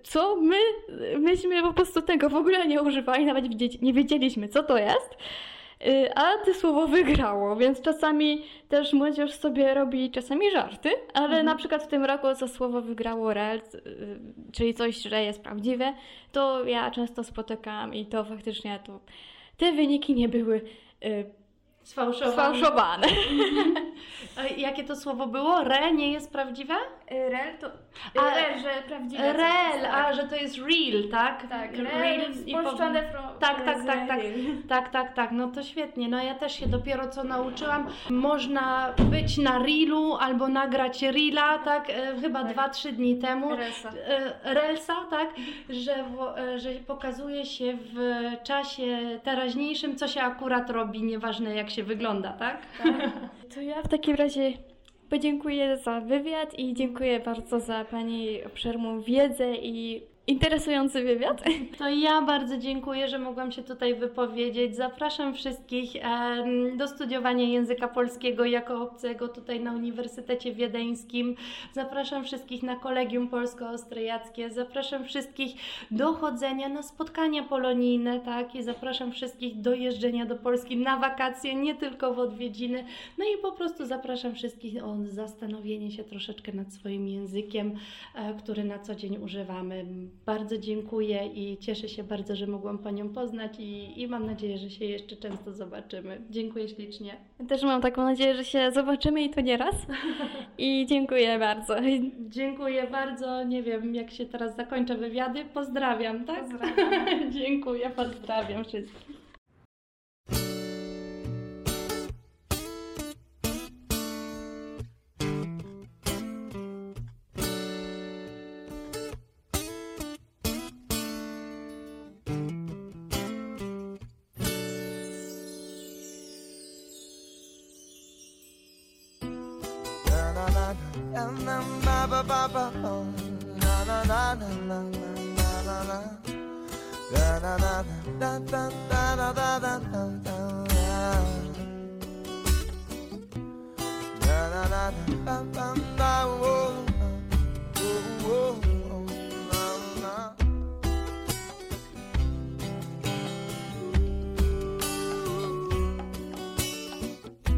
co 0.03 0.35
my, 0.35 0.57
myśmy 1.19 1.61
po 1.61 1.73
prostu 1.73 2.01
tego 2.01 2.29
w 2.29 2.35
ogóle 2.35 2.67
nie 2.67 2.81
używali, 2.81 3.25
nawet 3.25 3.45
nie 3.81 3.93
wiedzieliśmy 3.93 4.47
co 4.47 4.63
to 4.63 4.77
jest. 4.77 5.17
Y, 5.87 6.13
A 6.15 6.45
to 6.45 6.53
słowo 6.53 6.87
wygrało, 6.87 7.55
więc 7.55 7.81
czasami 7.81 8.43
też 8.69 8.93
młodzież 8.93 9.33
sobie 9.33 9.73
robi 9.73 10.11
czasami 10.11 10.51
żarty, 10.51 10.89
ale 11.13 11.43
na 11.43 11.55
przykład 11.55 11.83
w 11.83 11.87
tym 11.87 12.05
roku 12.05 12.27
za 12.35 12.47
słowo 12.47 12.81
wygrało 12.81 13.33
rel, 13.33 13.57
y, 13.75 14.19
czyli 14.51 14.73
coś, 14.73 14.95
że 14.95 15.23
jest 15.23 15.41
prawdziwe, 15.43 15.93
to 16.31 16.65
ja 16.65 16.91
często 16.91 17.23
spotykam 17.23 17.93
i 17.93 18.05
to 18.05 18.23
faktycznie 18.25 18.79
to 18.85 18.99
te 19.57 19.71
wyniki 19.71 20.13
nie 20.15 20.29
były 20.29 20.61
y, 21.05 21.25
Sfałszowane. 21.83 22.33
sfałszowane. 22.33 23.07
A 24.37 24.43
jakie 24.47 24.83
to 24.83 24.95
słowo 24.95 25.27
było? 25.27 25.61
Re 25.63 25.93
nie 25.93 26.11
jest 26.11 26.31
prawdziwe? 26.31 26.73
Rel 27.09 27.57
to 27.57 27.67
A, 28.19 28.35
rel, 28.35 28.59
że 28.59 28.69
prawdziwe. 28.87 29.33
Rel, 29.33 29.85
a 29.91 30.13
że 30.13 30.23
to 30.23 30.35
jest 30.35 30.57
real, 30.57 31.09
tak? 31.11 31.47
Tak, 31.49 31.77
Real 31.77 32.01
rel, 32.01 32.31
i 32.45 32.51
spolszczone 32.51 33.03
Tak, 33.39 33.65
tak, 33.65 33.85
tak, 33.85 34.07
tak. 34.07 34.19
real. 34.19 34.33
Tak, 34.69 34.89
tak, 34.89 35.13
tak. 35.13 35.31
No 35.31 35.47
to 35.47 35.63
świetnie. 35.63 36.07
No 36.09 36.23
ja 36.23 36.35
też 36.35 36.59
się 36.59 36.67
dopiero 36.67 37.07
co 37.07 37.23
nauczyłam. 37.23 37.87
Można 38.09 38.93
być 38.97 39.37
na 39.37 39.59
reelu 39.59 40.15
albo 40.15 40.47
nagrać 40.47 41.01
reela, 41.01 41.57
tak? 41.59 41.89
E, 41.89 42.15
Chyba 42.21 42.43
dwa, 42.43 42.69
trzy 42.69 42.91
dni 42.91 43.17
temu. 43.17 43.55
Relsa. 43.55 43.89
E, 44.43 44.53
Relsa, 44.53 44.95
tak? 45.09 45.29
Że, 45.69 45.95
e, 46.37 46.59
że 46.59 46.69
pokazuje 46.71 47.45
się 47.45 47.77
w 47.93 48.21
czasie 48.43 49.19
teraźniejszym, 49.23 49.95
co 49.95 50.07
się 50.07 50.21
akurat 50.21 50.69
robi, 50.69 51.03
nieważne 51.03 51.55
jak 51.55 51.69
się 51.69 51.83
wygląda, 51.83 52.33
tak? 52.33 52.57
To 53.55 53.61
ja 53.61 53.81
w 53.81 53.87
takim 53.87 54.15
razie 54.15 54.53
podziękuję 55.11 55.77
za 55.77 56.01
wywiad 56.01 56.59
i 56.59 56.73
dziękuję 56.73 57.19
bardzo 57.19 57.59
za 57.59 57.85
Pani 57.85 58.43
obszerną 58.43 59.01
wiedzę 59.01 59.55
i 59.55 60.01
interesujący 60.27 61.03
wywiad. 61.03 61.43
To 61.77 61.89
ja 61.89 62.21
bardzo 62.21 62.57
dziękuję, 62.57 63.07
że 63.07 63.19
mogłam 63.19 63.51
się 63.51 63.63
tutaj 63.63 63.95
wypowiedzieć. 63.95 64.75
Zapraszam 64.75 65.33
wszystkich 65.33 65.91
do 66.77 66.87
studiowania 66.87 67.43
języka 67.43 67.87
polskiego 67.87 68.45
jako 68.45 68.81
obcego 68.81 69.27
tutaj 69.27 69.59
na 69.59 69.73
Uniwersytecie 69.73 70.53
Wiedeńskim. 70.53 71.35
Zapraszam 71.73 72.23
wszystkich 72.23 72.63
na 72.63 72.75
Kolegium 72.75 73.27
Polsko-Austriackie. 73.27 74.49
Zapraszam 74.49 75.05
wszystkich 75.05 75.55
do 75.91 76.13
chodzenia 76.13 76.69
na 76.69 76.83
spotkania 76.83 77.43
polonijne, 77.43 78.19
tak? 78.19 78.55
I 78.55 78.63
zapraszam 78.63 79.11
wszystkich 79.11 79.61
do 79.61 79.73
jeżdżenia 79.73 80.25
do 80.25 80.35
Polski 80.35 80.77
na 80.77 80.97
wakacje, 80.97 81.55
nie 81.55 81.75
tylko 81.75 82.13
w 82.13 82.19
odwiedziny. 82.19 82.83
No 83.17 83.25
i 83.25 83.41
po 83.41 83.51
prostu 83.51 83.85
zapraszam 83.85 84.35
wszystkich 84.35 84.83
o 84.83 84.97
zastanowienie 85.03 85.91
się 85.91 86.03
troszeczkę 86.03 86.51
nad 86.51 86.73
swoim 86.73 87.07
językiem, 87.07 87.75
e, 88.15 88.33
który 88.33 88.63
na 88.63 88.79
co 88.79 88.95
dzień 88.95 89.17
używamy 89.17 89.85
Bardzo 90.25 90.57
dziękuję 90.57 91.27
i 91.27 91.57
cieszę 91.57 91.89
się 91.89 92.03
bardzo, 92.03 92.35
że 92.35 92.47
mogłam 92.47 92.77
Panią 92.77 93.09
poznać 93.09 93.59
i, 93.59 94.01
i 94.01 94.07
mam 94.07 94.25
nadzieję, 94.25 94.57
że 94.57 94.69
się 94.69 94.85
jeszcze 94.85 95.15
często 95.15 95.53
zobaczymy. 95.53 96.21
Dziękuję 96.29 96.69
ślicznie. 96.69 97.17
Też 97.47 97.63
mam 97.63 97.81
taką 97.81 98.03
nadzieję, 98.03 98.35
że 98.35 98.45
się 98.45 98.71
zobaczymy 98.71 99.23
i 99.23 99.29
to 99.29 99.41
nie 99.41 99.57
raz. 99.57 99.75
I 100.57 100.85
dziękuję 100.89 101.39
bardzo. 101.39 101.75
Dziękuję 102.29 102.87
bardzo. 102.87 103.43
Nie 103.43 103.63
wiem, 103.63 103.95
jak 103.95 104.11
się 104.11 104.25
teraz 104.25 104.55
zakończę 104.55 104.95
wywiady. 104.95 105.45
Pozdrawiam, 105.45 106.25
tak? 106.25 106.41
Pozdrawiam. 106.41 107.31
dziękuję, 107.37 107.89
pozdrawiam 107.89 108.65
wszystkich. 108.65 109.20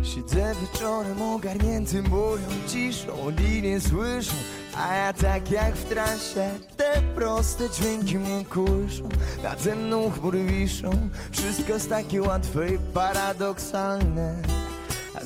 Siedzę 0.03 0.55
wieczorem 0.61 1.21
ogarnięty 1.21 2.03
moją 2.03 2.38
ciszą 2.67 3.07
Oni 3.28 3.61
nie 3.61 3.82
słyszą, 3.82 4.34
a 4.78 4.95
ja 4.95 5.13
tak 5.13 5.51
jak 5.51 5.76
w 5.76 5.86
trasie 5.89 6.49
Te 6.78 7.01
proste 7.15 7.69
dźwięki 7.69 8.17
mnie 8.17 8.45
kuszą. 8.45 9.09
Nade 9.43 9.76
mną 9.76 10.11
chmury 10.11 10.43
wiszą 10.43 10.91
Wszystko 11.32 11.74
jest 11.74 11.89
takie 11.89 12.21
łatwe 12.21 12.74
i 12.74 12.78
paradoksalne 12.93 14.62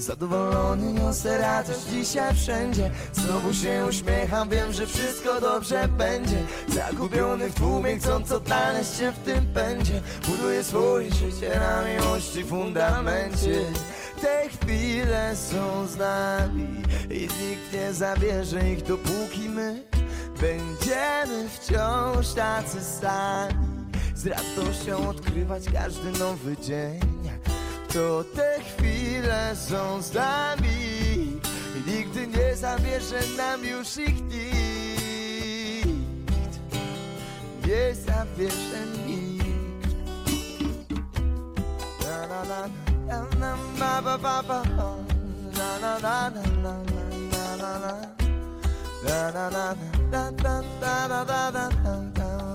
zadowolony 0.02 0.94
niosę 0.94 1.38
radość 1.38 1.80
dzisiaj 1.92 2.36
wszędzie 2.36 2.92
Znowu 3.14 3.54
się 3.54 3.86
uśmiecham, 3.90 4.50
wiem, 4.50 4.74
że 4.74 4.88
wszystko 4.88 5.42
dobrze 5.42 5.88
będzie 5.88 6.44
Zagubiony 6.68 7.50
w 7.50 7.54
tłumie, 7.54 7.98
chcąc 7.98 8.32
odnaleźć 8.32 8.98
się 8.98 9.12
w 9.12 9.20
tym 9.20 9.46
pędzie 9.54 10.02
Buduję 10.28 10.64
swoje 10.64 11.12
życie 11.12 11.60
na 11.60 11.84
miłości 11.86 12.44
fundamencie 12.44 13.66
te 14.22 14.50
chwile 14.50 15.36
są 15.36 15.88
z 15.88 15.98
nami 15.98 16.68
i 17.10 17.22
nikt 17.22 17.74
nie 17.74 17.94
zabierze 17.94 18.72
ich 18.72 18.84
dopóki 18.84 19.50
my 19.50 19.84
będziemy 20.42 21.50
wciąż 21.50 22.34
tacy 22.34 22.84
sami. 22.84 23.68
Z 24.16 24.28
radością 24.28 25.10
odkrywać 25.10 25.64
każdy 25.74 26.12
nowy 26.12 26.58
dzień. 26.58 27.00
To 27.98 28.24
te 28.24 28.60
chwile 28.62 29.56
są 29.56 30.02
z 30.02 30.14
nami 30.14 31.42
nigdy 31.88 32.28
nie 32.28 32.56
zabierze 32.56 33.20
nam 33.38 33.66
już 33.66 33.98
ich 33.98 34.22
nikt. 34.24 35.88
Nie 37.68 37.96
zabierze 37.96 38.86
nikt. 39.08 39.88
Na, 42.06 42.28
na, 42.28 42.44
na, 42.46 42.68
na, 43.40 43.56
na, 43.80 44.02
ba, 44.02 44.18
ba, 44.18 44.44
ba. 44.44 44.64
Na, 45.58 45.80
na, 45.80 46.00
na, 46.00 46.30
na, 46.30 46.42
na, 46.64 46.74
na, 47.32 47.58
na, 47.58 47.80
na. 47.80 47.94
Na, 49.04 49.32
na, 49.32 49.50
na, 49.50 49.76
na, 50.12 50.32
na, 50.32 50.62
na, 50.82 51.26
na, 51.26 51.52
na, 51.52 51.52
na, 51.52 51.70
na, 52.18 52.48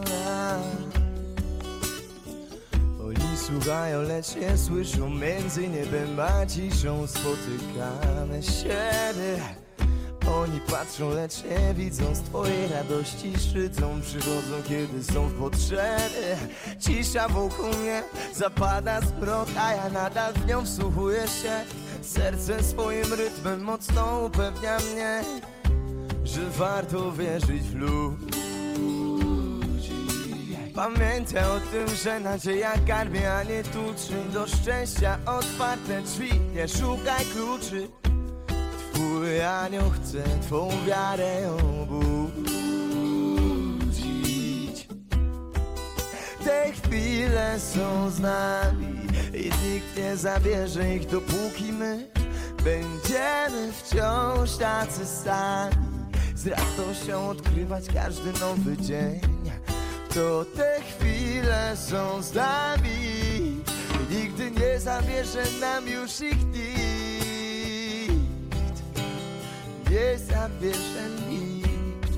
słuchają, 3.43 4.03
lecz 4.03 4.37
nie 4.37 4.59
słyszą 4.59 5.11
Między 5.11 5.69
niebem 5.69 6.21
a 6.21 6.47
ciszą. 6.47 7.07
Spotykamy 7.07 8.43
siebie. 8.43 9.39
Oni 10.35 10.61
patrzą, 10.61 11.11
lecz 11.11 11.45
nie 11.45 11.75
widzą. 11.75 12.15
Z 12.15 12.21
twojej 12.21 12.69
radości 12.69 13.33
szydzą 13.53 14.01
Przychodzą, 14.01 14.63
kiedy 14.69 15.05
są 15.05 15.29
w 15.29 15.35
potrzebie. 15.35 16.37
Cisza 16.79 17.29
wokół 17.29 17.67
mnie 17.67 18.03
Zapada 18.35 19.01
zmrok, 19.01 19.49
a 19.59 19.75
ja 19.75 19.89
nadal 19.89 20.33
w 20.33 20.47
nią 20.47 20.65
wsłuchuję 20.65 21.23
się. 21.23 21.65
Serce 22.03 22.63
swoim 22.63 23.13
rytmem 23.13 23.61
mocno 23.61 24.25
upewnia 24.27 24.79
mnie 24.79 25.25
Że 26.25 26.51
warto 26.51 27.13
wierzyć 27.13 27.63
w 27.63 27.75
ludzi 27.75 29.12
Pamiętaj 30.75 31.45
o 31.45 31.61
tym, 31.61 31.97
że 31.97 32.21
nadzieja 32.21 32.73
karmie, 32.87 33.33
a 33.33 33.43
nie 33.43 33.63
tuczy. 33.63 34.15
Do 34.33 34.47
szczęścia 34.47 35.19
otwarte 35.27 36.03
drzwi, 36.03 36.41
nie 36.55 36.69
szukaj 36.69 37.25
kluczy. 37.25 37.89
Twój 38.93 39.43
anioł 39.43 39.91
chce 39.91 40.25
twą 40.43 40.69
wiarę 40.87 41.57
obudzić. 41.83 42.09
Te 46.45 46.73
chwile 46.73 47.61
są 47.61 48.11
z 48.11 48.21
nami 48.21 49.07
i 49.35 49.45
nikt 49.45 49.97
nie 49.97 50.17
zabierze 50.17 50.95
ich 50.95 51.07
dopóki 51.07 51.73
my 51.73 52.11
Będziemy 52.65 53.73
wciąż 53.73 54.57
tacy 54.57 55.07
sami. 55.07 55.77
Z 56.35 56.47
radością 56.47 57.29
odkrywać 57.29 57.85
każdy 57.95 58.33
nowy 58.41 58.77
dzień 58.77 59.32
to 60.15 60.45
te 60.57 60.81
chwile 60.81 61.77
są 61.77 62.23
z 62.23 62.35
nami 62.35 63.63
nigdy 64.11 64.51
nie 64.51 64.81
zabierze 64.81 65.43
nam 65.61 65.89
już 65.89 66.21
ich 66.21 66.47
nikt. 66.47 66.63
Nie 69.91 70.19
zabierze 70.19 71.09
nikt. 71.31 72.13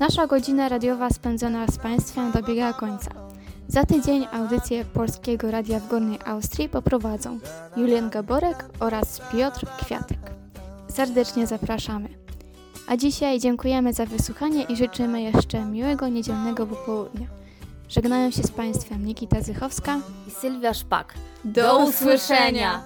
Nasza 0.00 0.26
godzina 0.26 0.68
radiowa 0.68 1.10
spędzona 1.10 1.66
z 1.66 1.78
Państwem 1.78 2.32
dobiega 2.32 2.72
końca. 2.72 3.10
Za 3.68 3.84
tydzień 3.84 4.26
audycję 4.32 4.84
Polskiego 4.84 5.50
Radia 5.50 5.80
w 5.80 5.88
Górnej 5.88 6.18
Austrii 6.24 6.68
poprowadzą 6.68 7.38
Julian 7.76 8.10
Gaborek 8.10 8.64
oraz 8.80 9.20
Piotr 9.32 9.66
Kwiatek. 9.80 10.18
Serdecznie 10.88 11.46
zapraszamy. 11.46 12.25
A 12.88 12.96
dzisiaj 12.96 13.40
dziękujemy 13.40 13.92
za 13.92 14.06
wysłuchanie 14.06 14.62
i 14.62 14.76
życzymy 14.76 15.22
jeszcze 15.22 15.64
miłego 15.64 16.08
niedzielnego 16.08 16.66
popołudnia. 16.66 17.26
Żegnają 17.88 18.30
się 18.30 18.42
z 18.42 18.50
Państwem 18.50 19.06
Nikita 19.06 19.42
Zychowska 19.42 20.00
i 20.28 20.30
Sylwia 20.30 20.74
Szpak. 20.74 21.14
Do 21.44 21.86
usłyszenia! 21.86 22.82